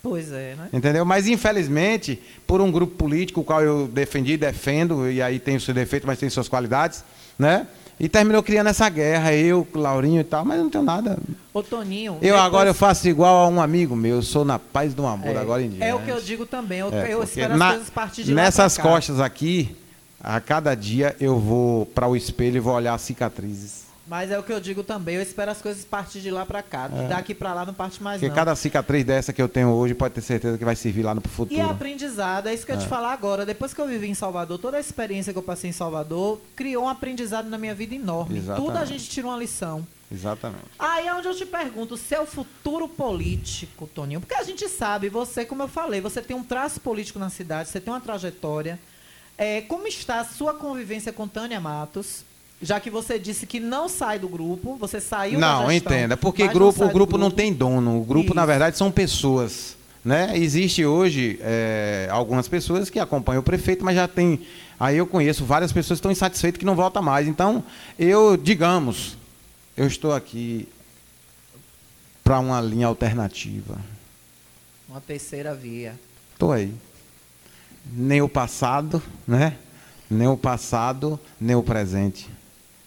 [0.01, 0.67] Pois é, né?
[0.73, 1.05] Entendeu?
[1.05, 5.61] Mas infelizmente, por um grupo político, o qual eu defendi, defendo, e aí tem o
[5.61, 7.03] seu defeito, mas tem suas qualidades,
[7.39, 7.65] né?
[7.99, 11.17] E terminou criando essa guerra, eu, Laurinho e tal, mas eu não tenho nada.
[11.53, 12.13] Ô, Toninho.
[12.15, 15.05] Eu depois- agora eu faço igual a um amigo meu, eu sou na paz do
[15.05, 15.85] amor É, agora em dia.
[15.85, 16.79] É o que eu digo também.
[16.79, 19.73] Eu, É, eu espero na- as coisas partir de Nessas costas aqui,
[20.19, 23.82] a cada dia eu vou para o espelho e vou olhar as cicatrizes.
[24.05, 25.15] Mas é o que eu digo também.
[25.15, 26.89] Eu espero as coisas partir de lá pra cá.
[26.93, 27.07] É.
[27.07, 28.35] Daqui pra lá não parte mais Porque não.
[28.35, 31.21] cada cicatriz dessa que eu tenho hoje pode ter certeza que vai servir lá no
[31.23, 31.59] E futuro.
[31.59, 32.87] é aprendizado, é isso que eu te É.
[32.89, 33.45] falar agora.
[33.45, 36.83] Depois que eu vivi em Salvador, toda a experiência que eu passei em Salvador criou
[36.83, 38.39] um aprendizado na minha vida enorme.
[38.39, 38.65] Exatamente.
[38.67, 39.87] Tudo a gente tira uma lição.
[40.11, 40.65] Exatamente.
[40.77, 44.19] Aí é onde eu te pergunto, seu futuro político, Toninho.
[44.19, 47.69] Porque a gente sabe, você, como eu falei, você tem um traço político na cidade,
[47.69, 48.77] você tem uma trajetória.
[49.37, 52.23] É, como está a sua convivência com Tânia Matos?
[52.63, 56.15] Já que você disse que não sai do grupo, você saiu da Não, gestão, entenda,
[56.15, 57.99] porque não grupo, sai o do grupo não tem dono.
[57.99, 58.47] O grupo, na Isso.
[58.47, 59.75] verdade, são pessoas.
[60.03, 60.37] Né?
[60.37, 64.41] Existe hoje é, algumas pessoas que acompanham o prefeito, mas já tem.
[64.79, 67.27] Aí eu conheço várias pessoas que estão insatisfeitas que não volta mais.
[67.27, 67.61] Então,
[67.99, 69.17] eu, digamos,
[69.75, 70.67] eu estou aqui
[72.23, 73.77] para uma linha alternativa.
[74.87, 75.99] Uma terceira via.
[76.31, 76.73] Estou aí.
[77.91, 79.57] Nem o passado, né?
[80.09, 82.29] Nem o passado, nem o presente.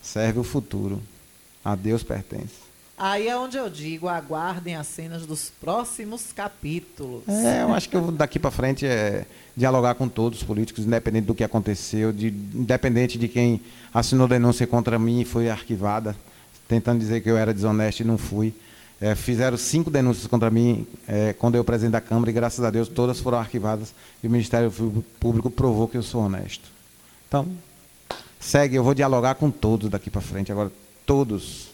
[0.07, 1.03] Serve o futuro.
[1.65, 2.65] A Deus pertence.
[2.97, 7.29] Aí é onde eu digo, aguardem as cenas dos próximos capítulos.
[7.29, 11.27] É, eu acho que eu daqui para frente é dialogar com todos os políticos, independente
[11.27, 13.61] do que aconteceu, de, independente de quem
[13.93, 16.17] assinou denúncia contra mim e foi arquivada,
[16.67, 18.55] tentando dizer que eu era desonesto e não fui.
[18.99, 22.71] É, fizeram cinco denúncias contra mim é, quando eu presidente da Câmara e graças a
[22.71, 23.93] Deus todas foram arquivadas
[24.23, 24.73] e o Ministério
[25.21, 26.71] Público provou que eu sou honesto.
[27.29, 27.47] Então,
[28.41, 30.71] segue, eu vou dialogar com todos daqui para frente, agora
[31.05, 31.69] todos.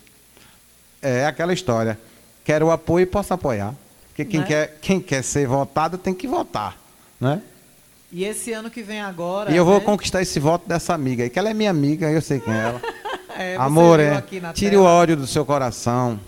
[1.00, 1.98] É aquela história.
[2.44, 3.74] Quero o apoio e posso apoiar.
[4.08, 4.46] Porque quem, Né?
[4.46, 6.76] quer, quem quer ser votado tem que votar.
[7.20, 7.40] Né?
[8.12, 9.50] E esse ano que vem agora.
[9.50, 9.84] E eu vou né?
[9.84, 12.58] conquistar esse voto dessa amiga aí, que ela é minha amiga, eu sei quem é
[12.58, 12.82] ela.
[13.34, 14.20] É, Amor, é.
[14.52, 14.82] Tire tela.
[14.82, 16.20] o ódio do seu coração.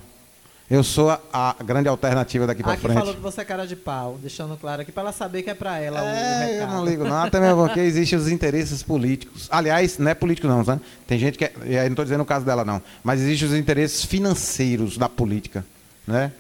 [0.75, 2.99] Eu sou a, a grande alternativa daqui para frente.
[2.99, 5.55] falou que você é cara de pau, deixando claro aqui pra ela saber que é
[5.55, 6.73] pra ela o- o É, eu recado.
[6.75, 9.47] não ligo não, até mesmo porque existem os interesses políticos.
[9.51, 10.83] Aliás, não é político não, sabe?
[11.07, 11.53] Tem gente que, é,
[11.85, 15.65] não estou dizendo o caso dela não, mas existem os interesses financeiros da política,
[16.07, 16.33] né?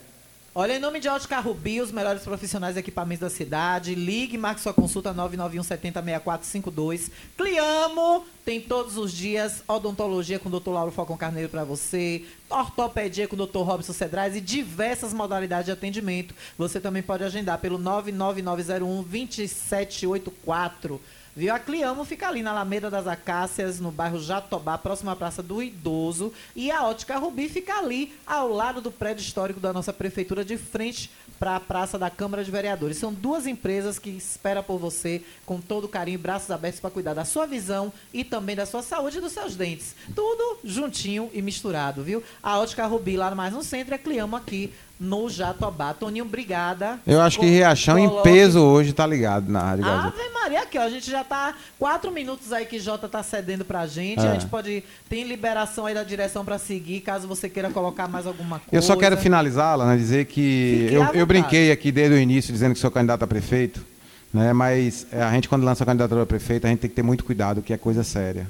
[0.57, 4.61] Olha, em nome de Ótica Rubi, os melhores profissionais de equipamentos da cidade, ligue, marque
[4.61, 7.11] sua consulta 991 70 6452.
[7.37, 10.71] Cliamo tem todos os dias odontologia com o Dr.
[10.71, 13.63] Lauro Falcão Carneiro para você, ortopedia com o Dr.
[13.63, 16.33] Robson Cedrais e diversas modalidades de atendimento.
[16.57, 21.01] Você também pode agendar pelo 99901 2784.
[21.37, 25.61] A Cliamo fica ali na Alameda das Acácias, no bairro Jatobá, próximo à Praça do
[25.61, 26.33] Idoso.
[26.55, 30.57] E a Ótica Rubi fica ali, ao lado do prédio histórico da nossa prefeitura, de
[30.57, 32.99] frente para a Praça da Câmara de Vereadores.
[32.99, 37.15] São duas empresas que esperam por você com todo carinho e braços abertos para cuidar
[37.15, 39.97] da sua visão e também da sua saúde e dos seus dentes.
[40.15, 42.23] Tudo juntinho e misturado, viu?
[42.41, 45.93] A Ótica Rubi lá mais no centro a Cliamo aqui no Jatobá.
[45.93, 46.99] Toninho, obrigada.
[47.07, 50.09] Eu acho que Riachão em peso hoje tá ligado na Rádio Gazeta.
[50.09, 50.83] Ave Maria, aqui, ó.
[50.83, 54.25] A gente já tá quatro minutos aí que Jota tá cedendo pra gente.
[54.25, 54.29] É.
[54.29, 54.85] A gente pode.
[55.09, 58.71] Tem liberação aí da direção pra seguir, caso você queira colocar mais alguma coisa.
[58.73, 62.75] Eu só quero finalizá-la, né, dizer que eu, eu brinquei aqui desde o início dizendo
[62.75, 63.85] que sou candidato a prefeito,
[64.33, 66.97] né, mas é, a gente quando lança a candidatura a prefeito, a gente tem que
[66.97, 68.47] ter muito cuidado, que é coisa séria.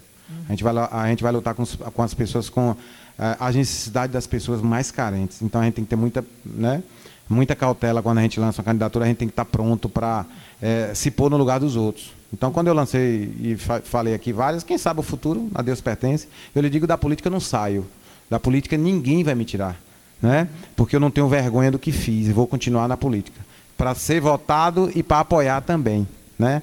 [0.48, 2.76] A, gente vai, a gente vai lutar com, com as pessoas, com
[3.18, 5.42] as necessidades das pessoas mais carentes.
[5.42, 6.82] Então a gente tem que ter muita, né,
[7.28, 10.26] muita cautela quando a gente lança uma candidatura, a gente tem que estar pronto para
[10.60, 12.12] é, se pôr no lugar dos outros.
[12.32, 15.80] Então, quando eu lancei e fa falei aqui várias, quem sabe o futuro, a Deus
[15.80, 17.86] pertence, eu lhe digo, da política eu não saio.
[18.28, 19.76] Da política ninguém vai me tirar.
[20.20, 20.48] Né?
[20.74, 23.40] Porque eu não tenho vergonha do que fiz e vou continuar na política.
[23.76, 26.08] Para ser votado e para apoiar também.
[26.36, 26.60] Né?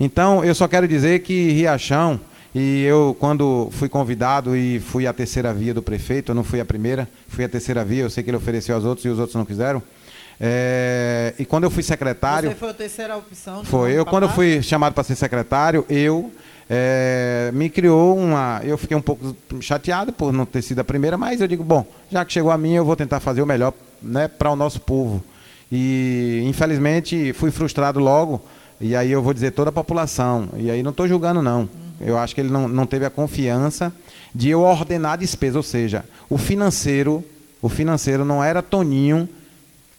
[0.00, 2.18] Então, eu só quero dizer que Riachão,
[2.54, 6.60] e eu, quando fui convidado e fui a terceira via do prefeito, eu não fui
[6.60, 9.18] a primeira, fui a terceira via, eu sei que ele ofereceu aos outros e os
[9.18, 9.82] outros não quiseram.
[10.44, 12.50] É, e quando eu fui secretário.
[12.50, 13.64] Você foi a terceira opção?
[13.64, 13.92] Foi.
[13.92, 16.32] Eu, quando eu fui chamado para ser secretário, eu.
[16.68, 18.60] É, me criou uma.
[18.64, 21.86] Eu fiquei um pouco chateado por não ter sido a primeira, mas eu digo, bom,
[22.10, 24.80] já que chegou a mim, eu vou tentar fazer o melhor né, para o nosso
[24.80, 25.22] povo.
[25.70, 28.42] E infelizmente fui frustrado logo,
[28.80, 30.48] e aí eu vou dizer toda a população.
[30.56, 31.68] E aí não estou julgando, não.
[32.04, 33.92] Eu acho que ele não, não teve a confiança
[34.34, 37.24] de eu ordenar a despesa, ou seja, o financeiro,
[37.60, 39.28] o financeiro não era Toninho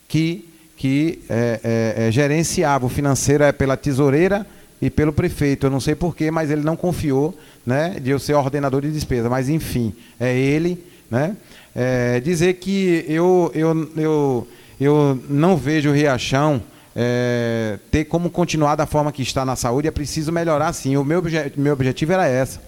[0.07, 2.85] que, que é, é, é, gerenciava.
[2.85, 4.45] O financeiro é pela tesoureira
[4.81, 5.65] e pelo prefeito.
[5.65, 9.29] Eu não sei porquê, mas ele não confiou né, de eu ser ordenador de despesa.
[9.29, 10.83] Mas, enfim, é ele.
[11.09, 11.35] Né?
[11.75, 14.47] É, dizer que eu, eu, eu,
[14.79, 16.61] eu não vejo o Riachão
[16.95, 19.87] é, ter como continuar da forma que está na saúde.
[19.87, 20.95] É preciso melhorar, sim.
[20.97, 22.61] O meu, obje meu objetivo era essa.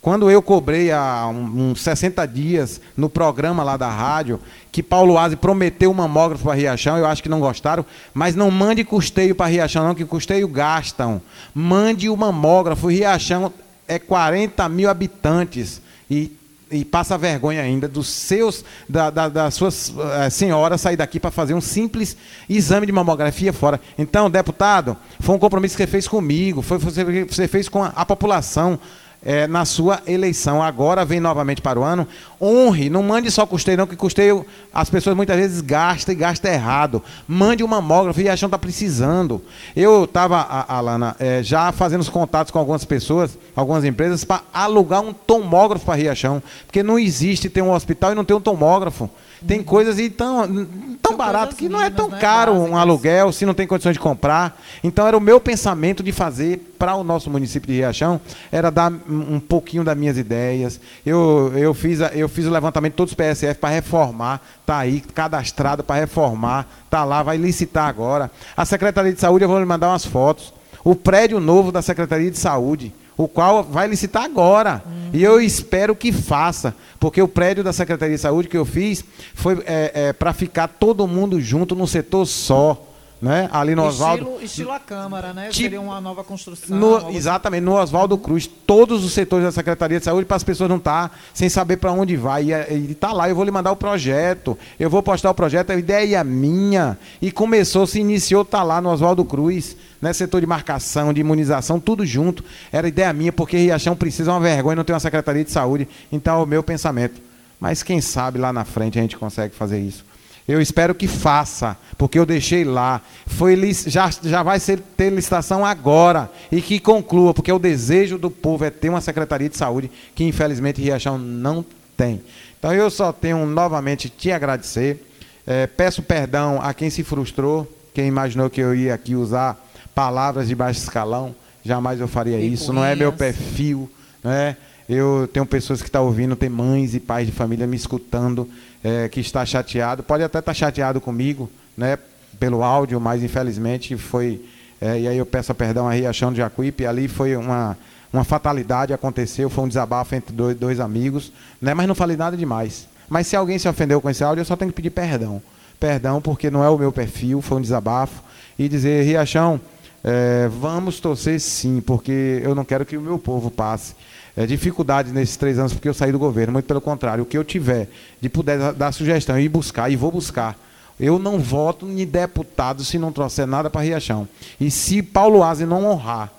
[0.00, 4.40] Quando eu cobrei há uns 60 dias no programa lá da rádio,
[4.70, 7.84] que Paulo Aze prometeu um mamógrafo para Riachão, eu acho que não gostaram,
[8.14, 11.20] mas não mande custeio para Riachão, não, que custeio gastam.
[11.52, 12.86] Mande o mamógrafo.
[12.86, 13.52] Riachão
[13.88, 16.30] é 40 mil habitantes e
[16.70, 21.30] e passa vergonha ainda dos seus, da, da, das suas uh, senhoras sair daqui para
[21.30, 22.16] fazer um simples
[22.48, 23.80] exame de mamografia fora.
[23.96, 27.88] Então, deputado, foi um compromisso que você fez comigo, foi você, você fez com a,
[27.88, 28.78] a população
[29.26, 30.62] é, na sua eleição.
[30.62, 32.06] Agora vem novamente para o ano.
[32.40, 36.52] Honre, não mande só custeio, não, que custeio as pessoas muitas vezes gastam e gastam
[36.52, 37.02] errado.
[37.26, 39.42] Mande um mamógrafo e acham que está precisando.
[39.74, 45.02] Eu estava, Alana, é, já fazendo os contatos com algumas pessoas, algumas empresas, para alugar
[45.02, 46.40] um tomógrafo para Riachão.
[46.64, 49.10] Porque não existe ter um hospital e não ter um tomógrafo.
[49.46, 50.66] Tem coisas e tão,
[51.00, 52.18] tão barato que não é tão né?
[52.18, 54.60] caro um aluguel se não tem condições de comprar.
[54.82, 58.20] Então era o meu pensamento de fazer para o nosso município de Riachão,
[58.52, 60.80] era dar um pouquinho das minhas ideias.
[61.04, 65.00] Eu, eu, fiz, eu fiz o levantamento de todos os PSF para reformar, tá aí,
[65.00, 68.30] cadastrado para reformar, tá lá, vai licitar agora.
[68.56, 70.52] A Secretaria de Saúde, eu vou lhe mandar umas fotos.
[70.84, 74.82] O prédio novo da Secretaria de Saúde o qual vai licitar agora.
[74.84, 75.10] Uhum.
[75.12, 79.04] E eu espero que faça, porque o prédio da Secretaria de Saúde que eu fiz
[79.34, 82.82] foi é, é, para ficar todo mundo junto num setor só.
[83.20, 83.48] Né?
[83.50, 84.24] Ali no Oswaldo.
[84.24, 85.48] Estilo, estilo a Câmara, né?
[85.48, 86.76] Tipo, Seria uma nova construção.
[86.76, 90.68] No, exatamente, no Oswaldo Cruz, todos os setores da Secretaria de Saúde, para as pessoas
[90.68, 92.50] não estar tá sem saber para onde vai.
[92.50, 95.76] E está lá, eu vou lhe mandar o projeto, eu vou postar o projeto, a
[95.76, 96.98] ideia é minha.
[97.22, 101.80] E começou, se iniciou, está lá no Oswaldo Cruz né, setor de marcação, de imunização,
[101.80, 102.44] tudo junto.
[102.70, 105.88] Era ideia minha, porque Riachão precisa uma vergonha, não tem uma secretaria de saúde.
[106.10, 107.20] Então é o meu pensamento.
[107.58, 110.04] Mas quem sabe lá na frente a gente consegue fazer isso.
[110.48, 113.00] Eu espero que faça, porque eu deixei lá.
[113.26, 118.30] Foi, já, já vai ser, ter licitação agora e que conclua, porque o desejo do
[118.30, 121.64] povo é ter uma secretaria de saúde que infelizmente Riachão não
[121.96, 122.22] tem.
[122.58, 125.04] Então eu só tenho novamente te agradecer.
[125.44, 129.64] É, peço perdão a quem se frustrou, quem imaginou que eu ia aqui usar
[129.94, 131.34] palavras de baixo escalão.
[131.64, 132.72] Jamais eu faria isso.
[132.72, 133.90] Não é meu perfil.
[134.22, 134.56] Né?
[134.88, 138.48] Eu tenho pessoas que estão tá ouvindo, tem mães e pais de família me escutando,
[138.86, 140.04] é, que está chateado.
[140.04, 141.98] Pode até estar tá chateado comigo, né?
[142.38, 144.40] Pelo áudio, mas infelizmente foi.
[144.80, 146.86] É, e aí eu peço perdão a Riachão de Jacuípe.
[146.86, 147.76] Ali foi uma,
[148.12, 151.74] uma fatalidade, aconteceu, foi um desabafo entre dois, dois amigos, né?
[151.74, 152.86] Mas não falei nada demais.
[153.08, 155.42] Mas se alguém se ofendeu com esse áudio, eu só tenho que pedir perdão.
[155.80, 158.22] Perdão, porque não é o meu perfil, foi um desabafo.
[158.56, 159.60] E dizer, Riachão,
[160.04, 163.94] é, vamos torcer sim, porque eu não quero que o meu povo passe
[164.36, 166.52] é, dificuldades nesses três anos porque eu saí do governo.
[166.52, 167.88] Muito pelo contrário, o que eu tiver
[168.20, 170.56] de puder dar sugestão e buscar, e vou buscar.
[170.98, 174.28] Eu não voto em deputado se não trouxer nada para Riachão.
[174.60, 176.32] E se Paulo Aze não honrar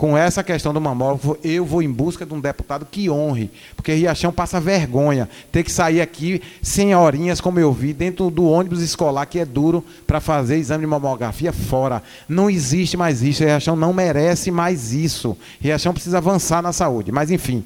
[0.00, 3.92] com essa questão do mamógrafo, eu vou em busca de um deputado que honre, porque
[3.92, 8.80] Riachão passa vergonha ter que sair aqui sem horinhas, como eu vi, dentro do ônibus
[8.80, 12.02] escolar, que é duro para fazer exame de mamografia fora.
[12.26, 15.36] Não existe mais isso, Riachão não merece mais isso.
[15.60, 17.62] Riachão precisa avançar na saúde, mas enfim.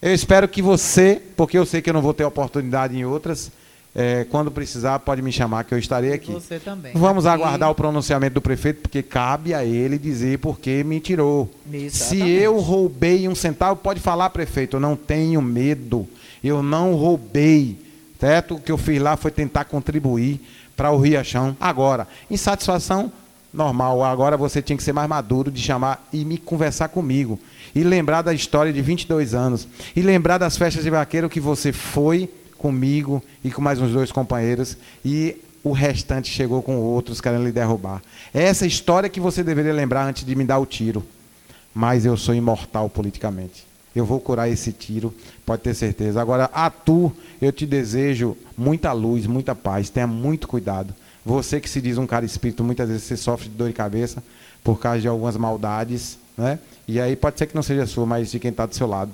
[0.00, 3.52] Eu espero que você, porque eu sei que eu não vou ter oportunidade em outras,
[4.00, 6.30] é, quando precisar, pode me chamar que eu estarei aqui.
[6.30, 6.92] Você também.
[6.94, 7.42] Vamos aqui...
[7.42, 11.50] aguardar o pronunciamento do prefeito, porque cabe a ele dizer por que me tirou.
[11.66, 11.96] Exatamente.
[11.96, 16.06] Se eu roubei um centavo, pode falar, prefeito, eu não tenho medo.
[16.44, 17.76] Eu não roubei.
[18.20, 18.54] certo?
[18.54, 20.40] O que eu fiz lá foi tentar contribuir
[20.76, 21.56] para o Riachão.
[21.58, 23.10] Agora, insatisfação
[23.52, 24.04] normal.
[24.04, 27.36] Agora você tinha que ser mais maduro de chamar e me conversar comigo.
[27.74, 29.66] E lembrar da história de 22 anos.
[29.96, 34.12] E lembrar das festas de vaqueiro que você foi comigo e com mais uns dois
[34.12, 34.76] companheiros.
[35.04, 38.02] E o restante chegou com outros querendo lhe derrubar.
[38.34, 41.04] É essa história que você deveria lembrar antes de me dar o tiro.
[41.74, 43.66] Mas eu sou imortal politicamente.
[43.94, 45.14] Eu vou curar esse tiro,
[45.44, 46.20] pode ter certeza.
[46.20, 49.88] Agora, a tu, eu te desejo muita luz, muita paz.
[49.88, 50.94] Tenha muito cuidado.
[51.24, 54.22] Você que se diz um cara espírito, muitas vezes você sofre de dor de cabeça
[54.62, 56.58] por causa de algumas maldades, né?
[56.86, 59.12] E aí pode ser que não seja sua, mas de quem está do seu lado.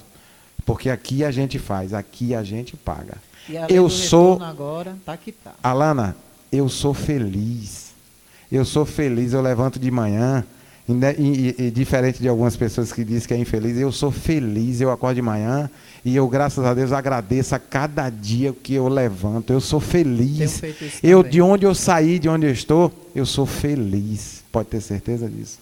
[0.64, 3.16] Porque aqui a gente faz, aqui a gente paga.
[3.68, 5.54] Eu sou agora, tá que tá.
[5.62, 6.16] Alana,
[6.52, 7.92] eu sou feliz.
[8.50, 10.44] Eu sou feliz, eu levanto de manhã,
[10.86, 14.82] e, e, e, diferente de algumas pessoas que dizem que é infeliz, eu sou feliz,
[14.82, 15.70] eu acordo de manhã
[16.04, 19.50] e eu, graças a Deus, agradeço a cada dia que eu levanto.
[19.50, 20.60] Eu sou feliz.
[21.02, 24.44] Eu, de onde eu saí, de onde eu estou, eu sou feliz.
[24.52, 25.58] Pode ter certeza disso.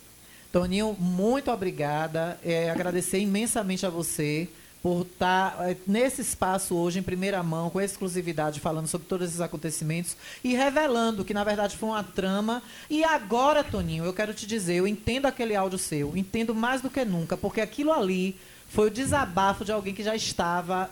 [0.51, 2.37] Toninho, muito obrigada.
[2.45, 4.49] É, agradecer imensamente a você
[4.83, 9.29] por estar tá, é, nesse espaço hoje, em primeira mão, com exclusividade, falando sobre todos
[9.29, 12.61] esses acontecimentos e revelando que, na verdade, foi uma trama.
[12.91, 16.91] E agora, Toninho, eu quero te dizer, eu entendo aquele áudio seu, entendo mais do
[16.91, 18.37] que nunca, porque aquilo ali
[18.69, 20.91] foi o desabafo de alguém que já estava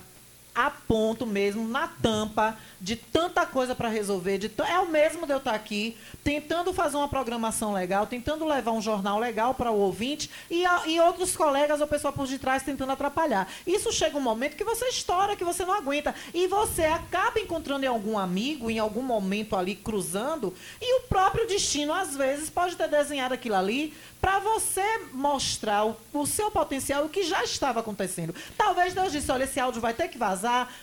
[0.55, 4.39] a ponto mesmo, na tampa, de tanta coisa para resolver.
[4.39, 8.45] De é o mesmo de eu estar tá aqui, tentando fazer uma programação legal, tentando
[8.45, 12.27] levar um jornal legal para o ouvinte e, a, e outros colegas ou pessoa por
[12.27, 13.49] detrás tentando atrapalhar.
[13.67, 16.15] Isso chega um momento que você estoura, que você não aguenta.
[16.33, 21.47] E você acaba encontrando em algum amigo, em algum momento ali cruzando, e o próprio
[21.47, 27.05] destino, às vezes, pode ter desenhado aquilo ali para você mostrar o, o, seu potencial,
[27.05, 28.35] o que já estava acontecendo.
[28.57, 30.40] Talvez Deus disse, olha, esse áudio vai ter que vazar,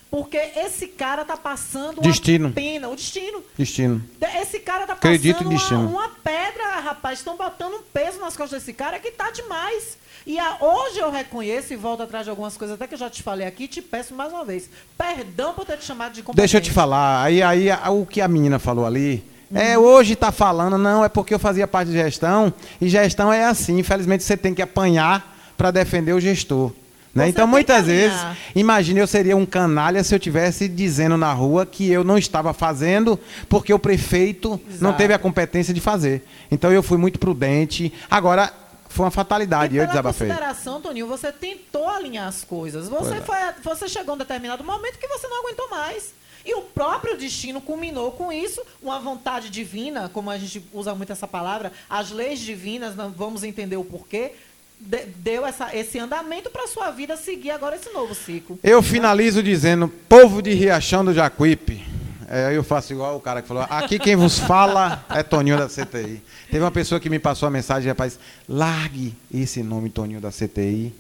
[0.09, 2.47] porque esse cara tá passando destino.
[2.47, 2.89] uma pena.
[2.89, 3.43] O destino.
[3.57, 4.03] Destino.
[4.41, 5.89] Esse cara tá Acredito passando.
[5.89, 7.19] Uma, uma pedra, rapaz.
[7.19, 9.97] Estão botando um peso nas costas desse cara que tá demais.
[10.25, 13.09] E a, hoje eu reconheço e volto atrás de algumas coisas, até que eu já
[13.09, 14.69] te falei aqui, te peço mais uma vez.
[14.97, 16.41] Perdão por ter te chamado de competente.
[16.41, 17.23] Deixa eu te falar.
[17.23, 19.23] Aí, aí o que a menina falou ali
[19.53, 23.45] é, hoje está falando, não, é porque eu fazia parte de gestão, e gestão é
[23.45, 26.71] assim, infelizmente você tem que apanhar para defender o gestor.
[27.13, 27.29] Né?
[27.29, 28.19] Então, muitas vezes,
[28.55, 32.53] imagine, eu seria um canalha se eu tivesse dizendo na rua que eu não estava
[32.53, 33.19] fazendo
[33.49, 34.83] porque o prefeito Exato.
[34.83, 36.23] não teve a competência de fazer.
[36.51, 37.91] Então, eu fui muito prudente.
[38.09, 38.53] Agora,
[38.89, 40.27] foi uma fatalidade, e eu desabafei.
[40.27, 42.89] consideração, Toninho, você tentou alinhar as coisas.
[42.89, 43.21] Você, é.
[43.21, 46.13] foi, você chegou a um determinado momento que você não aguentou mais.
[46.47, 51.11] E o próprio destino culminou com isso, uma vontade divina, como a gente usa muito
[51.11, 54.31] essa palavra, as leis divinas, vamos entender o porquê,
[54.79, 58.59] deu essa, esse andamento para a sua vida seguir agora esse novo ciclo.
[58.63, 61.85] Eu finalizo dizendo, povo de Riachão do Jacuípe,
[62.29, 65.67] é, eu faço igual o cara que falou, aqui quem vos fala é Toninho da
[65.67, 66.21] CTI.
[66.51, 70.93] Teve uma pessoa que me passou a mensagem, rapaz, largue esse nome Toninho da CTI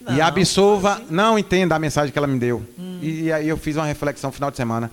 [0.00, 0.94] não, e absolva.
[0.94, 1.06] Assim.
[1.10, 2.62] Não entenda a mensagem que ela me deu.
[2.78, 2.98] Hum.
[3.00, 4.90] E, e, aí eu fiz uma reflexão final de semana.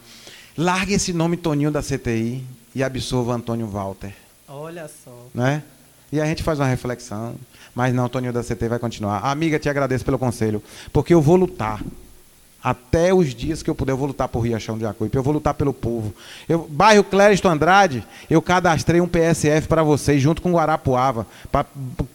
[0.58, 2.44] Largue esse nome Toninho da CTI
[2.74, 4.14] e absolva Antônio Walter.
[4.48, 5.28] Olha só.
[5.34, 5.64] Né?
[6.12, 7.36] E a gente faz uma reflexão.
[7.74, 9.20] Mas não, Toninho da CTI vai continuar.
[9.20, 10.62] Amiga, te agradeço pelo conselho.
[10.92, 11.82] Porque eu vou lutar.
[12.64, 15.34] Até os dias que eu puder, eu vou lutar por Riachão de Jacuípe, eu vou
[15.34, 16.14] lutar pelo povo.
[16.48, 21.66] Eu, bairro Clériston Andrade, eu cadastrei um PSF para vocês, junto com Guarapuava, para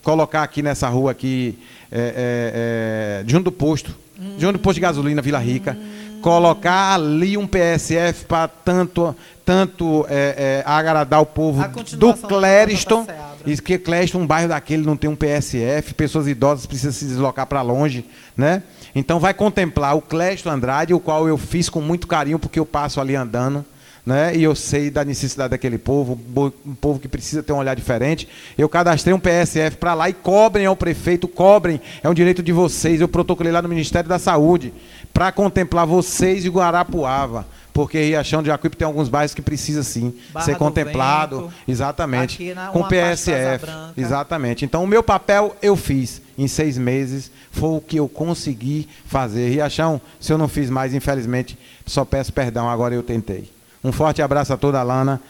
[0.04, 1.58] colocar aqui nessa rua aqui,
[1.90, 4.36] é, é, é, junto do posto, hum.
[4.38, 5.76] junto do posto de gasolina, Vila Rica.
[5.76, 6.05] Hum.
[6.26, 11.64] Colocar ali um PSF para tanto, tanto é, é, agradar o povo
[11.96, 13.06] do Clériston.
[13.46, 17.46] Isso que Clériston, um bairro daquele, não tem um PSF, pessoas idosas precisam se deslocar
[17.46, 18.04] para longe,
[18.36, 18.64] né?
[18.92, 22.66] Então vai contemplar o Clésto Andrade, o qual eu fiz com muito carinho, porque eu
[22.66, 23.64] passo ali andando.
[24.06, 24.36] Né?
[24.36, 26.16] E eu sei da necessidade daquele povo,
[26.64, 28.28] um povo que precisa ter um olhar diferente.
[28.56, 32.52] Eu cadastrei um PSF para lá e cobrem ao prefeito, cobrem, é um direito de
[32.52, 33.00] vocês.
[33.00, 34.72] Eu protocolei lá no Ministério da Saúde
[35.12, 40.14] para contemplar vocês e Guarapuava porque Riachão de Jacuípe tem alguns bairros que precisa sim
[40.32, 44.64] Barra ser contemplado, Vento, exatamente, na, com PSF, exatamente.
[44.64, 49.50] Então o meu papel eu fiz em seis meses, foi o que eu consegui fazer.
[49.50, 52.66] Riachão, se eu não fiz mais, infelizmente, só peço perdão.
[52.66, 53.55] Agora eu tentei.
[53.86, 55.20] Um forte abraço a toda a Lana.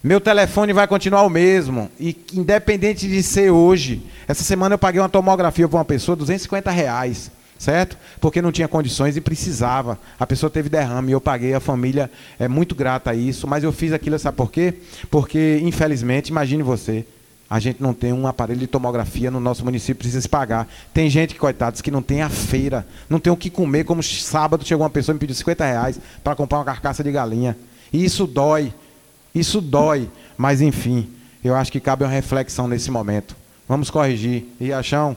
[0.00, 1.90] Meu telefone vai continuar o mesmo.
[1.98, 6.70] E independente de ser hoje, essa semana eu paguei uma tomografia para uma pessoa, 250
[6.70, 7.96] reais certo?
[8.20, 9.98] Porque não tinha condições e precisava.
[10.18, 13.64] A pessoa teve derrame e eu paguei, a família é muito grata a isso, mas
[13.64, 14.74] eu fiz aquilo, sabe por quê?
[15.10, 17.06] Porque, infelizmente, imagine você,
[17.48, 20.68] a gente não tem um aparelho de tomografia no nosso município, precisa se pagar.
[20.92, 24.66] Tem gente, coitados, que não tem a feira, não tem o que comer, como sábado
[24.66, 27.56] chegou uma pessoa e me pediu 50 reais para comprar uma carcaça de galinha.
[27.94, 28.74] E isso dói,
[29.32, 31.08] isso dói, mas enfim,
[31.44, 33.36] eu acho que cabe uma reflexão nesse momento.
[33.68, 34.46] Vamos corrigir.
[34.58, 35.16] E achão,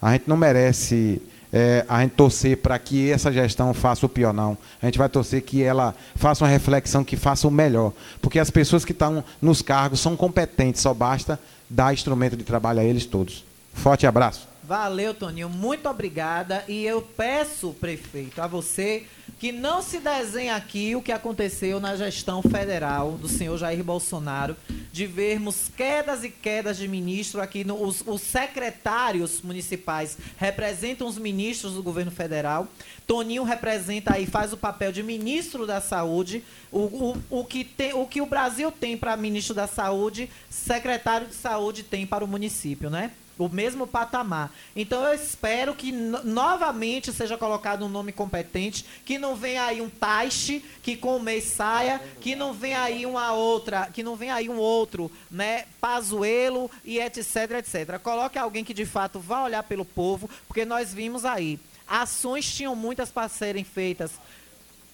[0.00, 4.34] a gente não merece é, a gente torcer para que essa gestão faça o pior,
[4.34, 4.58] não.
[4.82, 7.94] A gente vai torcer que ela faça uma reflexão que faça o melhor.
[8.20, 12.80] Porque as pessoas que estão nos cargos são competentes, só basta dar instrumento de trabalho
[12.80, 13.42] a eles todos.
[13.72, 14.46] Forte abraço.
[14.64, 15.48] Valeu, Toninho.
[15.48, 16.62] Muito obrigada.
[16.68, 19.06] E eu peço, prefeito, a você
[19.38, 24.56] que não se desenhe aqui o que aconteceu na gestão federal do senhor Jair Bolsonaro,
[24.92, 27.62] de vermos quedas e quedas de ministro aqui.
[27.62, 32.66] No, os, os secretários municipais representam os ministros do governo federal.
[33.06, 36.42] Toninho representa aí, faz o papel de ministro da saúde.
[36.72, 41.28] O, o, o, que, tem, o que o Brasil tem para ministro da saúde, secretário
[41.28, 43.12] de saúde tem para o município, né?
[43.38, 44.52] O mesmo patamar.
[44.74, 49.88] Então eu espero que novamente seja colocado um nome competente, que não venha aí um
[49.88, 54.34] Taixe que com o mês saia, que não venha aí uma outra, que não venha
[54.34, 57.98] aí um outro, né, Pazuelo e etc, etc.
[58.02, 62.74] Coloque alguém que de fato vá olhar pelo povo, porque nós vimos aí, ações tinham
[62.74, 64.12] muitas para serem feitas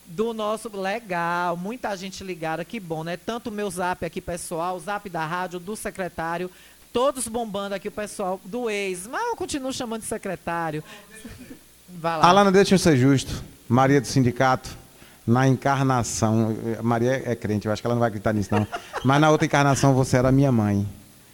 [0.06, 3.16] do nosso legal, muita gente ligada, que bom, né?
[3.16, 6.50] Tanto o meu zap aqui pessoal, o zap da rádio, do secretário,
[6.94, 10.82] todos bombando aqui o pessoal do ex, mas eu continuo chamando de secretário.
[11.88, 12.28] Vai lá.
[12.28, 13.42] Alana, deixa eu ser justo.
[13.68, 14.70] Maria do sindicato,
[15.26, 18.64] na encarnação, Maria é crente, eu acho que ela não vai gritar nisso não.
[19.04, 20.86] Mas na outra encarnação você era minha mãe.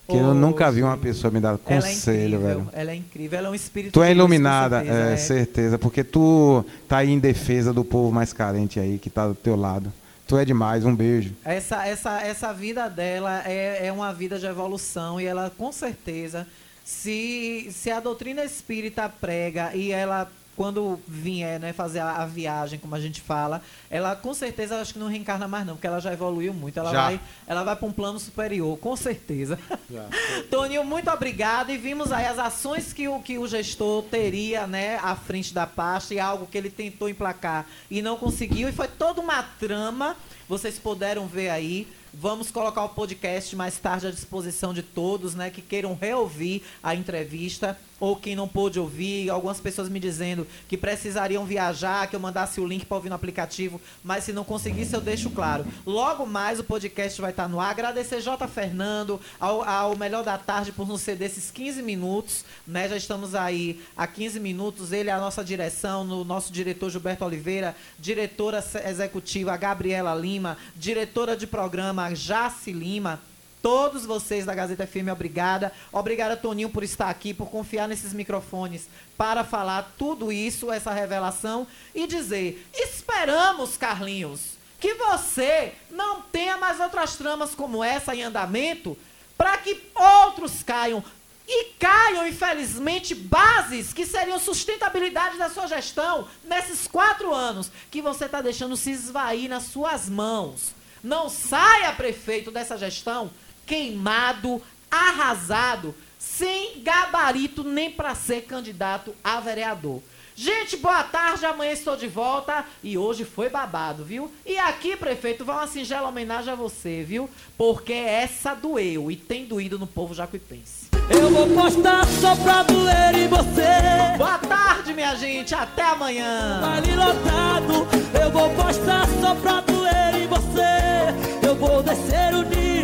[0.08, 2.68] Que oh, eu nunca vi uma pessoa me dar conselho, ela é velho.
[2.72, 3.92] Ela é incrível, ela é um espírito.
[3.92, 8.10] Tu é iluminada, certeza, é, é, certeza, porque tu tá aí em defesa do povo
[8.10, 9.92] mais carente aí, que tá do teu lado.
[10.30, 11.34] Tu é demais, um beijo.
[11.44, 16.46] Essa, essa, essa vida dela é, é uma vida de evolução e ela, com certeza,
[16.84, 22.78] se, se a doutrina espírita prega e ela quando vier né, fazer a, a, viagem,
[22.78, 26.00] como a gente fala, ela com certeza acho que não reencarna mais não, porque ela
[26.00, 26.78] já evoluiu muito.
[26.78, 27.02] Ela já.
[27.04, 29.58] vai, ela vai para um plano superior, com certeza.
[30.50, 31.70] Toninho, muito obrigado.
[31.70, 35.66] E vimos aí as ações que o, que o gestor teria né, à frente da
[35.66, 38.68] pasta e algo que ele tentou emplacar e não conseguiu.
[38.68, 40.14] E foi toda uma trama,
[40.46, 41.88] vocês puderam ver aí.
[42.12, 46.94] Vamos colocar o podcast mais tarde à disposição de todos, né, que queiram reouvir a
[46.94, 52.20] entrevista ou quem não pôde ouvir, algumas pessoas me dizendo que precisariam viajar, que eu
[52.20, 55.66] mandasse o link para ouvir no aplicativo, mas se não conseguisse eu deixo claro.
[55.86, 57.70] Logo mais o podcast vai estar no ar.
[57.70, 58.48] Agradecer J.
[58.48, 62.88] Fernando, ao, ao Melhor da Tarde por nos ceder esses 15 minutos, né?
[62.88, 67.24] Já estamos aí há 15 minutos, ele é a nossa direção, no nosso diretor Gilberto
[67.24, 73.20] Oliveira, diretora executiva Gabriela Lima, diretora de programa Jace Lima,
[73.62, 75.70] Todos vocês da Gazeta FM, obrigada.
[75.92, 78.88] Obrigada, Toninho, por estar aqui, por confiar nesses microfones
[79.18, 86.80] para falar tudo isso, essa revelação e dizer: esperamos, Carlinhos, que você não tenha mais
[86.80, 88.96] outras tramas como essa em andamento
[89.36, 91.04] para que outros caiam.
[91.52, 98.26] E caiam, infelizmente, bases que seriam sustentabilidade da sua gestão nesses quatro anos que você
[98.26, 100.72] está deixando se esvair nas suas mãos.
[101.02, 103.30] Não saia, prefeito, dessa gestão
[103.70, 104.60] queimado,
[104.90, 110.02] arrasado, sem gabarito nem para ser candidato a vereador.
[110.34, 114.28] Gente, boa tarde, amanhã estou de volta e hoje foi babado, viu?
[114.44, 117.30] E aqui, prefeito, vai uma singela homenagem a você, viu?
[117.56, 120.88] Porque essa doeu e tem doído no povo jacuipense.
[121.08, 124.16] Eu vou postar só pra doer em você.
[124.18, 126.58] Boa tarde, minha gente, até amanhã.
[126.60, 127.86] Vale lotado,
[128.20, 131.46] eu vou postar só pra doer em você.
[131.46, 132.80] Eu vou descer o nível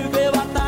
[0.56, 0.65] só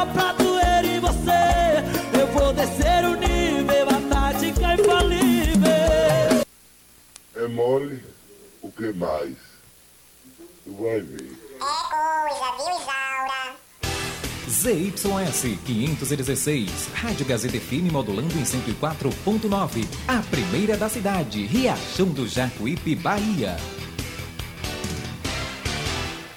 [0.00, 2.18] só pra doer em você.
[2.18, 5.60] Eu vou descer o nível, a tática infalível.
[7.36, 8.02] É mole,
[8.62, 9.34] o que mais?
[10.64, 11.38] Tu vai ver.
[11.56, 13.56] É coisa, viu, Isaura?
[14.48, 19.86] ZYS 516, Rádio Gazeta FM modulando em 104.9.
[20.08, 23.56] A primeira da cidade, Riachão do Jacuípe, Bahia.